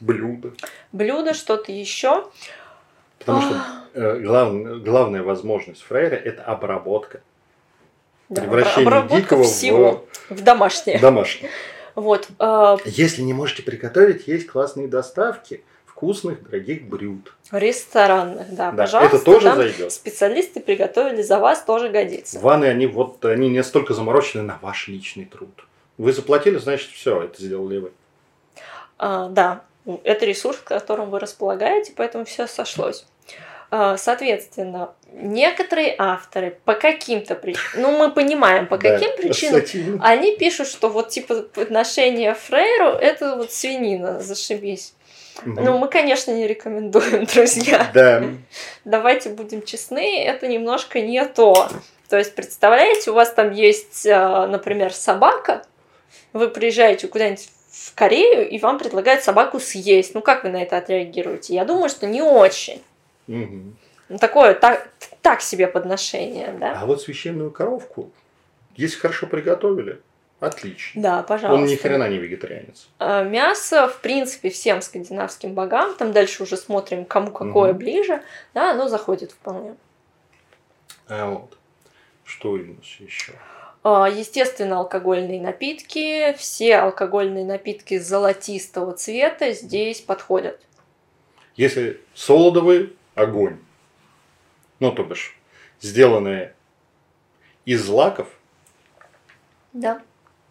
Блюдо. 0.00 0.52
блюдо, 0.92 1.32
что-то 1.32 1.72
еще. 1.72 2.28
Потому 3.18 3.40
что 3.40 3.62
э, 3.94 4.18
глав- 4.18 4.82
главная 4.82 5.22
возможность 5.22 5.82
Фрейра– 5.82 6.14
это 6.24 6.42
обработка. 6.44 7.20
Да, 8.28 8.42
Превращение 8.42 8.86
обработка 8.86 9.16
дикого 9.16 9.44
всего 9.44 10.04
в 10.28 10.34
в 10.36 10.44
домашнее. 10.44 10.98
домашнее. 10.98 11.50
Вот. 12.00 12.28
э, 12.38 12.76
Если 12.84 13.22
не 13.22 13.32
можете 13.32 13.62
приготовить, 13.62 14.26
есть 14.28 14.46
классные 14.46 14.88
доставки 14.88 15.62
вкусных, 15.86 16.42
дорогих 16.44 16.84
блюд. 16.84 17.34
ресторанных, 17.50 18.54
да, 18.54 18.70
Да, 18.70 18.84
пожалуйста. 18.84 19.16
это 19.16 19.24
тоже 19.24 19.54
зайдет. 19.54 19.92
Специалисты 19.92 20.60
приготовили 20.60 21.22
за 21.22 21.38
вас, 21.38 21.62
тоже 21.62 21.88
годится. 21.88 22.38
Ванны, 22.38 22.66
они 22.66 22.86
вот, 22.86 23.24
они 23.24 23.48
не 23.48 23.62
столько 23.64 23.94
заморочены 23.94 24.42
на 24.44 24.58
ваш 24.62 24.86
личный 24.88 25.24
труд. 25.24 25.66
Вы 25.96 26.12
заплатили, 26.12 26.58
значит, 26.58 26.90
все, 26.90 27.22
это 27.24 27.42
сделали 27.42 27.78
вы. 27.78 27.92
А, 28.98 29.28
да, 29.28 29.62
это 30.04 30.24
ресурс, 30.24 30.58
которым 30.58 31.10
вы 31.10 31.18
располагаете, 31.18 31.92
поэтому 31.96 32.24
все 32.24 32.46
сошлось. 32.46 33.06
А, 33.70 33.96
Соответственно, 33.96 34.92
некоторые 35.12 35.94
авторы 35.98 36.58
по 36.64 36.74
каким-то 36.74 37.34
причинам, 37.34 37.82
ну 37.82 37.98
мы 37.98 38.10
понимаем, 38.10 38.66
по 38.66 38.78
Да, 38.78 38.98
каким 38.98 39.16
причинам, 39.16 40.00
они 40.02 40.36
пишут, 40.36 40.68
что 40.68 40.88
вот 40.88 41.10
типа 41.10 41.42
подношение 41.42 42.34
Фрейру 42.34 42.90
это 42.90 43.36
вот 43.36 43.52
свинина, 43.52 44.20
зашибись. 44.20 44.94
Ну 45.44 45.78
мы, 45.78 45.88
конечно, 45.88 46.32
не 46.32 46.46
рекомендуем, 46.46 47.24
друзья. 47.34 47.90
Да, 47.94 48.24
Давайте 48.84 49.30
будем 49.30 49.62
честны, 49.62 50.24
это 50.24 50.48
немножко 50.48 51.00
не 51.00 51.24
то. 51.24 51.68
То 52.08 52.16
есть, 52.16 52.34
представляете, 52.34 53.10
у 53.10 53.14
вас 53.14 53.32
там 53.32 53.52
есть, 53.52 54.06
а, 54.06 54.46
например, 54.46 54.94
собака, 54.94 55.62
вы 56.32 56.48
приезжаете 56.48 57.06
куда-нибудь 57.06 57.48
в 57.70 57.94
Корею, 57.94 58.48
и 58.48 58.58
вам 58.58 58.78
предлагают 58.78 59.22
собаку 59.22 59.60
съесть. 59.60 60.14
Ну, 60.14 60.22
как 60.22 60.44
вы 60.44 60.48
на 60.48 60.62
это 60.62 60.78
отреагируете? 60.78 61.54
Я 61.54 61.64
думаю, 61.64 61.90
что 61.90 62.06
не 62.06 62.22
очень. 62.22 62.82
Ну, 63.28 64.18
такое, 64.18 64.54
так, 64.54 64.88
так 65.22 65.40
себе 65.42 65.66
подношение, 65.68 66.56
да? 66.58 66.80
А 66.80 66.86
вот 66.86 67.02
священную 67.02 67.50
коровку, 67.50 68.10
если 68.74 68.98
хорошо 68.98 69.26
приготовили, 69.26 70.00
Отлично. 70.40 71.02
Да, 71.02 71.22
пожалуйста. 71.24 71.60
Он 71.62 71.68
ни 71.68 71.74
хрена 71.74 72.08
не 72.08 72.18
вегетарианец. 72.18 72.88
А, 73.00 73.24
Мясо, 73.24 73.88
в 73.88 74.00
принципе, 74.00 74.50
всем 74.50 74.82
скандинавским 74.82 75.52
богам, 75.52 75.96
там 75.96 76.12
дальше 76.12 76.44
уже 76.44 76.56
смотрим, 76.56 77.04
кому 77.04 77.32
какое 77.32 77.70
Мгм. 77.70 77.78
ближе, 77.78 78.22
да, 78.54 78.70
оно 78.70 78.88
заходит 78.88 79.32
вполне. 79.32 79.74
А 81.08 81.30
вот. 81.30 81.58
Что 82.24 82.52
у 82.52 82.56
нас 82.58 82.86
еще? 83.00 83.32
А, 83.82 84.08
Естественно, 84.08 84.78
алкогольные 84.78 85.40
напитки. 85.40 86.34
Все 86.38 86.76
алкогольные 86.76 87.44
напитки 87.44 87.98
золотистого 87.98 88.92
цвета 88.92 89.50
здесь 89.52 90.00
подходят. 90.00 90.60
Если 91.56 92.00
солодовый 92.14 92.92
огонь, 93.18 93.58
ну, 94.80 94.92
то 94.92 95.02
бишь, 95.04 95.36
сделанные 95.80 96.54
из 97.64 97.84
злаков, 97.84 98.28
Да. 99.72 100.00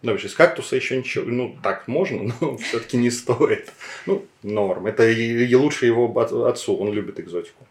ну, 0.02 0.12
бишь, 0.12 0.24
из 0.24 0.34
кактуса 0.34 0.76
еще 0.76 0.96
ничего, 0.96 1.24
ну, 1.26 1.58
так 1.62 1.88
можно, 1.88 2.32
но 2.40 2.56
все-таки 2.58 2.96
не 2.96 3.10
стоит. 3.10 3.72
Ну, 4.06 4.24
норм. 4.42 4.86
Это 4.86 5.08
и, 5.08 5.46
и 5.46 5.54
лучше 5.54 5.86
его 5.86 6.06
от- 6.20 6.32
отцу, 6.32 6.76
он 6.76 6.92
любит 6.92 7.18
экзотику. 7.18 7.66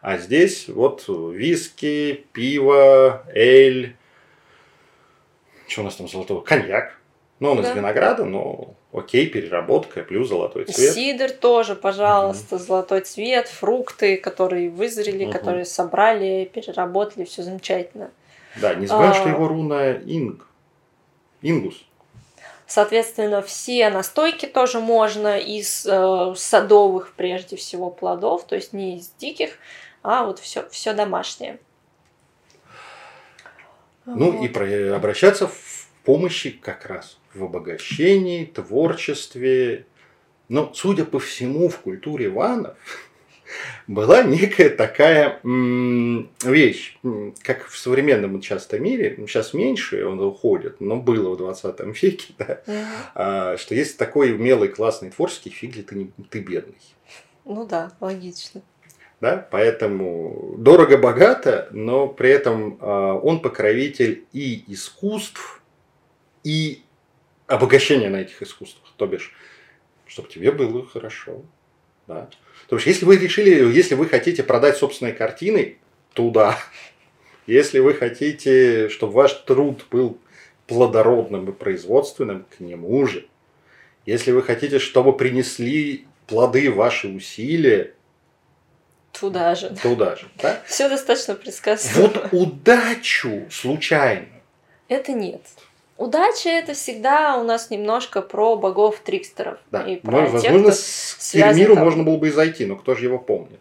А 0.00 0.18
здесь 0.18 0.68
вот 0.68 1.04
виски, 1.08 2.26
пиво, 2.32 3.24
эль, 3.32 3.96
что 5.68 5.82
у 5.82 5.84
нас 5.84 5.94
там 5.96 6.08
золотого? 6.08 6.40
Коньяк. 6.42 6.98
Ну, 7.42 7.50
он 7.50 7.58
из 7.58 7.64
Да. 7.66 7.74
винограда, 7.74 8.24
но 8.24 8.74
окей, 8.92 9.26
переработка, 9.28 10.04
плюс 10.04 10.28
золотой 10.28 10.64
цвет. 10.64 10.92
Сидр 10.94 11.28
тоже, 11.32 11.74
пожалуйста, 11.74 12.56
золотой 12.56 13.00
цвет, 13.00 13.48
фрукты, 13.48 14.16
которые 14.16 14.70
вызрели, 14.70 15.24
Мгм. 15.24 15.32
которые 15.32 15.64
собрали, 15.64 16.44
переработали, 16.54 17.24
все 17.24 17.42
замечательно. 17.42 18.12
Да, 18.60 18.76
не 18.76 18.86
забываем, 18.86 19.10
А. 19.10 19.14
что 19.16 19.28
его 19.28 19.48
руна 19.48 19.90
инг. 19.90 20.46
Ингус. 21.42 21.84
Соответственно, 22.68 23.42
все 23.42 23.90
настойки 23.90 24.46
тоже 24.46 24.78
можно 24.78 25.36
из 25.36 25.84
э, 25.84 26.34
садовых, 26.36 27.12
прежде 27.16 27.56
всего, 27.56 27.90
плодов, 27.90 28.44
то 28.46 28.54
есть 28.54 28.72
не 28.72 28.98
из 28.98 29.08
диких, 29.18 29.58
а 30.04 30.24
вот 30.24 30.38
все, 30.38 30.68
все 30.70 30.92
домашнее. 30.92 31.58
Ну 34.06 34.30
Вот. 34.30 34.44
и 34.44 34.48
про- 34.48 34.94
обращаться 34.94 35.48
в 35.48 35.88
помощи 36.04 36.50
как 36.52 36.86
раз 36.86 37.18
в 37.34 37.44
обогащении, 37.44 38.44
творчестве. 38.44 39.86
Но, 40.48 40.72
судя 40.74 41.04
по 41.04 41.18
всему, 41.18 41.68
в 41.68 41.78
культуре 41.78 42.28
ванов 42.28 42.76
была 43.86 44.22
некая 44.22 44.70
такая 44.70 45.40
вещь, 45.42 46.98
как 47.42 47.68
в 47.68 47.78
современном 47.78 48.40
часто 48.40 48.78
мире, 48.78 49.16
сейчас 49.26 49.54
меньше 49.54 50.04
он 50.04 50.20
уходит, 50.20 50.80
но 50.80 50.96
было 50.96 51.34
в 51.34 51.38
20 51.38 51.80
веке, 52.02 52.34
да, 52.38 52.60
а, 53.14 53.56
что 53.56 53.74
есть 53.74 53.98
такой 53.98 54.32
умелый, 54.32 54.68
классный, 54.68 55.10
творческий, 55.10 55.50
фиг 55.50 55.76
ли 55.76 55.82
ты, 55.82 55.94
не, 55.94 56.10
ты 56.30 56.40
бедный. 56.40 56.76
Ну 57.44 57.66
да, 57.66 57.92
логично. 58.00 58.62
Да? 59.20 59.46
Поэтому 59.50 60.56
дорого-богато, 60.58 61.68
но 61.70 62.08
при 62.08 62.30
этом 62.30 62.76
а, 62.80 63.14
он 63.14 63.40
покровитель 63.40 64.24
и 64.32 64.64
искусств, 64.66 65.62
и 66.44 66.82
обогащения 67.52 68.08
на 68.08 68.16
этих 68.22 68.42
искусствах. 68.42 68.92
То 68.96 69.06
бишь, 69.06 69.32
чтобы 70.06 70.28
тебе 70.28 70.50
было 70.52 70.86
хорошо. 70.86 71.42
Да? 72.06 72.28
То 72.68 72.76
бишь, 72.76 72.86
если 72.86 73.04
вы 73.04 73.18
решили, 73.18 73.72
если 73.72 73.94
вы 73.94 74.06
хотите 74.06 74.42
продать 74.42 74.76
собственные 74.76 75.12
картины, 75.14 75.78
туда. 76.14 76.58
Если 77.48 77.80
вы 77.80 77.94
хотите, 77.94 78.88
чтобы 78.88 79.14
ваш 79.14 79.32
труд 79.32 79.86
был 79.90 80.16
плодородным 80.68 81.50
и 81.50 81.52
производственным, 81.52 82.46
к 82.56 82.60
нему 82.60 83.04
же. 83.04 83.26
Если 84.06 84.30
вы 84.30 84.42
хотите, 84.42 84.78
чтобы 84.78 85.16
принесли 85.16 86.06
плоды 86.28 86.70
ваши 86.70 87.08
усилия, 87.08 87.94
Туда 89.12 89.56
же. 89.56 89.76
туда 89.82 90.14
же. 90.14 90.28
Да? 90.40 90.62
Все 90.66 90.88
достаточно 90.88 91.34
предсказуемо. 91.34 92.12
Вот 92.12 92.28
удачу 92.30 93.44
случайно. 93.50 94.28
Это 94.86 95.12
нет. 95.12 95.42
Удача 96.02 96.48
это 96.48 96.74
всегда 96.74 97.36
у 97.36 97.44
нас 97.44 97.70
немножко 97.70 98.22
про 98.22 98.56
богов-трикстеров. 98.56 99.58
Да. 99.70 99.82
И 99.82 99.96
про 99.96 100.10
Ну, 100.22 100.24
тех, 100.24 100.32
возможно, 100.32 100.62
кто 100.62 100.72
с 100.72 101.30
Кермиру 101.32 101.74
там. 101.76 101.84
можно 101.84 102.02
было 102.02 102.16
бы 102.16 102.26
и 102.26 102.30
зайти, 102.32 102.66
но 102.66 102.74
кто 102.74 102.96
же 102.96 103.04
его 103.04 103.18
помнит? 103.20 103.60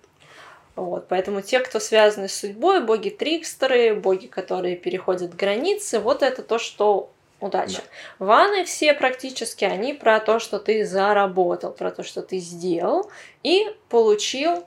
Вот, 0.75 1.07
поэтому 1.07 1.41
те, 1.41 1.59
кто 1.59 1.79
связаны 1.79 2.27
с 2.27 2.33
судьбой, 2.33 2.81
боги-трикстеры, 2.83 3.93
боги, 3.93 4.25
которые 4.25 4.75
переходят 4.75 5.35
границы, 5.35 5.99
вот 5.99 6.23
это 6.23 6.41
то, 6.41 6.57
что 6.57 7.11
удача. 7.39 7.81
Ваны 8.17 8.65
все 8.65 8.95
практически, 8.95 9.63
они 9.63 9.93
про 9.93 10.19
то, 10.19 10.39
что 10.39 10.57
ты 10.57 10.83
заработал, 10.83 11.71
про 11.71 11.91
то, 11.91 12.01
что 12.01 12.23
ты 12.23 12.39
сделал 12.39 13.11
и 13.43 13.67
получил, 13.89 14.63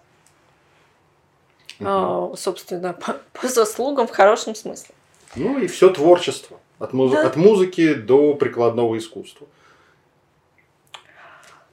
Мгм. 1.81 2.35
э, 2.35 2.37
собственно, 2.37 2.93
по, 3.05 3.17
по 3.33 3.49
заслугам 3.49 4.07
в 4.07 4.13
хорошем 4.13 4.55
смысле. 4.55 4.95
Ну 5.35 5.59
и 5.59 5.67
все 5.67 5.91
творчество. 5.91 6.61
От, 6.85 6.93
муз- 6.93 7.13
Да. 7.13 7.27
от 7.27 7.37
музыки 7.37 7.95
до 7.95 8.35
прикладного 8.35 8.99
искусства. 8.99 9.47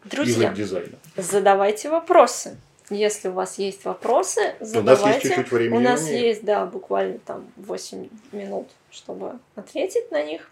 Друзья, 0.05 0.47
веб-дизайна. 0.49 0.97
задавайте 1.18 1.89
вопросы. 1.89 2.57
Если 2.89 3.28
у 3.30 3.34
вас 3.34 3.57
есть 3.59 3.86
вопросы, 3.86 4.39
У 4.39 4.43
нас 4.43 4.59
есть 4.62 4.74
задавайте. 4.74 5.28
чуть-чуть 5.28 5.51
времени. 5.51 5.78
У 5.78 5.80
нас 5.82 6.03
не- 6.09 6.20
есть, 6.20 6.43
да, 6.43 6.66
буквально 6.66 7.20
там 7.20 7.45
8 7.57 8.09
минут, 8.32 8.68
чтобы 8.89 9.34
ответить 9.55 10.12
на 10.12 10.24
них. 10.24 10.49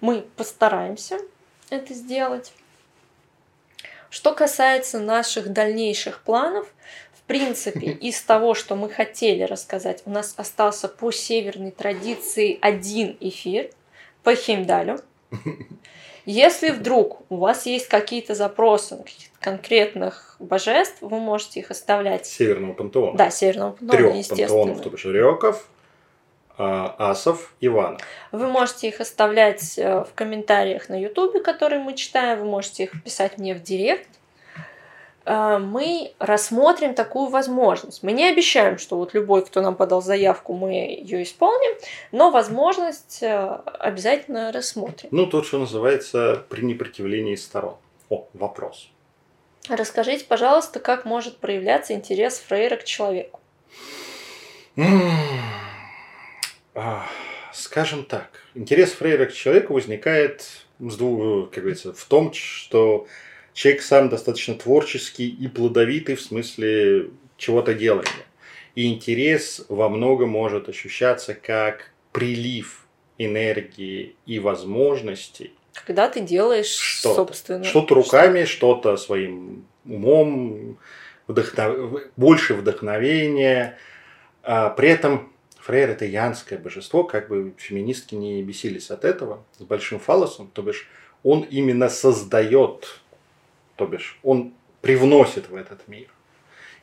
Мы 0.00 0.22
постараемся 0.36 1.18
это 1.70 1.94
сделать. 1.94 2.52
Что 4.10 4.32
касается 4.34 4.98
наших 4.98 5.52
дальнейших 5.52 6.22
планов, 6.22 6.66
в 7.14 7.22
принципе, 7.26 7.86
из 8.08 8.20
того, 8.22 8.54
что 8.54 8.76
мы 8.76 8.88
хотели 8.90 9.42
рассказать, 9.44 10.02
у 10.06 10.10
нас 10.10 10.34
остался 10.36 10.88
по 10.88 11.12
северной 11.12 11.70
традиции 11.70 12.58
один 12.60 13.16
эфир 13.20 13.70
по 14.22 14.34
Хеймдалю. 14.34 14.98
Если 16.26 16.70
вдруг 16.70 17.22
у 17.30 17.36
вас 17.36 17.66
есть 17.66 17.88
какие-то 17.88 18.34
запросы 18.34 18.96
на 18.96 19.02
каких-то 19.02 19.38
конкретных 19.40 20.36
божеств, 20.38 20.98
вы 21.00 21.18
можете 21.18 21.60
их 21.60 21.70
оставлять. 21.70 22.26
Северного 22.26 22.74
пантеона. 22.74 23.16
Да, 23.16 23.30
Северного 23.30 23.72
пантеона, 23.72 23.92
Трех 23.92 24.14
естественно. 24.16 24.48
пантеонов, 24.48 24.82
то 24.82 24.90
бишь 24.90 25.04
Реков, 25.06 25.68
а, 26.58 26.94
Асов, 26.98 27.54
Ивана. 27.60 27.98
Вы 28.32 28.46
можете 28.48 28.88
их 28.88 29.00
оставлять 29.00 29.78
э, 29.78 30.04
в 30.04 30.14
комментариях 30.14 30.90
на 30.90 31.00
Ютубе, 31.00 31.40
которые 31.40 31.82
мы 31.82 31.94
читаем. 31.94 32.40
Вы 32.40 32.44
можете 32.44 32.84
их 32.84 33.02
писать 33.02 33.38
мне 33.38 33.54
в 33.54 33.62
директ. 33.62 34.08
Э, 35.24 35.58
Мы 35.58 36.12
рассмотрим 36.18 36.94
такую 36.94 37.28
возможность. 37.28 38.02
Мы 38.02 38.12
не 38.12 38.28
обещаем, 38.28 38.78
что 38.78 38.96
вот 38.96 39.14
любой, 39.14 39.44
кто 39.44 39.60
нам 39.60 39.76
подал 39.76 40.02
заявку, 40.02 40.52
мы 40.54 40.72
ее 40.72 41.22
исполним, 41.22 41.76
но 42.12 42.30
возможность 42.30 43.22
э, 43.22 43.60
обязательно 43.78 44.52
рассмотрим. 44.52 45.08
Ну, 45.12 45.26
тут, 45.26 45.46
что 45.46 45.58
называется, 45.58 46.44
при 46.48 46.62
непротивлении 46.62 47.36
сторон. 47.36 47.76
О, 48.08 48.26
вопрос. 48.34 48.90
Расскажите, 49.68 50.24
пожалуйста, 50.24 50.80
как 50.80 51.04
может 51.04 51.36
проявляться 51.38 51.92
интерес 51.92 52.38
Фрейра 52.38 52.76
к 52.76 52.84
человеку. 52.84 53.40
А, 56.74 57.06
Скажем 57.52 58.04
так, 58.04 58.30
интерес 58.54 58.92
Фрейра 58.92 59.26
к 59.26 59.32
человеку 59.32 59.74
возникает 59.74 60.46
с 60.78 60.96
двух, 60.96 61.50
как 61.50 61.64
говорится, 61.64 61.92
в 61.92 62.04
том, 62.04 62.32
что 62.32 63.06
человек 63.52 63.82
сам 63.82 64.08
достаточно 64.08 64.54
творческий 64.54 65.28
и 65.28 65.48
плодовитый 65.48 66.14
в 66.14 66.20
смысле 66.20 67.10
чего-то 67.36 67.74
делания. 67.74 68.26
И 68.74 68.86
интерес 68.86 69.64
во 69.68 69.88
многом 69.88 70.30
может 70.30 70.68
ощущаться 70.68 71.34
как 71.34 71.92
прилив 72.12 72.86
энергии 73.18 74.16
и 74.26 74.38
возможностей. 74.38 75.52
Когда 75.86 76.08
ты 76.08 76.20
делаешь, 76.20 76.66
Что-то. 76.66 77.14
собственно... 77.16 77.64
Что-то 77.64 77.94
руками, 77.94 78.44
что-то 78.44 78.96
своим 78.96 79.66
умом, 79.84 80.78
вдохнов- 81.28 82.10
больше 82.16 82.54
вдохновения. 82.54 83.78
А 84.42 84.70
при 84.70 84.88
этом 84.88 85.32
Фрейр 85.58 85.90
это 85.90 86.06
янское 86.06 86.58
божество, 86.58 87.04
как 87.04 87.28
бы 87.28 87.52
феминистки 87.58 88.14
не 88.14 88.42
бесились 88.42 88.90
от 88.90 89.04
этого, 89.04 89.44
с 89.58 89.62
большим 89.62 89.98
фалосом, 89.98 90.50
то 90.52 90.62
бишь 90.62 90.88
он 91.22 91.42
именно 91.42 91.88
создает, 91.88 92.99
то 93.80 93.86
бишь 93.86 94.18
он 94.22 94.52
привносит 94.82 95.48
в 95.48 95.56
этот 95.56 95.88
мир. 95.88 96.08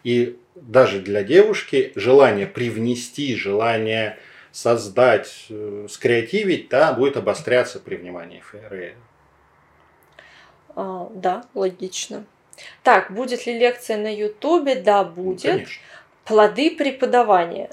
И 0.04 0.40
даже 0.56 1.00
для 1.00 1.24
девушки 1.24 1.92
желание 1.96 2.48
привнести, 2.48 3.36
желание 3.36 4.18
создать, 4.52 5.46
э, 5.50 5.86
скреативить, 5.90 6.70
да, 6.70 6.94
будет 6.94 7.16
обостряться 7.16 7.80
при 7.80 7.98
внимании 7.98 8.42
Фрейра. 8.42 8.96
А, 10.76 11.12
да, 11.14 11.46
логично. 11.54 12.26
Так, 12.82 13.12
будет 13.14 13.46
ли 13.46 13.60
лекция 13.60 13.98
на 13.98 14.12
Ютубе? 14.12 14.76
Да, 14.76 15.04
будет. 15.04 15.52
Конечно. 15.52 15.84
Плоды 16.26 16.76
преподавания. 16.76 17.70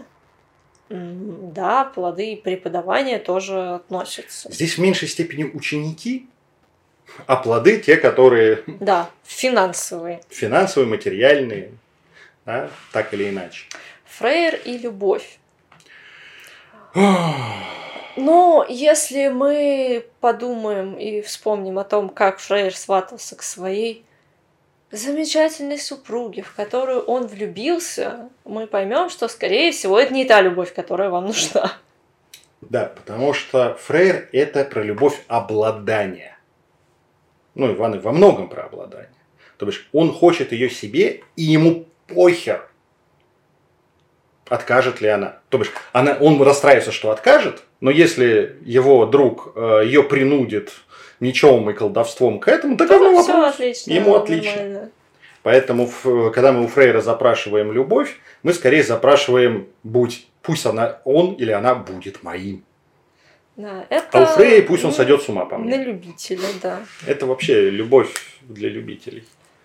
Да, 0.90 1.84
плоды 1.84 2.36
преподавания 2.36 3.18
тоже 3.18 3.76
относятся. 3.76 4.52
Здесь 4.52 4.76
в 4.76 4.82
меньшей 4.82 5.08
степени 5.08 5.44
ученики, 5.44 6.28
а 7.26 7.36
плоды 7.36 7.80
те, 7.80 7.96
которые 7.96 8.62
Да, 8.66 9.10
финансовые. 9.24 10.20
финансовые, 10.28 10.88
материальные, 10.88 11.72
да, 12.44 12.70
так 12.92 13.12
или 13.14 13.30
иначе. 13.30 13.66
Фрейр 14.06 14.60
и 14.64 14.78
любовь. 14.78 15.38
Ну, 18.16 18.64
если 18.68 19.28
мы 19.28 20.06
подумаем 20.20 20.94
и 20.94 21.20
вспомним 21.20 21.78
о 21.80 21.84
том, 21.84 22.08
как 22.08 22.38
Фрейр 22.38 22.76
сватался 22.76 23.34
к 23.34 23.42
своей 23.42 24.04
замечательной 24.92 25.78
супруге, 25.78 26.42
в 26.42 26.54
которую 26.54 27.00
он 27.00 27.26
влюбился, 27.26 28.28
мы 28.44 28.68
поймем, 28.68 29.10
что, 29.10 29.26
скорее 29.26 29.72
всего, 29.72 29.98
это 29.98 30.14
не 30.14 30.24
та 30.24 30.40
любовь, 30.40 30.72
которая 30.72 31.10
вам 31.10 31.26
нужна. 31.26 31.72
Да, 32.60 32.86
потому 32.86 33.34
что 33.34 33.74
Фрейр– 33.74 34.28
это 34.32 34.64
про 34.64 34.82
любовь 34.82 35.20
обладания. 35.26 36.33
Ну, 37.54 37.72
Иван 37.72 37.94
и 37.94 37.98
во 37.98 38.12
многом 38.12 38.48
про 38.48 38.64
обладание. 38.64 39.10
То 39.56 39.66
бишь, 39.66 39.88
он 39.92 40.12
хочет 40.12 40.52
ее 40.52 40.68
себе, 40.68 41.22
и 41.36 41.42
ему 41.42 41.86
похер, 42.06 42.68
откажет 44.48 45.00
ли 45.00 45.08
она. 45.08 45.38
То 45.48 45.58
бишь, 45.58 45.72
она, 45.92 46.16
он 46.20 46.40
расстраивается, 46.42 46.92
что 46.92 47.10
откажет, 47.10 47.62
но 47.80 47.90
если 47.90 48.58
его 48.64 49.06
друг 49.06 49.52
э, 49.54 49.82
ее 49.84 50.02
принудит 50.02 50.72
мечом 51.20 51.70
и 51.70 51.74
колдовством 51.74 52.40
к 52.40 52.48
этому, 52.48 52.76
так 52.76 52.90
равно 52.90 53.14
вопрос. 53.14 53.54
отлично. 53.54 53.92
Ему 53.92 54.14
отлично. 54.16 54.50
нормально. 54.50 54.90
Поэтому, 55.42 55.90
когда 56.32 56.52
мы 56.52 56.64
у 56.64 56.68
Фрейра 56.68 57.02
запрашиваем 57.02 57.70
любовь, 57.70 58.16
мы 58.42 58.54
скорее 58.54 58.82
запрашиваем 58.82 59.68
будь, 59.82 60.26
пусть 60.40 60.64
она, 60.64 61.00
он 61.04 61.34
или 61.34 61.52
она 61.52 61.74
будет 61.74 62.22
моим. 62.22 62.64
Да, 63.56 63.86
это... 63.88 64.08
А 64.12 64.22
у 64.22 64.26
Фрейя 64.26 64.62
пусть 64.62 64.84
он 64.84 64.90
ну, 64.90 64.96
сойдет 64.96 65.22
с 65.22 65.28
ума 65.28 65.44
по 65.44 65.56
На 65.58 65.64
мне. 65.64 65.84
любителя, 65.84 66.48
да. 66.60 66.84
Это 67.06 67.26
вообще 67.26 67.70
любовь 67.70 68.12
для 68.42 68.68
любителей. 68.68 69.24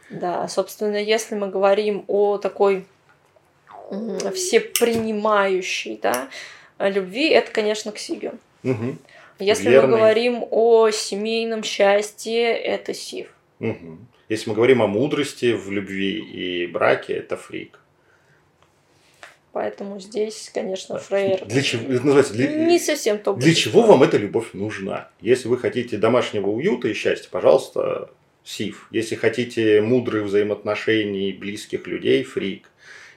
Да, 0.10 0.48
собственно, 0.48 0.98
если 0.98 1.36
мы 1.36 1.50
говорим 1.50 2.04
о 2.08 2.38
такой 2.38 2.86
всепринимающей 4.36 6.00
да, 6.02 6.30
любви, 6.80 7.30
это, 7.30 7.52
конечно, 7.52 7.92
к 7.92 7.98
Сигю. 7.98 8.34
Мгм, 8.64 9.00
Если 9.40 9.70
Верный. 9.70 9.90
мы 9.90 9.98
говорим 9.98 10.46
о 10.52 10.90
семейном 10.92 11.64
счастье, 11.64 12.52
это 12.58 12.94
Сив. 12.94 13.28
мгм. 13.60 14.08
Если 14.28 14.48
мы 14.50 14.56
говорим 14.56 14.84
о 14.84 14.88
мудрости 14.88 15.54
в 15.54 15.72
любви 15.72 16.20
и 16.20 16.68
браке, 16.68 17.14
это 17.14 17.36
фрик. 17.36 17.80
Поэтому 19.52 20.00
здесь, 20.00 20.52
конечно, 20.54 21.00
Фрейр 21.00 21.46
Для 21.46 21.62
чего? 21.64 21.84
Это 21.92 22.04
называется, 22.06 22.34
для, 22.34 22.48
не 22.66 22.78
совсем 22.80 23.18
то. 23.18 23.34
для 23.34 23.54
чего 23.56 23.82
вам 23.82 24.04
эта 24.04 24.18
любовь 24.18 24.50
нужна? 24.54 25.10
Если 25.22 25.48
вы 25.48 25.58
хотите 25.58 25.98
домашнего 25.98 26.48
уюта 26.50 26.88
и 26.88 26.94
счастья, 26.94 27.30
пожалуйста, 27.32 28.12
сив. 28.44 28.88
Если 28.92 29.16
хотите 29.16 29.82
мудрых 29.82 30.26
взаимоотношений 30.26 31.34
близких 31.34 31.88
людей, 31.88 32.24
фрик. 32.24 32.70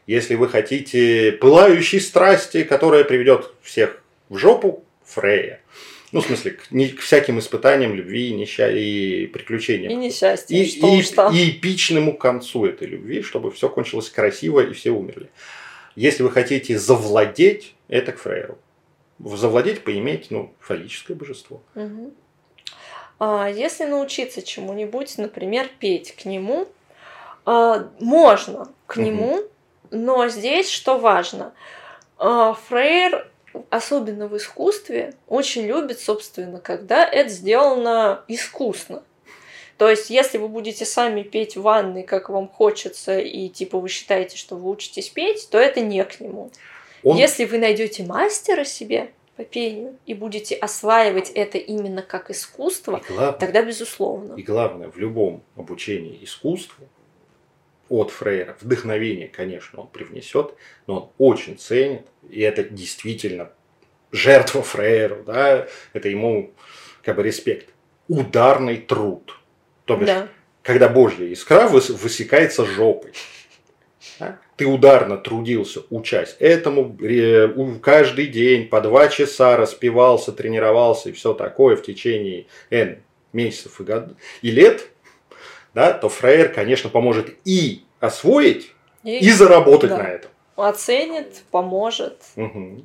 Если 0.07 0.35
вы 0.35 0.49
хотите 0.49 1.33
пылающей 1.33 2.01
страсти, 2.01 2.65
которая 2.65 3.05
приведет 3.05 3.53
всех 3.63 4.03
в 4.29 4.37
жопу, 4.39 4.85
Фрея. 5.05 5.61
Ну, 6.13 6.21
в 6.21 6.27
смысле, 6.27 6.53
к, 6.53 6.71
не- 6.71 6.89
к 6.89 7.01
всяким 7.01 7.39
испытаниям 7.39 7.95
любви 7.95 8.29
и, 8.29 8.33
несча... 8.35 8.71
и 8.71 9.27
приключениям. 9.27 9.93
И 9.93 9.95
несчастье, 9.95 10.63
И, 10.63 11.03
что 11.05 11.31
и- 11.31 11.39
и 11.39 11.51
эпичному 11.51 12.15
концу 12.17 12.67
этой 12.67 12.89
любви, 12.89 13.23
чтобы 13.23 13.51
все 13.51 13.69
кончилось 13.69 14.09
красиво 14.11 14.61
и 14.61 14.73
все 14.73 14.91
умерли. 14.91 15.29
Если 15.95 16.23
вы 16.23 16.31
хотите 16.31 16.79
завладеть, 16.79 17.75
это 17.89 18.13
к 18.13 18.19
Фрейру. 18.19 18.59
Завладеть, 19.19 19.85
поиметь, 19.85 20.31
ну, 20.31 20.53
фаллическое 20.61 21.17
божество. 21.17 21.63
Мгм. 21.75 22.13
А 23.19 23.49
если 23.49 23.85
научиться 23.85 24.43
чему-нибудь, 24.43 25.17
например, 25.19 25.69
петь 25.79 26.17
к 26.17 26.25
нему, 26.25 26.67
а, 27.45 27.89
можно 28.01 28.69
к 28.87 28.97
нему, 28.97 29.43
но 29.91 30.29
здесь 30.29 30.71
что 30.71 30.99
важно, 30.99 31.53
а, 32.19 32.55
Фрейр, 32.55 33.31
особенно 33.71 34.27
в 34.27 34.37
искусстве, 34.37 35.15
очень 35.29 35.67
любит, 35.67 36.01
собственно, 36.01 36.59
когда 36.59 37.05
это 37.07 37.29
сделано 37.29 38.25
искусно. 38.27 39.03
То 39.83 39.91
есть, 39.91 40.11
если 40.11 40.39
вы 40.39 40.47
будете 40.47 40.85
сами 40.85 41.25
петь 41.25 41.57
в 41.57 41.63
ванной, 41.63 42.05
как 42.05 42.29
вам 42.29 42.47
хочется, 42.47 43.19
и 43.19 43.49
типа 43.49 43.81
вы 43.81 43.89
считаете, 43.89 44.37
что 44.37 44.55
вы 44.55 44.71
учитесь 44.71 45.09
петь, 45.09 45.49
то 45.51 45.59
это 45.59 45.81
не 45.81 46.05
к 46.05 46.21
нему. 46.21 46.53
Он, 47.03 47.17
Если 47.17 47.45
вы 47.47 47.59
найдете 47.59 48.05
мастера 48.05 48.63
себе 48.63 49.11
по 49.35 49.43
пению 49.43 49.99
и 50.07 50.15
будете 50.15 50.55
осваивать 50.55 51.31
это 51.31 51.59
именно 51.59 52.01
как 52.01 52.31
искусство, 52.31 53.03
и, 53.05 53.13
главное, 53.13 53.33
тогда 53.33 53.63
безусловно. 53.65 54.35
и 54.35 54.43
главное, 54.43 54.89
в 54.89 54.99
любом 54.99 55.43
обучении 55.57 56.17
искусству 56.23 56.87
от 57.89 58.13
Фрейра 58.13 58.57
вдохновение, 58.61 59.27
конечно, 59.27 59.81
он 59.81 59.89
привнесет, 59.89 60.55
но 60.87 60.95
он 60.95 61.11
очень 61.19 61.59
ценит, 61.59 62.07
и 62.31 62.41
это 62.41 62.63
действительно 62.63 63.51
жертва 64.13 64.63
Фрейру, 64.63 65.25
да, 65.25 65.67
это 65.93 66.09
ему 66.09 66.53
как 67.03 67.17
бы 67.17 67.25
респект. 67.25 67.75
Ударный 68.07 68.77
труд. 68.77 69.42
То 69.85 69.97
бишь, 69.97 70.07
Да. 70.09 70.29
когда 70.63 70.89
Божья 70.89 71.27
искра 71.27 71.67
выс- 71.69 71.93
высекается 71.93 72.65
жопой. 72.65 73.13
Да? 74.19 74.39
Ты 74.57 74.67
ударно 74.67 75.17
трудился, 75.17 75.83
учась 75.91 76.37
этому, 76.39 76.97
каждый 77.83 78.27
день 78.27 78.69
по 78.69 78.81
два 78.81 79.09
часа 79.09 79.57
распевался, 79.57 80.33
тренировался 80.33 81.09
и 81.09 81.13
все 81.13 81.35
такое 81.35 81.77
в 81.77 81.83
течение 81.83 82.47
N 82.71 83.03
месяцев 83.33 83.81
и, 83.81 83.85
год, 83.85 84.15
и 84.43 84.51
лет, 84.51 84.89
да, 85.75 85.93
то 85.93 86.09
Фрейер, 86.09 86.53
конечно, 86.53 86.91
поможет 86.91 87.35
и 87.45 87.83
освоить, 87.99 88.73
И, 89.05 89.19
и 89.19 89.31
заработать 89.33 89.91
да. 89.91 89.99
на 89.99 90.03
этом. 90.09 90.31
оценит, 90.57 91.43
поможет. 91.51 92.19
Мгм. 92.37 92.85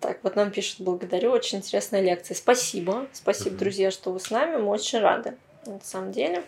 Так, 0.00 0.18
вот 0.22 0.36
нам 0.36 0.50
пишут, 0.50 0.80
благодарю, 0.80 1.30
очень 1.32 1.58
интересная 1.58 2.00
лекция. 2.00 2.34
Спасибо. 2.34 3.06
Спасибо, 3.12 3.50
Мгм. 3.50 3.58
друзья, 3.58 3.90
что 3.90 4.12
вы 4.12 4.20
с 4.20 4.30
нами. 4.30 4.56
Мы 4.56 4.68
очень 4.68 5.00
рады. 5.00 5.34
На 5.66 5.80
самом 5.80 6.12
деле. 6.12 6.44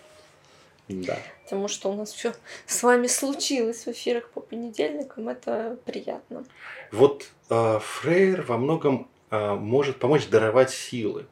Да. 0.89 1.17
Потому 1.45 1.69
что 1.69 1.91
у 1.91 1.95
нас 1.95 2.13
все 2.13 2.35
с 2.67 2.83
вами 2.83 3.07
случилось 3.07 3.87
в 3.87 3.89
эфирах 3.89 4.29
по 4.31 4.41
понедельникам. 4.41 5.29
Это 5.29 5.79
приятно. 5.85 6.45
Вот 6.93 7.31
э, 7.49 7.79
Фрейер 7.81 8.43
во 8.43 8.59
многом 8.59 9.09
э, 9.31 9.55
может 9.55 9.99
помочь 9.99 10.29
даровать 10.29 10.71
силы 10.71 11.27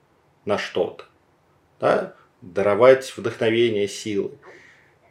на 0.45 0.59
что-то. 0.59 1.05
Да? 1.81 2.15
Даровать 2.41 3.15
вдохновение, 3.17 3.89
силы. 3.89 4.33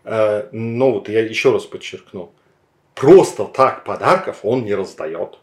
Э, 0.03 0.49
но 0.51 0.91
вот 0.91 1.09
я 1.09 1.23
еще 1.23 1.51
раз 1.51 1.65
подчеркну. 1.65 2.31
Просто 2.95 3.45
так 3.45 3.83
подарков 3.83 4.39
он 4.43 4.63
не 4.63 4.73
раздает. 4.73 5.37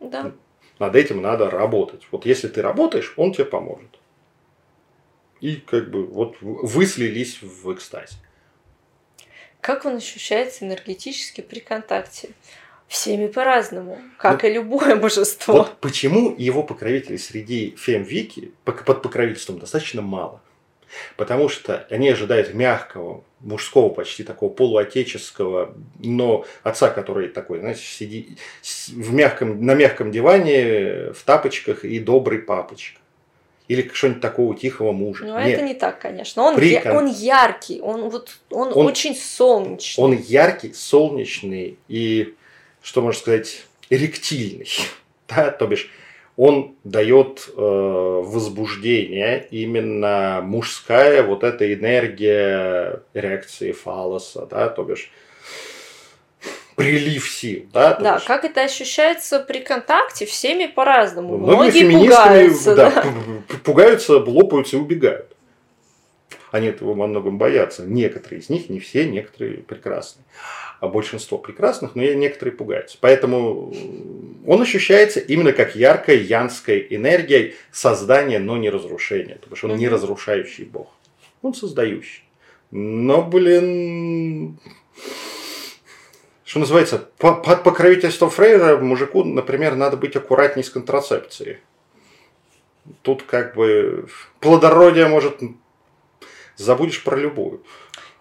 Да. 0.00 0.32
Над 0.78 0.96
этим 0.96 1.22
надо 1.22 1.50
работать. 1.50 2.06
Вот 2.10 2.24
если 2.24 2.48
ты 2.48 2.62
работаешь, 2.62 3.14
он 3.16 3.32
тебе 3.32 3.44
поможет. 3.44 3.98
И 5.44 5.56
как 5.56 5.90
бы 5.90 6.06
вот 6.06 6.36
вы 6.40 6.86
слились 6.86 7.42
в 7.42 7.70
экстазе. 7.70 8.16
Как 9.60 9.84
он 9.84 9.96
ощущается 9.96 10.64
энергетически 10.64 11.42
при 11.42 11.58
контакте? 11.58 12.30
Всеми 12.88 13.26
по-разному, 13.26 13.98
как 14.16 14.42
и 14.44 14.50
любое 14.50 14.96
божество. 15.06 15.52
Вот 15.52 15.80
почему 15.80 16.34
его 16.38 16.62
покровителей 16.62 17.18
среди 17.18 17.76
фемвики 17.76 18.52
под 18.64 19.02
покровительством 19.02 19.58
достаточно 19.58 20.00
мало. 20.00 20.40
Потому 21.18 21.50
что 21.50 21.86
они 21.90 22.08
ожидают 22.08 22.54
мягкого, 22.54 23.22
мужского, 23.40 23.90
почти 23.90 24.24
такого 24.24 24.50
полуотеческого, 24.50 25.76
но 25.98 26.46
отца, 26.62 26.88
который 26.88 27.28
такой, 27.28 27.58
знаете, 27.58 27.82
сидит 27.82 28.38
в 28.62 29.12
мягком, 29.12 29.62
на 29.62 29.74
мягком 29.74 30.10
диване, 30.10 31.12
в 31.12 31.22
тапочках 31.22 31.84
и 31.84 31.98
добрый 31.98 32.38
папочка. 32.38 32.98
Или 33.66 33.90
что-нибудь 33.92 34.20
такого 34.20 34.54
тихого 34.54 34.92
мужа. 34.92 35.24
Но 35.24 35.40
Нет, 35.40 35.54
это 35.54 35.62
не 35.64 35.74
так, 35.74 35.98
конечно. 35.98 36.42
Он, 36.42 36.54
При 36.56 36.72
я- 36.72 36.94
он 36.94 37.06
яркий, 37.06 37.80
он 37.80 38.10
вот 38.10 38.36
он, 38.50 38.68
Он- 38.74 38.86
очень 38.86 39.14
солнечный. 39.16 40.04
он 40.04 40.12
яркий, 40.18 40.74
солнечный 40.74 41.78
и, 41.88 42.34
что 42.82 43.00
можно 43.00 43.18
сказать, 43.20 43.64
эректильный. 43.90 44.68
Да, 45.26 45.50
то 45.50 45.66
бишь, 45.66 45.90
он 46.36 46.74
дает 46.84 47.48
э, 47.56 47.60
возбуждение, 48.28 49.46
именно 49.50 50.40
мужская 50.44 51.22
вот 51.22 51.42
эта 51.44 51.72
энергия 51.72 53.00
реакции 53.14 53.72
фалоса, 53.72 54.46
да, 54.50 54.68
то 54.68 54.82
бишь 54.84 55.10
прилив 56.76 57.28
сил, 57.28 57.66
да, 57.72 57.94
Да, 57.94 58.14
бишь, 58.16 58.24
как 58.24 58.44
это 58.44 58.62
ощущается 58.62 59.40
при 59.40 59.60
контакте, 59.60 60.26
всеми 60.26 60.66
по-разному. 60.66 61.36
многими 61.38 61.54
Многие 61.54 61.80
феминистками, 61.80 62.08
пугаются, 62.08 62.74
да, 62.74 62.90
да. 62.90 63.58
пугаются, 63.64 64.18
лопаются 64.18 64.76
и 64.76 64.80
убегают. 64.80 65.34
Они 66.50 66.68
этого 66.68 66.94
во 66.94 67.06
многом 67.06 67.36
боятся. 67.36 67.82
Некоторые 67.84 68.40
из 68.40 68.48
них, 68.48 68.68
не 68.68 68.78
все, 68.78 69.04
некоторые 69.06 69.58
прекрасные. 69.58 70.24
А 70.78 70.86
большинство 70.86 71.36
прекрасных, 71.36 71.96
но 71.96 72.02
и 72.02 72.14
некоторые 72.14 72.54
пугаются. 72.54 72.96
Поэтому 73.00 73.74
он 74.46 74.62
ощущается 74.62 75.18
именно 75.18 75.52
как 75.52 75.74
яркая 75.74 76.16
янская 76.16 76.78
энергия 76.78 77.54
создания, 77.72 78.38
но 78.38 78.56
не 78.56 78.70
разрушения. 78.70 79.34
Потому 79.36 79.56
что 79.56 79.68
он 79.68 79.76
не 79.78 79.88
разрушающий 79.88 80.64
бог. 80.64 80.92
Он 81.42 81.54
создающий. 81.54 82.22
Но, 82.70 83.22
блин, 83.22 84.58
что 86.54 86.60
называется, 86.60 86.98
под 87.18 87.64
покровительством 87.64 88.30
Фрейра 88.30 88.76
мужику, 88.76 89.24
например, 89.24 89.74
надо 89.74 89.96
быть 89.96 90.14
аккуратней 90.14 90.62
с 90.62 90.70
контрацепцией. 90.70 91.58
Тут 93.02 93.24
как 93.24 93.56
бы 93.56 94.06
плодородие 94.38 95.08
может 95.08 95.40
забудешь 96.54 97.02
про 97.02 97.16
любую. 97.16 97.64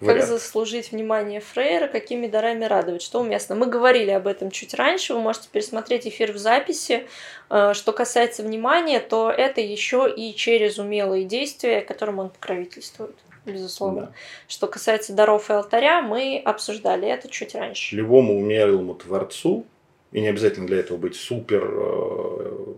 Как 0.03 0.25
заслужить 0.25 0.91
внимание 0.91 1.41
Фрейра, 1.41 1.87
какими 1.87 2.25
дарами 2.25 2.65
радовать, 2.65 3.03
что 3.03 3.21
уместно. 3.21 3.53
Мы 3.53 3.67
говорили 3.67 4.09
об 4.09 4.25
этом 4.25 4.49
чуть 4.49 4.73
раньше, 4.73 5.13
вы 5.13 5.21
можете 5.21 5.49
пересмотреть 5.51 6.07
эфир 6.07 6.31
в 6.31 6.37
записи. 6.37 7.05
Э, 7.51 7.73
что 7.75 7.93
касается 7.93 8.41
внимания, 8.41 8.99
то 8.99 9.29
это 9.29 9.61
еще 9.61 10.11
и 10.11 10.33
через 10.33 10.79
умелые 10.79 11.25
действия, 11.25 11.81
которым 11.81 12.17
он 12.17 12.29
покровительствует 12.31 13.15
безусловно. 13.45 14.01
Да. 14.01 14.11
Что 14.47 14.67
касается 14.67 15.13
даров 15.13 15.49
и 15.49 15.53
алтаря, 15.53 16.01
мы 16.01 16.41
обсуждали 16.43 17.07
это 17.07 17.27
чуть 17.29 17.55
раньше. 17.55 17.95
Любому 17.95 18.37
умелому 18.39 18.95
творцу, 18.95 19.65
и 20.11 20.21
не 20.21 20.27
обязательно 20.27 20.67
для 20.67 20.79
этого 20.79 20.97
быть 20.97 21.15
супер 21.15 21.63
э, 21.65 22.73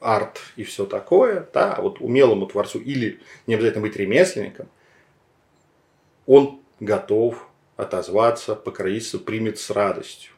арт 0.00 0.40
и 0.56 0.64
все 0.64 0.86
такое, 0.86 1.48
да, 1.52 1.74
а 1.74 1.82
вот 1.82 2.00
умелому 2.00 2.46
творцу 2.46 2.78
или 2.78 3.20
не 3.46 3.54
обязательно 3.54 3.82
быть 3.82 3.96
ремесленником, 3.96 4.68
он 6.26 6.60
готов 6.80 7.48
отозваться, 7.76 8.54
покровительство 8.54 9.18
примет 9.18 9.58
с 9.58 9.70
радостью. 9.70 10.32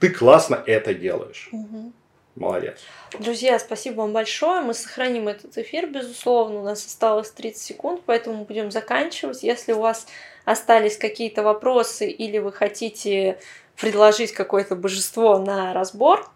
Ты 0.00 0.10
классно 0.10 0.62
это 0.66 0.94
делаешь. 0.94 1.48
Угу. 1.52 1.92
Молодец. 2.38 2.78
Друзья, 3.18 3.58
спасибо 3.58 4.02
вам 4.02 4.12
большое. 4.12 4.60
Мы 4.60 4.74
сохраним 4.74 5.28
этот 5.28 5.58
эфир, 5.58 5.88
безусловно. 5.88 6.60
У 6.60 6.62
нас 6.62 6.86
осталось 6.86 7.30
30 7.30 7.60
секунд, 7.60 8.02
поэтому 8.06 8.44
будем 8.44 8.70
заканчивать. 8.70 9.42
Если 9.42 9.72
у 9.72 9.80
вас 9.80 10.06
остались 10.44 10.96
какие-то 10.96 11.42
вопросы 11.42 12.08
или 12.08 12.38
вы 12.38 12.52
хотите 12.52 13.38
предложить 13.76 14.32
какое-то 14.32 14.76
божество 14.76 15.38
на 15.38 15.72
разбор, 15.72 16.30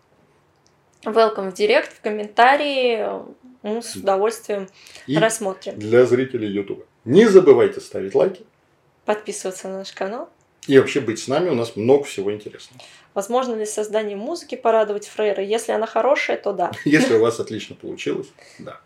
welcome 1.04 1.50
в 1.50 1.54
директ, 1.54 1.96
в 1.96 2.00
комментарии. 2.00 3.06
Мы 3.62 3.80
с 3.80 3.94
удовольствием 3.94 4.68
И 5.06 5.16
рассмотрим. 5.16 5.78
Для 5.78 6.04
зрителей 6.04 6.48
YouTube. 6.48 6.84
Не 7.04 7.26
забывайте 7.26 7.80
ставить 7.80 8.14
лайки. 8.14 8.44
Подписываться 9.04 9.68
на 9.68 9.78
наш 9.78 9.92
канал. 9.92 10.28
И 10.68 10.78
вообще 10.78 11.00
быть 11.00 11.18
с 11.18 11.28
нами, 11.28 11.50
у 11.50 11.54
нас 11.54 11.74
много 11.76 12.04
всего 12.04 12.32
интересного. 12.32 12.80
Возможно 13.14 13.54
ли 13.54 13.66
создание 13.66 14.16
музыки 14.16 14.54
порадовать 14.54 15.08
Фрейра? 15.08 15.42
Если 15.42 15.72
она 15.72 15.86
хорошая, 15.86 16.36
то 16.36 16.52
да. 16.52 16.70
Если 16.84 17.14
у 17.14 17.20
вас 17.20 17.40
отлично 17.40 17.74
получилось, 17.74 18.28
да. 18.58 18.80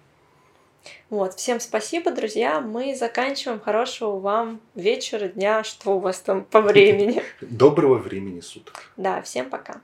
Вот, 1.11 1.35
всем 1.35 1.61
спасибо, 1.61 2.11
друзья. 2.11 2.61
Мы 2.61 2.97
заканчиваем. 2.97 3.61
Хорошего 3.61 4.19
вам 4.19 4.61
вечера, 4.75 5.29
дня, 5.29 5.63
что 5.63 5.97
у 5.97 5.99
вас 6.01 6.21
там 6.21 6.45
по 6.45 6.61
времени. 6.63 7.23
Доброго 7.41 7.99
времени 7.99 8.41
суток. 8.41 8.91
Да, 8.97 9.23
всем 9.23 9.51
пока. 9.51 9.81